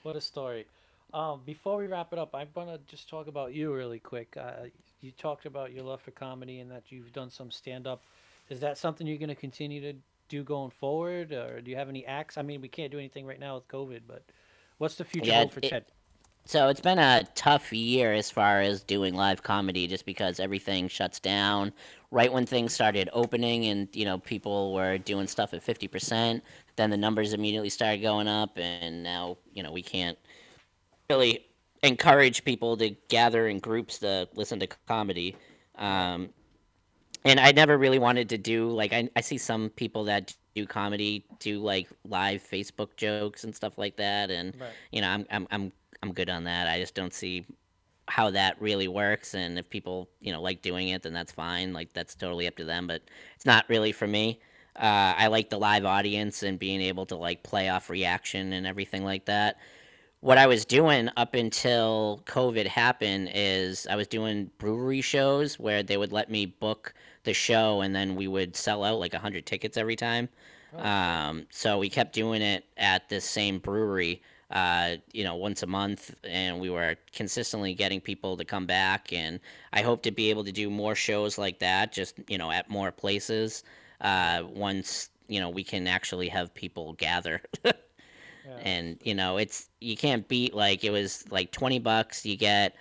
What 0.03 0.15
a 0.15 0.21
story. 0.21 0.65
Um, 1.13 1.41
before 1.45 1.77
we 1.77 1.85
wrap 1.87 2.13
it 2.13 2.19
up, 2.19 2.33
I 2.33 2.47
want 2.55 2.69
to 2.69 2.79
just 2.87 3.09
talk 3.09 3.27
about 3.27 3.53
you 3.53 3.73
really 3.73 3.99
quick. 3.99 4.37
Uh, 4.37 4.67
you 5.01 5.11
talked 5.11 5.45
about 5.45 5.73
your 5.73 5.83
love 5.83 6.01
for 6.01 6.11
comedy 6.11 6.61
and 6.61 6.71
that 6.71 6.83
you've 6.89 7.11
done 7.11 7.29
some 7.29 7.51
stand 7.51 7.85
up. 7.85 8.01
Is 8.49 8.59
that 8.61 8.77
something 8.77 9.05
you're 9.05 9.17
going 9.17 9.29
to 9.29 9.35
continue 9.35 9.81
to 9.81 9.93
do 10.29 10.43
going 10.43 10.71
forward? 10.71 11.33
Or 11.33 11.59
do 11.61 11.69
you 11.69 11.77
have 11.77 11.89
any 11.89 12.05
acts? 12.05 12.37
I 12.37 12.41
mean, 12.41 12.61
we 12.61 12.69
can't 12.69 12.91
do 12.91 12.97
anything 12.97 13.25
right 13.25 13.39
now 13.39 13.55
with 13.55 13.67
COVID, 13.67 14.01
but 14.07 14.23
what's 14.77 14.95
the 14.95 15.03
future 15.03 15.29
Yeah, 15.29 15.47
for 15.47 15.59
it- 15.59 15.69
Ted? 15.69 15.85
So 16.45 16.67
it's 16.67 16.81
been 16.81 16.97
a 16.97 17.27
tough 17.35 17.71
year 17.71 18.13
as 18.13 18.31
far 18.31 18.61
as 18.61 18.81
doing 18.81 19.13
live 19.13 19.43
comedy 19.43 19.85
just 19.85 20.03
because 20.03 20.39
everything 20.39 20.87
shuts 20.87 21.19
down 21.19 21.71
right 22.09 22.31
when 22.33 22.47
things 22.47 22.73
started 22.73 23.07
opening 23.13 23.65
and 23.65 23.87
you 23.93 24.03
know 24.03 24.17
people 24.17 24.73
were 24.73 24.97
doing 24.97 25.27
stuff 25.27 25.53
at 25.53 25.63
50%, 25.63 26.41
then 26.75 26.89
the 26.89 26.97
numbers 26.97 27.33
immediately 27.33 27.69
started 27.69 28.01
going 28.01 28.27
up 28.27 28.57
and 28.57 29.03
now, 29.03 29.37
you 29.53 29.61
know, 29.61 29.71
we 29.71 29.83
can't 29.83 30.17
really 31.11 31.45
encourage 31.83 32.43
people 32.43 32.75
to 32.77 32.89
gather 33.09 33.47
in 33.47 33.59
groups 33.59 33.99
to 33.99 34.27
listen 34.33 34.59
to 34.59 34.67
comedy. 34.87 35.35
Um, 35.77 36.29
and 37.25 37.39
I 37.39 37.51
never 37.51 37.77
really 37.77 37.99
wanted 37.99 38.29
to 38.29 38.37
do 38.37 38.69
like 38.69 38.93
I, 38.93 39.09
I 39.15 39.21
see 39.21 39.37
some 39.37 39.69
people 39.71 40.05
that 40.05 40.35
do 40.55 40.65
comedy 40.65 41.25
do 41.39 41.59
like 41.59 41.89
live 42.05 42.41
Facebook 42.43 42.95
jokes 42.97 43.43
and 43.43 43.55
stuff 43.55 43.77
like 43.77 43.97
that 43.97 44.31
and 44.31 44.55
Right. 44.57 44.77
you 44.91 45.01
know 45.01 45.09
I'm 45.09 45.25
I'm 45.31 45.47
I'm 45.51 45.71
I'm 46.01 46.13
good 46.13 46.29
on 46.29 46.45
that. 46.45 46.67
I 46.67 46.79
just 46.79 46.95
don't 46.95 47.13
see 47.13 47.45
how 48.07 48.31
that 48.31 48.59
really 48.61 48.87
works 48.87 49.35
and 49.35 49.59
if 49.59 49.69
people, 49.69 50.09
you 50.19 50.31
know, 50.31 50.41
like 50.41 50.61
doing 50.61 50.89
it 50.89 51.03
then 51.03 51.13
that's 51.13 51.31
fine. 51.31 51.73
Like 51.73 51.93
that's 51.93 52.15
totally 52.15 52.47
up 52.47 52.55
to 52.57 52.65
them, 52.65 52.87
but 52.87 53.03
it's 53.35 53.45
not 53.45 53.65
really 53.69 53.91
for 53.91 54.07
me. 54.07 54.39
Uh, 54.75 55.13
I 55.17 55.27
like 55.27 55.49
the 55.49 55.59
live 55.59 55.85
audience 55.85 56.43
and 56.43 56.57
being 56.57 56.81
able 56.81 57.05
to 57.07 57.15
like 57.15 57.43
play 57.43 57.69
off 57.69 57.89
reaction 57.89 58.53
and 58.53 58.65
everything 58.65 59.03
like 59.03 59.25
that 59.25 59.57
what 60.21 60.37
I 60.37 60.47
was 60.47 60.65
doing 60.65 61.09
up 61.15 61.33
until 61.33 62.21
COVID 62.25 62.67
happened 62.67 63.29
is 63.33 63.87
I 63.89 63.95
was 63.95 64.07
doing 64.07 64.51
brewery 64.57 65.01
shows 65.01 65.57
where 65.57 65.81
they 65.81 65.97
would 65.97 66.11
let 66.11 66.29
me 66.29 66.45
book 66.45 66.93
the 67.23 67.33
show 67.33 67.81
and 67.81 67.95
then 67.95 68.15
we 68.15 68.27
would 68.27 68.55
sell 68.55 68.83
out 68.83 68.99
like 68.99 69.13
100 69.13 69.45
tickets 69.45 69.77
every 69.77 69.95
time. 69.95 70.27
Um, 70.75 71.47
so 71.49 71.77
we 71.77 71.89
kept 71.89 72.13
doing 72.13 72.41
it 72.41 72.65
at 72.77 73.07
this 73.07 73.23
same 73.23 73.59
brewery, 73.59 74.21
uh, 74.51 74.95
you 75.13 75.23
know, 75.23 75.35
once 75.35 75.63
a 75.63 75.67
month, 75.67 76.13
and 76.23 76.59
we 76.59 76.69
were 76.69 76.95
consistently 77.13 77.73
getting 77.73 78.01
people 78.01 78.35
to 78.37 78.45
come 78.45 78.65
back. 78.65 79.13
And 79.13 79.39
I 79.71 79.81
hope 79.81 80.03
to 80.03 80.11
be 80.11 80.29
able 80.29 80.43
to 80.43 80.51
do 80.51 80.69
more 80.69 80.95
shows 80.95 81.37
like 81.37 81.59
that, 81.59 81.93
just, 81.93 82.15
you 82.27 82.37
know, 82.37 82.51
at 82.51 82.69
more 82.69 82.91
places 82.91 83.63
uh, 84.01 84.43
once, 84.47 85.09
you 85.27 85.39
know, 85.39 85.49
we 85.49 85.63
can 85.63 85.87
actually 85.87 86.27
have 86.27 86.53
people 86.53 86.93
gather. 86.93 87.41
and 88.57 88.97
you 89.03 89.13
know 89.13 89.37
it's 89.37 89.69
you 89.79 89.95
can't 89.95 90.27
beat 90.27 90.53
like 90.53 90.83
it 90.83 90.91
was 90.91 91.25
like 91.31 91.51
20 91.51 91.79
bucks 91.79 92.25
you 92.25 92.35
get 92.35 92.75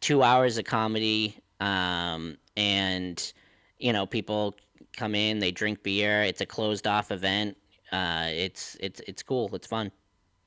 two 0.00 0.22
hours 0.22 0.58
of 0.58 0.64
comedy 0.64 1.36
um 1.60 2.36
and 2.56 3.32
you 3.78 3.92
know 3.92 4.06
people 4.06 4.54
come 4.96 5.14
in 5.14 5.38
they 5.38 5.50
drink 5.50 5.82
beer 5.82 6.22
it's 6.22 6.40
a 6.40 6.46
closed 6.46 6.86
off 6.86 7.10
event 7.10 7.56
uh 7.92 8.26
it's 8.30 8.76
it's 8.80 9.00
it's 9.06 9.22
cool 9.22 9.50
it's 9.54 9.66
fun 9.66 9.90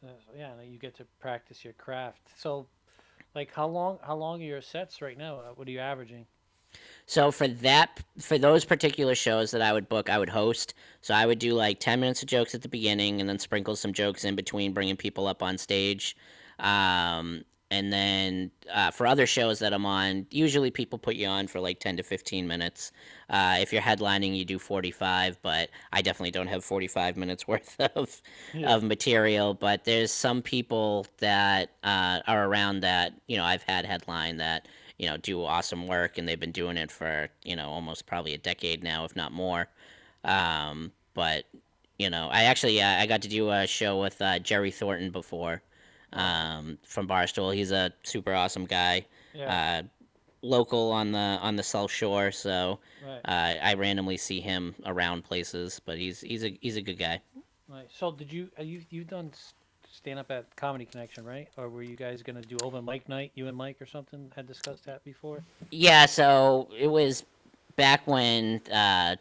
Uh, 0.04 0.10
yeah, 0.36 0.62
you 0.62 0.78
get 0.78 0.96
to 0.96 1.06
practice 1.20 1.64
your 1.64 1.74
craft. 1.74 2.30
So, 2.38 2.68
like, 3.36 3.54
how 3.54 3.68
long? 3.68 4.00
How 4.04 4.16
long 4.16 4.42
are 4.42 4.46
your 4.46 4.62
sets 4.62 5.02
right 5.02 5.18
now? 5.18 5.40
Uh, 5.40 5.54
What 5.56 5.68
are 5.68 5.72
you 5.72 5.80
averaging? 5.80 6.28
So 7.06 7.32
for 7.32 7.48
that, 7.48 8.00
for 8.20 8.38
those 8.38 8.66
particular 8.66 9.16
shows 9.16 9.52
that 9.52 9.62
I 9.62 9.74
would 9.74 9.90
book, 9.90 10.10
I 10.10 10.18
would 10.18 10.30
host. 10.30 10.74
So 11.02 11.14
I 11.14 11.26
would 11.26 11.40
do 11.40 11.54
like 11.54 11.80
ten 11.80 12.00
minutes 12.00 12.22
of 12.24 12.30
jokes 12.30 12.56
at 12.56 12.62
the 12.62 12.70
beginning, 12.70 13.20
and 13.20 13.30
then 13.30 13.40
sprinkle 13.40 13.76
some 13.76 13.94
jokes 13.94 14.24
in 14.24 14.36
between, 14.36 14.74
bringing 14.74 14.96
people 14.98 15.28
up 15.28 15.44
on 15.44 15.58
stage. 15.58 16.16
Um, 16.60 17.44
and 17.72 17.92
then 17.92 18.52
uh, 18.72 18.92
for 18.92 19.08
other 19.08 19.26
shows 19.26 19.58
that 19.60 19.74
I'm 19.74 19.86
on, 19.86 20.28
usually 20.30 20.70
people 20.70 21.00
put 21.00 21.16
you 21.16 21.28
on 21.28 21.48
for 21.48 21.60
like 21.60 21.80
ten 21.80 21.98
to 21.98 22.04
fifteen 22.04 22.48
minutes. 22.48 22.92
Uh, 23.30 23.58
if 23.60 23.74
you're 23.74 23.82
headlining, 23.82 24.36
you 24.38 24.46
do 24.46 24.60
forty-five, 24.60 25.40
but 25.42 25.70
I 25.92 26.02
definitely 26.02 26.32
don't 26.32 26.48
have 26.48 26.64
forty-five 26.64 27.18
minutes 27.18 27.48
worth 27.48 27.76
of 27.80 28.22
Yeah. 28.54 28.76
of 28.76 28.84
material. 28.84 29.54
But 29.56 29.84
there's 29.86 30.12
some 30.12 30.42
people 30.42 31.06
that 31.18 31.72
uh, 31.84 32.22
are 32.28 32.46
around 32.48 32.82
that 32.82 33.14
you 33.28 33.38
know 33.38 33.44
I've 33.44 33.64
had 33.64 33.86
headline 33.86 34.38
that 34.38 34.68
you 35.04 35.12
know 35.12 35.18
do 35.18 35.46
awesome 35.46 35.88
work 35.88 36.18
and 36.20 36.30
they've 36.30 36.40
been 36.40 36.60
doing 36.64 36.78
it 36.78 36.92
for 36.92 37.30
you 37.44 37.56
know 37.56 37.70
almost 37.70 38.08
probably 38.08 38.34
a 38.34 38.40
decade 38.40 38.84
now 38.84 39.06
if 39.06 39.16
not 39.16 39.34
more 39.34 39.70
um, 40.26 40.92
but 41.14 41.46
you 42.00 42.10
know 42.10 42.30
i 42.32 42.44
actually 42.44 42.82
uh, 42.82 43.02
i 43.02 43.08
got 43.08 43.22
to 43.22 43.30
do 43.30 43.50
a 43.52 43.68
show 43.68 44.02
with 44.02 44.22
uh, 44.22 44.40
jerry 44.40 44.72
thornton 44.72 45.12
before 45.12 45.62
um, 46.14 46.80
from 46.84 47.08
barstool 47.08 47.54
he's 47.54 47.72
a 47.72 47.92
super 48.04 48.34
awesome 48.34 48.66
guy 48.66 49.06
Yeah. 49.34 49.58
uh, 49.82 49.84
local 50.42 50.92
on 50.92 51.12
the 51.12 51.20
on 51.42 51.56
the 51.56 51.64
south 51.64 51.92
shore 51.92 52.32
so 52.32 52.80
Right. 53.00 53.26
uh, 53.26 53.56
i 53.62 53.74
randomly 53.76 54.18
see 54.18 54.42
him 54.42 54.76
around 54.86 55.24
places 55.24 55.82
but 55.86 55.98
he's 55.98 56.22
he's 56.22 56.44
a 56.44 56.58
he's 56.62 56.78
a 56.78 56.82
good 56.82 57.00
guy 57.00 57.22
Right. 57.68 57.92
So, 57.92 58.12
did 58.12 58.32
you 58.32 58.52
uh, 58.60 58.64
you 58.64 58.84
you've 58.90 59.08
done 59.08 59.32
stand 60.04 60.20
up 60.20 60.30
at 60.32 60.54
Comedy 60.58 60.84
Connection, 60.84 61.24
right? 61.24 61.48
Or 61.56 61.70
were 61.70 61.82
you 61.82 61.96
guys 61.96 62.22
gonna 62.22 62.42
do 62.42 62.58
open 62.62 62.84
mic 62.84 63.08
night? 63.08 63.32
You 63.36 63.48
and 63.48 63.56
Mike 63.56 63.82
or 63.82 63.86
something 63.86 64.30
had 64.36 64.46
discussed 64.46 64.84
that 64.86 65.02
before. 65.06 65.42
Yeah, 65.72 66.08
so 66.08 66.68
it 66.78 66.88
was 66.88 67.24
back 67.78 68.06
when 68.06 68.62
uh, 68.70 69.16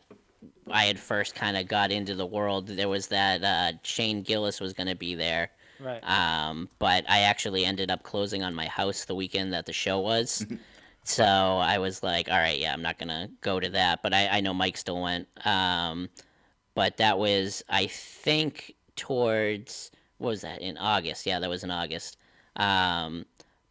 I 0.69 0.85
had 0.85 0.99
first 0.99 1.37
kind 1.37 1.57
of 1.57 1.69
got 1.69 1.93
into 1.93 2.17
the 2.17 2.27
world. 2.27 2.67
There 2.67 2.89
was 2.89 3.07
that 3.07 3.45
uh, 3.45 3.79
Shane 3.85 4.23
Gillis 4.23 4.61
was 4.61 4.73
going 4.73 4.89
to 4.89 4.97
be 4.97 5.15
there. 5.15 5.51
Right. 5.79 6.03
Um, 6.03 6.69
but 6.81 7.09
I 7.09 7.21
actually 7.21 7.65
ended 7.65 7.89
up 7.93 8.03
closing 8.03 8.43
on 8.43 8.53
my 8.53 8.67
house 8.67 9.05
the 9.05 9.15
weekend 9.15 9.53
that 9.53 9.67
the 9.67 9.73
show 9.73 10.01
was. 10.01 10.45
so 11.05 11.25
I 11.25 11.79
was 11.79 12.03
like, 12.03 12.29
all 12.29 12.39
right, 12.39 12.59
yeah, 12.59 12.73
I'm 12.73 12.83
not 12.83 12.99
going 12.99 13.09
to 13.09 13.31
go 13.41 13.61
to 13.61 13.69
that. 13.71 14.03
But 14.03 14.13
I, 14.13 14.27
I 14.29 14.41
know 14.41 14.53
Mike 14.53 14.77
still 14.77 15.01
went. 15.01 15.29
Um, 15.45 16.09
but 16.75 16.97
that 16.97 17.19
was, 17.19 17.63
I 17.69 17.87
think, 17.87 18.75
towards, 18.97 19.93
what 20.23 20.31
was 20.31 20.41
that, 20.43 20.63
in 20.63 20.79
August? 20.79 21.27
Yeah, 21.27 21.41
that 21.41 21.51
was 21.51 21.65
in 21.65 21.71
August. 21.71 22.17
Um, 22.57 23.27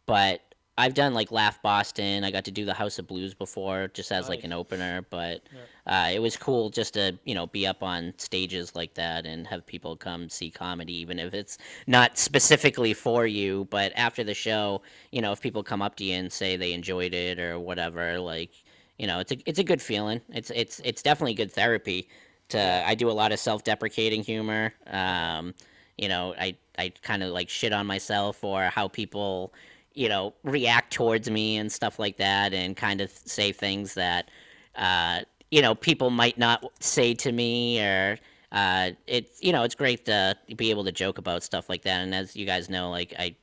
but 0.06 0.42
I've 0.78 0.94
done 0.94 1.14
like 1.14 1.30
Laugh 1.32 1.60
Boston. 1.62 2.24
I 2.24 2.30
got 2.30 2.44
to 2.46 2.50
do 2.50 2.64
the 2.64 2.74
House 2.74 2.98
of 2.98 3.06
Blues 3.06 3.34
before, 3.34 3.88
just 3.88 4.10
as 4.10 4.28
like 4.28 4.44
an 4.44 4.52
opener. 4.52 5.06
But 5.10 5.42
uh, 5.86 6.10
it 6.12 6.18
was 6.20 6.36
cool 6.36 6.70
just 6.70 6.94
to 6.94 7.18
you 7.24 7.34
know 7.34 7.46
be 7.46 7.66
up 7.66 7.82
on 7.82 8.14
stages 8.16 8.74
like 8.74 8.94
that 8.94 9.26
and 9.26 9.46
have 9.46 9.66
people 9.66 9.96
come 9.96 10.28
see 10.28 10.50
comedy, 10.50 10.94
even 10.94 11.18
if 11.18 11.34
it's 11.34 11.58
not 11.86 12.18
specifically 12.18 12.94
for 12.94 13.26
you. 13.26 13.66
But 13.70 13.92
after 13.96 14.24
the 14.24 14.34
show, 14.34 14.82
you 15.10 15.20
know, 15.20 15.32
if 15.32 15.40
people 15.40 15.62
come 15.62 15.82
up 15.82 15.96
to 15.96 16.04
you 16.04 16.16
and 16.16 16.32
say 16.32 16.56
they 16.56 16.72
enjoyed 16.72 17.14
it 17.14 17.38
or 17.38 17.58
whatever, 17.58 18.18
like 18.18 18.50
you 18.98 19.06
know, 19.06 19.20
it's 19.20 19.32
a 19.32 19.36
it's 19.46 19.58
a 19.58 19.64
good 19.64 19.82
feeling. 19.82 20.20
It's 20.30 20.50
it's 20.54 20.80
it's 20.84 21.02
definitely 21.02 21.34
good 21.34 21.52
therapy. 21.52 22.08
To 22.48 22.60
I 22.86 22.94
do 22.94 23.10
a 23.10 23.12
lot 23.12 23.32
of 23.32 23.38
self-deprecating 23.38 24.22
humor. 24.22 24.74
Um, 24.86 25.54
you 26.02 26.08
know, 26.08 26.34
I 26.38 26.56
I 26.78 26.92
kind 27.02 27.22
of 27.22 27.30
like 27.30 27.48
shit 27.48 27.72
on 27.72 27.86
myself 27.86 28.42
or 28.42 28.64
how 28.64 28.88
people 28.88 29.52
you 29.94 30.08
know, 30.08 30.34
react 30.42 30.92
towards 30.92 31.30
me 31.30 31.56
and 31.56 31.70
stuff 31.70 31.98
like 31.98 32.16
that, 32.16 32.52
and 32.52 32.76
kind 32.76 33.00
of 33.00 33.10
say 33.10 33.52
things 33.52 33.94
that, 33.94 34.30
uh, 34.76 35.20
you 35.50 35.60
know, 35.60 35.74
people 35.74 36.10
might 36.10 36.38
not 36.38 36.64
say 36.80 37.14
to 37.14 37.32
me, 37.32 37.80
or 37.80 38.18
uh, 38.52 38.90
it's 39.06 39.42
you 39.42 39.52
know, 39.52 39.62
it's 39.62 39.74
great 39.74 40.04
to 40.06 40.36
be 40.56 40.70
able 40.70 40.84
to 40.84 40.92
joke 40.92 41.18
about 41.18 41.42
stuff 41.42 41.68
like 41.68 41.82
that. 41.82 42.00
And 42.00 42.14
as 42.14 42.34
you 42.36 42.46
guys 42.46 42.70
know, 42.70 42.90
like 42.90 43.14
I, 43.18 43.34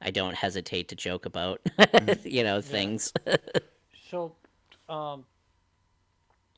I 0.00 0.10
don't 0.10 0.34
hesitate 0.34 0.88
to 0.88 0.94
joke 0.94 1.26
about, 1.26 1.60
you 2.24 2.44
know, 2.44 2.60
things. 2.60 3.12
So, 4.10 4.34
um, 4.88 5.24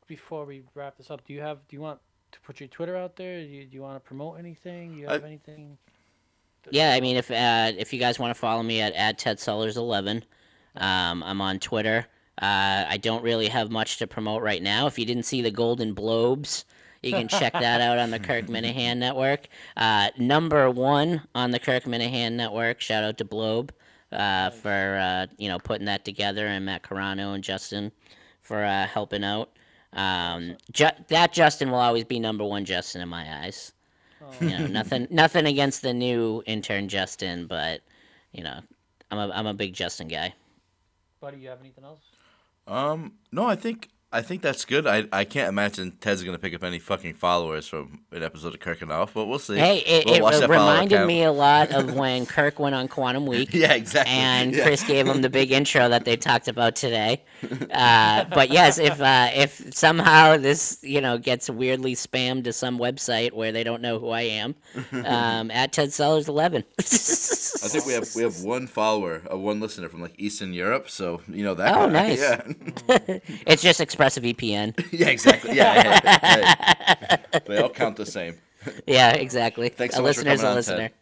before 0.07 0.47
we 0.47 0.63
wrap 0.75 0.97
this 0.97 1.11
up, 1.11 1.23
do 1.27 1.35
you 1.35 1.43
have 1.43 1.59
do 1.69 1.77
you 1.77 1.83
want 1.83 2.01
to 2.33 2.41
put 2.41 2.61
your 2.61 2.69
Twitter 2.69 2.97
out 2.97 3.17
there? 3.17 3.41
Do 3.41 3.47
you, 3.47 3.65
do 3.65 3.75
you 3.75 3.83
want 3.83 3.97
to 3.97 4.01
promote 4.01 4.39
anything? 4.39 4.95
Do 4.95 5.01
you 5.01 5.09
I- 5.09 5.13
have 5.13 5.25
anything? 5.25 5.79
Yeah, 6.71 6.93
I 6.93 7.01
mean, 7.01 7.17
if 7.17 7.29
uh, 7.29 7.73
if 7.77 7.93
you 7.93 7.99
guys 7.99 8.21
want 8.21 8.33
to 8.33 8.39
follow 8.39 8.63
me 8.63 8.81
at, 8.81 8.93
at 8.95 9.19
Ted 9.19 9.41
Sellers 9.41 9.77
eleven, 9.77 10.25
um, 10.77 11.23
I'm 11.25 11.41
on 11.41 11.59
Twitter. 11.59 12.07
Uh, 12.41 12.85
I 12.89 12.99
don't 12.99 13.23
really 13.23 13.49
have 13.49 13.71
much 13.71 13.99
to 13.99 14.07
promote 14.07 14.43
right 14.43 14.63
now. 14.63 14.87
If 14.87 14.97
you 14.97 15.05
didn't 15.05 15.25
see 15.25 15.43
the 15.43 15.51
Golden 15.51 15.93
Globes, 15.93 16.65
you 17.03 17.11
can 17.11 17.27
check 17.27 17.53
that 17.53 17.81
out 17.81 17.99
on 17.99 18.11
the 18.11 18.19
Kirk 18.21 18.47
Minihane 18.47 18.99
Network. 18.99 19.49
Uh, 19.77 20.11
number 20.19 20.71
one 20.71 21.23
on 21.35 21.51
the 21.51 21.59
Kirk 21.59 21.83
Minihane 21.83 22.35
Network. 22.35 22.81
Shout 22.81 23.03
out 23.03 23.19
to 23.19 23.25
Blobe 23.25 23.73
uh, 24.13 24.51
for 24.51 24.99
uh, 25.01 25.27
you 25.39 25.49
know 25.49 25.59
putting 25.59 25.87
that 25.87 26.05
together, 26.05 26.47
and 26.47 26.65
Matt 26.65 26.85
Carano 26.85 27.35
and 27.35 27.43
Justin 27.43 27.91
for 28.41 28.63
uh, 28.63 28.87
helping 28.87 29.25
out. 29.25 29.51
Um, 29.93 30.57
Ju- 30.73 30.87
that 31.09 31.33
Justin 31.33 31.71
will 31.71 31.79
always 31.79 32.05
be 32.05 32.19
number 32.19 32.45
one 32.45 32.65
Justin 32.65 33.03
in 33.03 33.09
my 33.09 33.45
eyes. 33.45 33.73
You 34.41 34.49
know, 34.51 34.67
nothing 34.67 35.07
nothing 35.11 35.47
against 35.47 35.83
the 35.83 35.93
new 35.93 36.43
intern 36.47 36.89
Justin, 36.89 37.47
but 37.47 37.83
you 38.33 38.43
know, 38.43 38.61
I'm 39.11 39.19
a 39.19 39.33
I'm 39.33 39.47
a 39.47 39.55
big 39.55 39.75
Justin 39.75 40.09
guy. 40.09 40.35
Buddy, 41.21 41.39
you 41.39 41.49
have 41.49 41.61
anything 41.61 41.85
else? 41.85 42.01
Um, 42.67 43.13
no, 43.31 43.47
I 43.47 43.57
think 43.57 43.89
I 44.13 44.21
think 44.23 44.43
that's 44.43 44.65
good. 44.67 44.87
I 44.87 45.05
I 45.13 45.25
can't 45.25 45.49
imagine 45.49 45.93
Ted's 46.01 46.23
gonna 46.23 46.39
pick 46.39 46.55
up 46.55 46.63
any 46.63 46.79
fucking 46.79 47.15
followers 47.15 47.67
from 47.67 48.01
an 48.13 48.23
episode 48.23 48.53
of 48.55 48.61
Kirk 48.61 48.83
and 48.83 48.93
Off, 48.93 49.15
but 49.15 49.25
we'll 49.27 49.39
see. 49.39 49.57
Hey, 49.57 49.79
it, 49.79 50.05
We'll 50.07 50.29
it 50.29 50.33
follow 50.33 50.49
reminded 50.49 51.07
me 51.07 51.23
a 51.23 51.33
lot 51.33 51.71
of 51.73 51.95
when 52.03 52.27
Kirk 52.27 52.59
went 52.59 52.75
on 52.75 52.89
Quantum 52.89 53.27
Week. 53.27 53.51
Yeah, 53.55 53.73
exactly. 53.73 54.13
And 54.15 54.55
Yeah. 54.55 54.65
Chris 54.65 54.83
gave 54.85 55.07
him 55.07 55.23
the 55.23 55.31
big 55.31 55.51
intro 55.59 55.89
that 55.89 56.05
they 56.05 56.17
talked 56.17 56.49
about 56.49 56.77
today. 56.77 57.23
Uh, 57.73 58.25
but 58.25 58.51
yes, 58.51 58.79
if 58.79 59.01
uh, 59.01 59.29
if 59.35 59.73
somehow 59.75 60.37
this 60.37 60.79
you 60.83 61.01
know 61.01 61.17
gets 61.19 61.49
weirdly 61.49 61.95
spammed 61.95 62.45
to 62.45 62.53
some 62.53 62.79
website 62.79 63.33
where 63.33 63.53
they 63.53 63.65
don't 63.65 63.81
know 63.81 63.99
who 63.99 64.11
I 64.11 64.23
am, 64.23 64.55
um, 65.05 65.51
at 65.51 65.73
Ted 65.73 65.93
Sellers 65.93 66.29
eleven. 66.29 66.65
I 66.79 66.83
think 67.69 67.87
we 67.87 67.93
have 67.93 68.09
we 68.15 68.23
have 68.25 68.43
one 68.43 68.67
follower, 68.67 69.23
uh, 69.33 69.39
one 69.39 69.61
listener 69.61 69.89
from 69.89 70.03
like 70.03 70.15
Eastern 70.19 70.53
Europe, 70.53 70.91
so 70.91 71.21
you 71.29 71.45
know 71.45 71.55
that. 71.55 71.75
Oh, 71.77 71.87
guy. 71.87 71.93
nice. 71.93 72.21
Yeah, 72.21 72.43
it's 73.47 73.63
just 73.63 73.81
ExpressVPN. 74.07 74.89
yeah, 74.93 75.09
exactly. 75.09 75.57
Yeah, 75.57 76.01
hey, 76.01 76.47
hey. 77.31 77.41
they 77.47 77.59
all 77.59 77.69
count 77.71 77.97
the 77.97 78.07
same. 78.07 78.39
Yeah, 78.87 79.11
exactly. 79.13 79.69
Thanks 79.69 79.95
a 79.95 79.97
so 79.97 80.03
much 80.03 80.17
for 80.17 80.21
listener's 80.23 80.43
a 80.43 80.49
on, 80.49 80.55
listener. 80.55 80.77
Ted. 80.77 80.93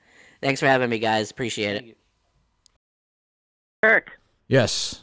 Thanks 0.43 0.61
for 0.61 0.67
having 0.67 0.89
me, 0.91 0.99
guys. 0.99 1.31
Appreciate 1.31 1.77
it. 1.85 1.97
Kirk, 3.83 4.11
Yes. 4.49 5.03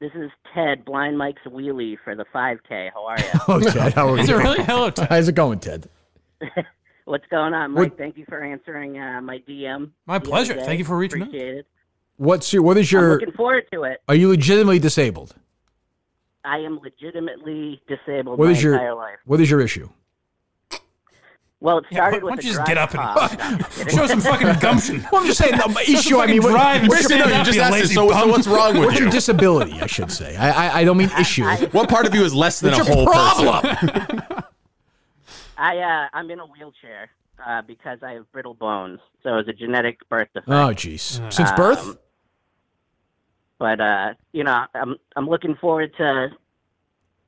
this 0.00 0.12
is 0.14 0.30
Ted, 0.54 0.84
Blind 0.84 1.18
Mike's 1.18 1.42
Wheelie 1.46 1.96
for 2.02 2.14
the 2.14 2.24
5K. 2.34 2.90
How 2.94 3.04
are 3.06 3.18
you? 3.18 3.24
Hello, 3.32 3.60
Ted. 3.60 3.92
How 3.94 4.08
are 4.08 4.18
Is 4.18 4.28
you? 4.28 4.36
it 4.38 4.42
really? 4.42 4.62
Hello, 4.64 4.90
Ted. 4.90 5.08
How's 5.08 5.28
it 5.28 5.34
going, 5.34 5.58
Ted? 5.58 5.88
What's 7.04 7.26
going 7.30 7.52
on, 7.54 7.74
What- 7.74 7.82
Mike? 7.82 7.98
Thank 7.98 8.16
you 8.16 8.24
for 8.28 8.42
answering 8.42 8.98
uh, 8.98 9.20
my 9.22 9.38
DM. 9.48 9.90
My 10.06 10.18
pleasure. 10.18 10.54
Thank 10.62 10.78
you 10.78 10.84
for 10.84 10.96
reaching 10.96 11.22
out. 11.22 11.28
Appreciate 11.28 11.54
it. 11.58 11.66
What's 12.18 12.50
your 12.52 12.62
what 12.62 12.78
is 12.78 12.90
I'm 12.92 12.98
your 13.00 13.10
looking 13.12 13.32
forward 13.32 13.64
to 13.74 13.82
it. 13.84 14.00
are 14.08 14.14
you 14.14 14.30
legitimately 14.30 14.78
disabled? 14.78 15.34
I 16.46 16.58
am 16.58 16.78
legitimately 16.82 17.82
disabled 17.88 18.38
What 18.38 18.46
my 18.46 18.52
is 18.52 18.62
your 18.62 18.74
entire 18.74 18.94
life. 18.94 19.18
what 19.26 19.40
is 19.40 19.50
your 19.50 19.60
issue? 19.60 19.88
Well, 21.58 21.78
it 21.78 21.86
started 21.90 21.94
Yeah, 21.94 21.96
started 21.96 22.22
why 22.22 22.30
with 22.30 22.30
Why 22.30 22.36
don't 22.36 22.44
you 22.44 22.52
just 22.52 22.66
get 22.66 22.78
up 22.78 22.90
and 22.90 23.00
cough. 23.00 23.38
No, 23.38 23.44
I'm 23.44 23.58
kidding. 23.64 23.96
show 23.96 24.06
some 24.06 24.20
fucking 24.20 24.60
gumption? 24.60 25.06
Well, 25.10 25.22
I'm 25.22 25.26
just 25.26 25.38
saying 25.38 25.56
no, 25.58 25.68
my 25.68 25.82
Show 25.84 25.92
some 25.92 26.00
issue. 26.00 26.18
I 26.18 26.26
mean, 26.26 26.42
what, 26.42 26.50
drive 26.50 26.80
and 26.82 26.88
what's 26.88 27.04
stand 27.06 27.28
your, 27.30 27.38
you 27.38 27.44
just 27.44 27.56
you 27.56 27.62
asked 27.62 27.72
lazy 27.72 27.94
so- 27.94 28.10
so 28.12 28.26
what's 28.28 28.46
wrong 28.46 28.74
with 28.74 28.84
what's 28.86 29.00
your 29.00 29.10
disability? 29.10 29.80
I 29.80 29.86
should 29.86 30.12
say. 30.12 30.36
I 30.36 30.50
I, 30.68 30.80
I 30.80 30.84
don't 30.84 30.96
mean 30.98 31.10
issue. 31.18 31.44
What 31.72 31.88
part 31.88 32.06
of 32.06 32.14
you 32.14 32.24
is 32.24 32.34
less 32.34 32.60
than 32.60 32.72
What's 32.72 32.88
a 32.88 32.92
your 32.92 32.96
whole 32.96 33.06
problem? 33.06 33.76
person? 33.76 34.44
I 35.58 35.78
uh, 35.78 36.08
I'm 36.12 36.30
in 36.30 36.38
a 36.40 36.46
wheelchair 36.46 37.08
uh, 37.44 37.62
because 37.62 37.98
I 38.02 38.12
have 38.12 38.30
brittle 38.32 38.54
bones, 38.54 39.00
so 39.22 39.38
it's 39.38 39.48
a 39.48 39.52
genetic 39.54 39.98
birth 40.10 40.28
defect. 40.34 40.48
oh, 40.50 40.68
jeez. 40.74 41.32
Since 41.32 41.50
birth? 41.52 41.96
But 43.58 43.80
uh, 43.80 44.14
you 44.32 44.44
know, 44.44 44.64
I'm 44.74 44.96
I'm 45.16 45.28
looking 45.28 45.54
forward 45.56 45.92
to 45.98 46.28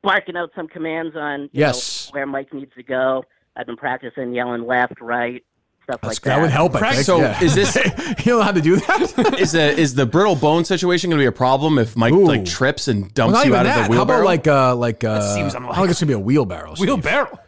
barking 0.03 0.37
out 0.37 0.51
some 0.55 0.69
commands 0.69 1.17
on 1.17 1.43
you 1.43 1.49
Yes. 1.53 2.09
know, 2.09 2.19
where 2.19 2.27
Mike 2.27 2.53
needs 2.53 2.73
to 2.77 2.83
go. 2.83 3.25
I've 3.57 3.67
been 3.67 3.77
practicing 3.77 4.33
yelling 4.33 4.65
left, 4.67 5.01
right, 5.01 5.45
stuff 5.83 6.01
That's, 6.03 6.19
like 6.19 6.21
that. 6.23 6.37
that 6.37 6.41
would 6.43 6.51
help. 6.51 6.75
I 6.77 6.93
think. 6.93 7.05
so 7.05 7.19
yeah. 7.19 7.43
is 7.43 7.55
this- 7.57 7.77
you 8.25 8.33
know 8.33 8.43
how 8.43 8.53
to 8.53 8.61
do 8.61 8.77
that? 8.77 9.37
is 9.41 9.53
the 9.53 9.71
is 9.77 9.95
the 9.95 10.07
brittle 10.07 10.37
bone 10.37 10.65
situation 10.65 11.11
going 11.11 11.19
to 11.19 11.23
be 11.23 11.27
a 11.27 11.33
problem 11.33 11.79
if 11.79 11.97
Mike 11.97 12.13
Ooh. 12.13 12.25
like 12.27 12.45
trips 12.45 12.87
and 12.89 13.13
dumps 13.15 13.33
not 13.35 13.47
you 13.47 13.57
out 13.57 13.65
that. 13.65 13.81
of 13.81 13.85
the 13.87 13.91
wheelbarrow? 13.91 14.19
How 14.19 14.23
about 14.23 14.27
like 14.27 14.47
uh 14.47 14.77
like 14.77 15.03
uh? 15.05 15.35
seems 15.35 15.55
I 15.55 15.59
unlikely. 15.59 15.77
think 15.83 15.91
it's 15.91 16.01
gonna 16.01 16.09
be 16.09 16.13
a 16.15 16.19
wheelbarrow. 16.19 16.75
Steve. 16.75 16.87
Wheelbarrow. 16.89 17.39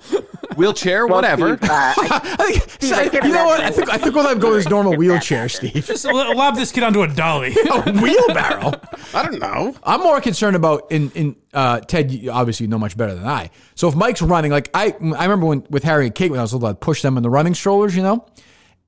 Wheelchair, 0.57 1.07
Well, 1.07 1.17
whatever? 1.17 1.57
Steve, 1.57 1.71
uh, 1.71 1.95
I, 1.97 2.37
I 2.39 2.53
think, 2.59 2.71
Steve, 2.71 2.93
I 3.23 3.27
you 3.27 3.33
know 3.33 3.45
what? 3.47 3.61
I 3.61 3.71
think 3.71 3.89
I 3.89 3.99
think 3.99 4.15
we'll 4.15 4.27
have 4.29 4.41
go 4.41 4.53
this 4.55 4.69
normal 4.69 4.97
wheelchair, 4.97 5.49
Steve. 5.49 5.85
Just 5.87 6.05
lo- 6.05 6.33
lob 6.33 6.57
this 6.57 6.73
kid 6.73 6.83
onto 6.83 7.03
a 7.03 7.09
dolly. 7.09 7.55
a 7.71 7.93
wheelbarrow. 7.93 8.73
I 9.15 9.23
don't 9.23 9.39
know. 9.39 9.75
I'm 9.83 10.01
more 10.01 10.21
concerned 10.21 10.57
about 10.57 10.91
in 10.91 11.11
in 11.13 11.37
uh, 11.55 11.81
Ted. 11.81 12.11
You 12.11 12.31
obviously 12.31 12.67
know 12.67 12.79
much 12.79 12.97
better 12.97 13.15
than 13.15 13.27
I. 13.27 13.51
So 13.75 13.89
if 13.89 13.95
Mike's 13.95 14.23
running, 14.23 14.51
like 14.51 14.71
I 14.75 14.95
I 15.01 15.25
remember 15.25 15.47
when 15.47 15.67
with 15.71 15.85
Harry 15.85 16.07
and 16.07 16.15
Kate 16.15 16.31
when 16.31 16.41
I 16.41 16.43
was 16.43 16.53
little, 16.53 16.69
I'd 16.69 16.81
push 16.81 17.03
them 17.03 17.17
in 17.17 17.23
the 17.23 17.31
running 17.31 17.55
strollers, 17.55 17.97
you 17.97 18.03
know, 18.03 18.27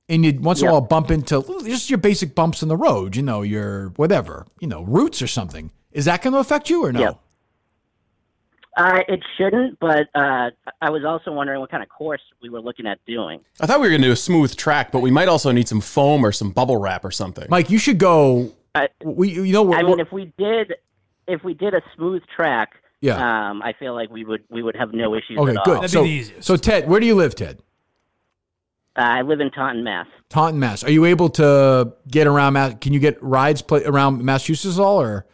and 0.09 0.25
you'd 0.25 0.45
once 0.45 0.63
in 0.63 0.69
a 0.69 0.73
while 0.73 0.81
bump 0.81 1.11
into 1.11 1.43
just 1.65 1.91
your 1.91 1.99
basic 1.99 2.35
bumps 2.35 2.63
in 2.63 2.69
the 2.69 2.77
road, 2.77 3.17
you 3.17 3.23
know, 3.23 3.43
your 3.43 3.89
whatever, 3.97 4.47
you 4.61 4.69
know, 4.69 4.83
roots 4.83 5.23
or 5.23 5.27
something. 5.27 5.71
Is 5.93 6.07
that 6.07 6.23
going 6.23 6.33
to 6.33 6.39
affect 6.39 6.71
you 6.71 6.85
or 6.85 6.93
no? 6.93 7.01
Yep. 7.01 7.21
Uh, 8.77 9.01
it 9.09 9.20
shouldn't, 9.37 9.79
but 9.81 10.09
uh, 10.14 10.51
I 10.81 10.91
was 10.91 11.05
also 11.05 11.31
wondering 11.33 11.61
what 11.61 11.70
kind 11.70 11.83
of 11.83 11.89
course 11.89 12.23
we 12.43 12.49
were 12.49 12.61
looking 12.61 12.87
at 12.87 12.99
doing. 13.07 13.41
I 13.61 13.66
thought 13.66 13.81
we 13.81 13.87
were 13.87 13.91
going 13.91 14.03
to 14.03 14.09
do 14.09 14.12
a 14.12 14.16
smooth 14.16 14.57
track, 14.57 14.91
but 14.93 15.01
we 15.01 15.11
might 15.11 15.29
also 15.29 15.53
need 15.53 15.68
some 15.68 15.81
foam 15.81 16.25
or 16.25 16.33
some 16.33 16.51
bubble 16.51 16.79
wrap 16.79 17.05
or 17.05 17.11
something. 17.11 17.47
Mike, 17.51 17.68
you 17.70 17.79
should 17.79 17.99
go. 17.99 18.53
I, 18.75 18.89
We 19.05 19.31
you 19.33 19.53
know 19.53 19.73
I 19.75 19.83
mean, 19.83 20.01
if 20.01 20.11
we 20.12 20.33
did, 20.39 20.75
if 21.29 21.45
we 21.45 21.53
did 21.55 21.75
a 21.75 21.83
smooth 21.95 22.23
track, 22.35 22.70
Yeah. 23.03 23.51
um, 23.51 23.61
I 23.62 23.75
feel 23.79 23.95
like 23.95 24.11
we 24.11 24.25
would 24.25 24.45
we 24.49 24.62
would 24.62 24.77
have 24.77 24.95
no 24.95 25.14
issues 25.14 25.37
okay, 25.39 25.51
at 25.51 25.64
good. 25.64 25.75
all. 25.77 25.81
That'd 25.83 25.83
be 25.83 25.89
So 25.89 26.03
the 26.03 26.09
easiest. 26.09 26.45
so 26.47 26.57
Ted, 26.57 26.89
where 26.89 26.99
do 26.99 27.05
you 27.07 27.14
live, 27.14 27.35
Ted? 27.35 27.61
Uh, 28.97 29.01
I 29.03 29.23
live 29.23 29.41
in 29.41 29.51
Taunton, 29.51 29.85
Mass. 29.85 30.07
Taunton, 30.29 30.61
Mass. 30.61 30.85
Are 30.85 30.91
you 30.91 31.05
able 31.07 31.29
to 31.31 31.93
get 32.09 32.27
around? 32.27 32.55
Mass? 32.55 32.75
Can 32.81 32.93
you 32.93 33.01
get 33.01 33.23
rides 33.23 33.61
play, 33.62 33.85
around 33.85 34.23
Massachusetts 34.25 34.79
at 34.79 34.83
all, 34.83 35.01
or? 35.01 35.27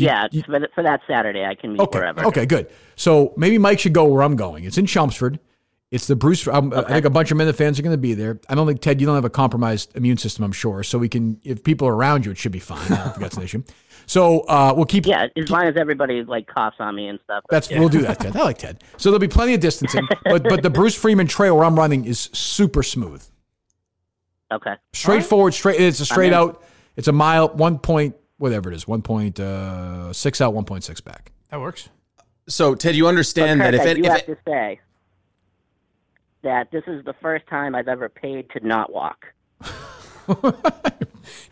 Yeah, 0.00 0.26
you- 0.30 0.42
for, 0.42 0.60
for 0.74 0.82
that 0.82 1.00
Saturday, 1.06 1.44
I 1.44 1.54
can 1.54 1.72
meet 1.72 1.80
Okay. 1.80 1.98
wherever. 1.98 2.24
Okay, 2.26 2.46
good. 2.46 2.68
So 2.96 3.32
maybe 3.36 3.58
Mike 3.58 3.78
should 3.80 3.92
go 3.92 4.04
where 4.04 4.22
I'm 4.22 4.36
going. 4.36 4.64
It's 4.64 4.78
in 4.78 4.86
Chelmsford. 4.86 5.38
It's 5.90 6.08
the 6.08 6.16
Bruce. 6.16 6.48
Um, 6.48 6.72
I 6.74 6.82
think 6.82 7.04
a 7.04 7.10
bunch 7.10 7.30
of 7.30 7.38
Minifans 7.38 7.78
are 7.78 7.82
going 7.82 7.92
to 7.92 7.98
be 7.98 8.14
there. 8.14 8.40
I 8.48 8.56
don't 8.56 8.66
think 8.66 8.80
Ted. 8.80 9.00
You 9.00 9.06
don't 9.06 9.14
have 9.14 9.24
a 9.24 9.30
compromised 9.30 9.96
immune 9.96 10.16
system, 10.16 10.44
I'm 10.44 10.50
sure. 10.50 10.82
So 10.82 10.98
we 10.98 11.08
can, 11.08 11.40
if 11.44 11.62
people 11.62 11.86
are 11.86 11.94
around 11.94 12.24
you, 12.26 12.32
it 12.32 12.38
should 12.38 12.50
be 12.50 12.58
fine. 12.58 12.90
I 12.90 12.96
think 13.10 13.16
that's 13.18 13.36
an 13.36 13.44
issue. 13.44 13.62
So 14.06 14.40
uh, 14.40 14.72
we'll 14.76 14.86
keep. 14.86 15.06
Yeah, 15.06 15.28
as 15.36 15.50
long 15.50 15.64
as 15.64 15.76
everybody 15.76 16.24
like 16.24 16.46
coughs 16.46 16.76
on 16.80 16.96
me 16.96 17.06
and 17.08 17.18
stuff. 17.24 17.44
That's 17.48 17.70
we'll 17.70 17.88
do 17.88 18.02
that, 18.02 18.18
Ted. 18.18 18.36
I 18.36 18.42
like 18.42 18.58
Ted. 18.58 18.82
So 18.96 19.10
there'll 19.10 19.20
be 19.20 19.28
plenty 19.28 19.54
of 19.54 19.60
distancing, 19.60 20.06
but 20.24 20.42
but 20.42 20.62
the 20.62 20.70
Bruce 20.70 20.94
Freeman 20.94 21.26
Trail 21.26 21.56
where 21.56 21.64
I'm 21.64 21.76
running 21.76 22.04
is 22.04 22.28
super 22.32 22.82
smooth, 22.82 23.24
okay. 24.52 24.74
straightforward. 24.92 25.54
Straight. 25.54 25.80
It's 25.80 26.00
a 26.00 26.06
straight 26.06 26.32
out. 26.32 26.62
It's 26.96 27.08
a 27.08 27.12
mile, 27.12 27.48
one 27.48 27.78
point, 27.78 28.14
whatever 28.38 28.70
it 28.70 28.74
is, 28.74 28.86
one 28.88 29.02
point 29.02 29.38
uh, 29.40 30.12
six 30.12 30.40
out, 30.40 30.54
one 30.54 30.64
point 30.64 30.84
six 30.84 31.00
back. 31.00 31.32
That 31.50 31.60
works. 31.60 31.88
So 32.48 32.74
Ted, 32.74 32.94
you 32.94 33.04
But 33.04 33.08
understand 33.10 33.60
Kirk, 33.60 33.72
that 33.72 33.74
if 33.74 33.80
I 33.82 33.84
it, 33.90 33.94
do 33.94 34.00
if 34.04 34.06
have 34.06 34.16
it 34.20 34.26
to 34.26 34.36
say 34.46 34.80
that 36.42 36.70
this 36.70 36.82
is 36.86 37.04
the 37.04 37.14
first 37.22 37.46
time 37.46 37.74
I've 37.74 37.88
ever 37.88 38.08
paid 38.08 38.50
to 38.50 38.66
not 38.66 38.92
walk. 38.92 39.24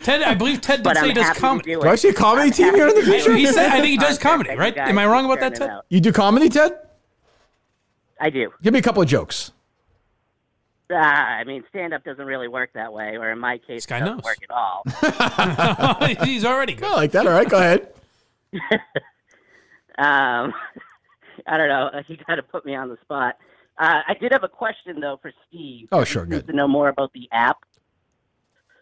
Ted, 0.03 0.23
I 0.23 0.35
believe 0.35 0.61
Ted 0.61 0.83
did 0.83 0.95
say 0.97 1.01
I'm 1.03 1.09
he 1.09 1.15
does 1.15 1.39
comedy. 1.39 1.75
do 1.75 1.81
Do 1.81 1.89
I 1.89 1.95
see 1.95 2.09
a 2.09 2.15
comedy 2.15 2.51
team 2.51 2.75
here 2.75 2.89
in 2.89 2.95
the 2.95 3.01
I- 3.01 3.05
future? 3.05 3.35
He 3.35 3.47
said, 3.47 3.71
I 3.71 3.77
think 3.81 3.87
he 3.87 3.97
does 3.97 4.19
comedy, 4.29 4.55
right? 4.55 4.77
Am 4.77 4.99
I 4.99 5.07
wrong 5.07 5.25
about 5.25 5.41
that, 5.41 5.55
Ted? 5.55 5.71
You 5.89 6.01
do 6.01 6.13
comedy, 6.13 6.49
Ted? 6.49 6.73
I 8.21 8.31
do. 8.31 8.51
Give 8.63 8.73
me 8.73 8.79
a 8.79 8.83
couple 8.83 9.03
of 9.03 9.09
jokes. 9.09 9.53
Uh, 10.93 10.97
I 10.97 11.45
mean, 11.45 11.65
stand 11.71 11.95
up 11.95 12.05
doesn't 12.05 12.25
really 12.27 12.49
work 12.49 12.71
that 12.75 12.93
way, 12.93 13.17
or 13.17 13.31
in 13.31 13.39
my 13.39 13.57
case, 13.59 13.85
it 13.85 13.89
guy 13.89 14.01
doesn't 14.01 14.17
knows. 14.17 14.25
work 14.25 14.39
at 14.43 14.51
all. 16.11 16.25
He's 16.27 16.45
already 16.45 16.75
good. 16.75 16.85
I 16.89 16.95
like 16.95 17.13
that. 17.13 17.27
All 17.27 17.33
right, 17.33 17.49
go 17.49 17.59
ahead. 17.59 17.89
Um, 19.99 20.55
I 21.47 21.57
don't 21.57 21.69
know. 21.69 21.91
You 22.09 22.17
got 22.27 22.37
to 22.37 22.43
put 22.43 22.65
me 22.65 22.75
on 22.75 22.89
the 22.89 22.97
spot. 23.03 23.37
Uh, 23.79 24.01
I 24.07 24.15
did 24.15 24.33
have 24.33 24.45
a 24.45 24.49
question 24.49 25.01
though 25.01 25.19
for 25.21 25.33
Steve. 25.49 25.89
Oh, 25.93 26.05
sure, 26.05 26.23
seems 26.23 26.37
good. 26.37 26.47
To 26.49 26.53
know 26.53 26.69
more 26.69 26.89
about 26.89 27.13
the 27.13 27.29
app. 27.33 27.59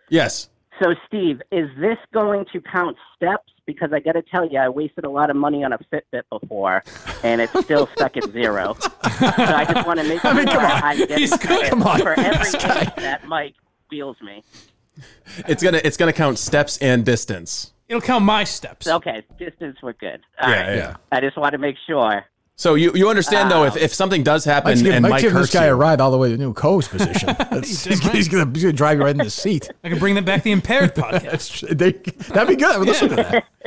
Yes. 0.08 0.48
So, 0.82 0.94
Steve, 1.06 1.42
is 1.52 1.68
this 1.78 1.98
going 2.12 2.46
to 2.52 2.60
count 2.60 2.96
steps? 3.14 3.52
Because 3.66 3.92
I 3.92 4.00
got 4.00 4.12
to 4.12 4.22
tell 4.22 4.48
you, 4.48 4.58
I 4.58 4.68
wasted 4.68 5.04
a 5.04 5.10
lot 5.10 5.30
of 5.30 5.36
money 5.36 5.62
on 5.62 5.72
a 5.72 5.78
Fitbit 5.92 6.22
before, 6.30 6.82
and 7.22 7.40
it's 7.40 7.56
still 7.60 7.86
stuck 7.94 8.16
at 8.16 8.24
zero. 8.32 8.74
So 8.80 8.88
I 9.02 9.64
just 9.72 9.86
want 9.86 10.00
to 10.00 10.08
make 10.08 10.20
sure 10.20 10.30
I 10.32 10.34
mean, 10.34 10.46
come 10.46 10.64
on. 10.64 10.82
I'm 10.82 10.96
getting 10.98 11.18
He's 11.18 11.36
good. 11.36 11.66
Come 11.70 11.82
on. 11.82 12.00
for 12.00 12.18
every 12.18 12.38
This 12.38 12.54
guy. 12.56 12.84
that 12.96 13.28
Mike 13.28 13.54
wheels 13.90 14.16
me. 14.22 14.42
It's 15.46 15.62
gonna 15.62 15.80
it's 15.84 15.96
gonna 15.96 16.12
count 16.12 16.38
steps 16.38 16.78
and 16.78 17.04
distance. 17.04 17.72
It'll 17.88 18.00
count 18.00 18.24
my 18.24 18.44
steps. 18.44 18.86
Okay, 18.88 19.22
distance, 19.38 19.76
we're 19.82 19.92
good. 19.94 20.20
All 20.42 20.50
Yeah, 20.50 20.66
right. 20.66 20.76
yeah. 20.76 20.96
I 21.12 21.20
just 21.20 21.36
want 21.36 21.52
to 21.52 21.58
make 21.58 21.76
sure. 21.86 22.24
So 22.60 22.74
you 22.74 22.92
you 22.94 23.08
understand 23.08 23.50
though 23.50 23.64
if, 23.64 23.74
if 23.78 23.94
something 23.94 24.22
does 24.22 24.44
happen 24.44 24.72
Mike's 24.72 24.82
giving, 24.82 24.96
and 24.96 25.02
Mike's 25.04 25.12
Mike 25.12 25.22
giving 25.22 25.36
hurts 25.38 25.50
this 25.50 25.58
guy 25.58 25.68
you, 25.68 25.72
a 25.72 25.74
ride 25.74 25.98
all 25.98 26.10
the 26.10 26.18
way 26.18 26.28
to 26.28 26.36
the 26.36 26.42
new 26.44 26.52
co-host 26.52 26.90
position. 26.90 27.28
That's- 27.38 27.84
he's, 27.84 28.02
he's 28.02 28.28
gonna, 28.28 28.50
he's 28.52 28.62
gonna 28.62 28.74
drive 28.74 28.98
you 28.98 29.04
right 29.04 29.12
in 29.12 29.16
the 29.16 29.30
seat. 29.30 29.70
I 29.82 29.88
can 29.88 29.98
bring 29.98 30.14
them 30.14 30.26
back 30.26 30.42
the 30.42 30.52
impaired 30.52 30.94
podcast. 30.94 31.66
They, 31.74 31.92
that'd 32.34 32.48
be 32.48 32.56
good. 32.56 32.74
I 32.74 32.76
would 32.76 32.86
listen 32.88 33.08
to 33.08 33.16
that. 33.16 33.46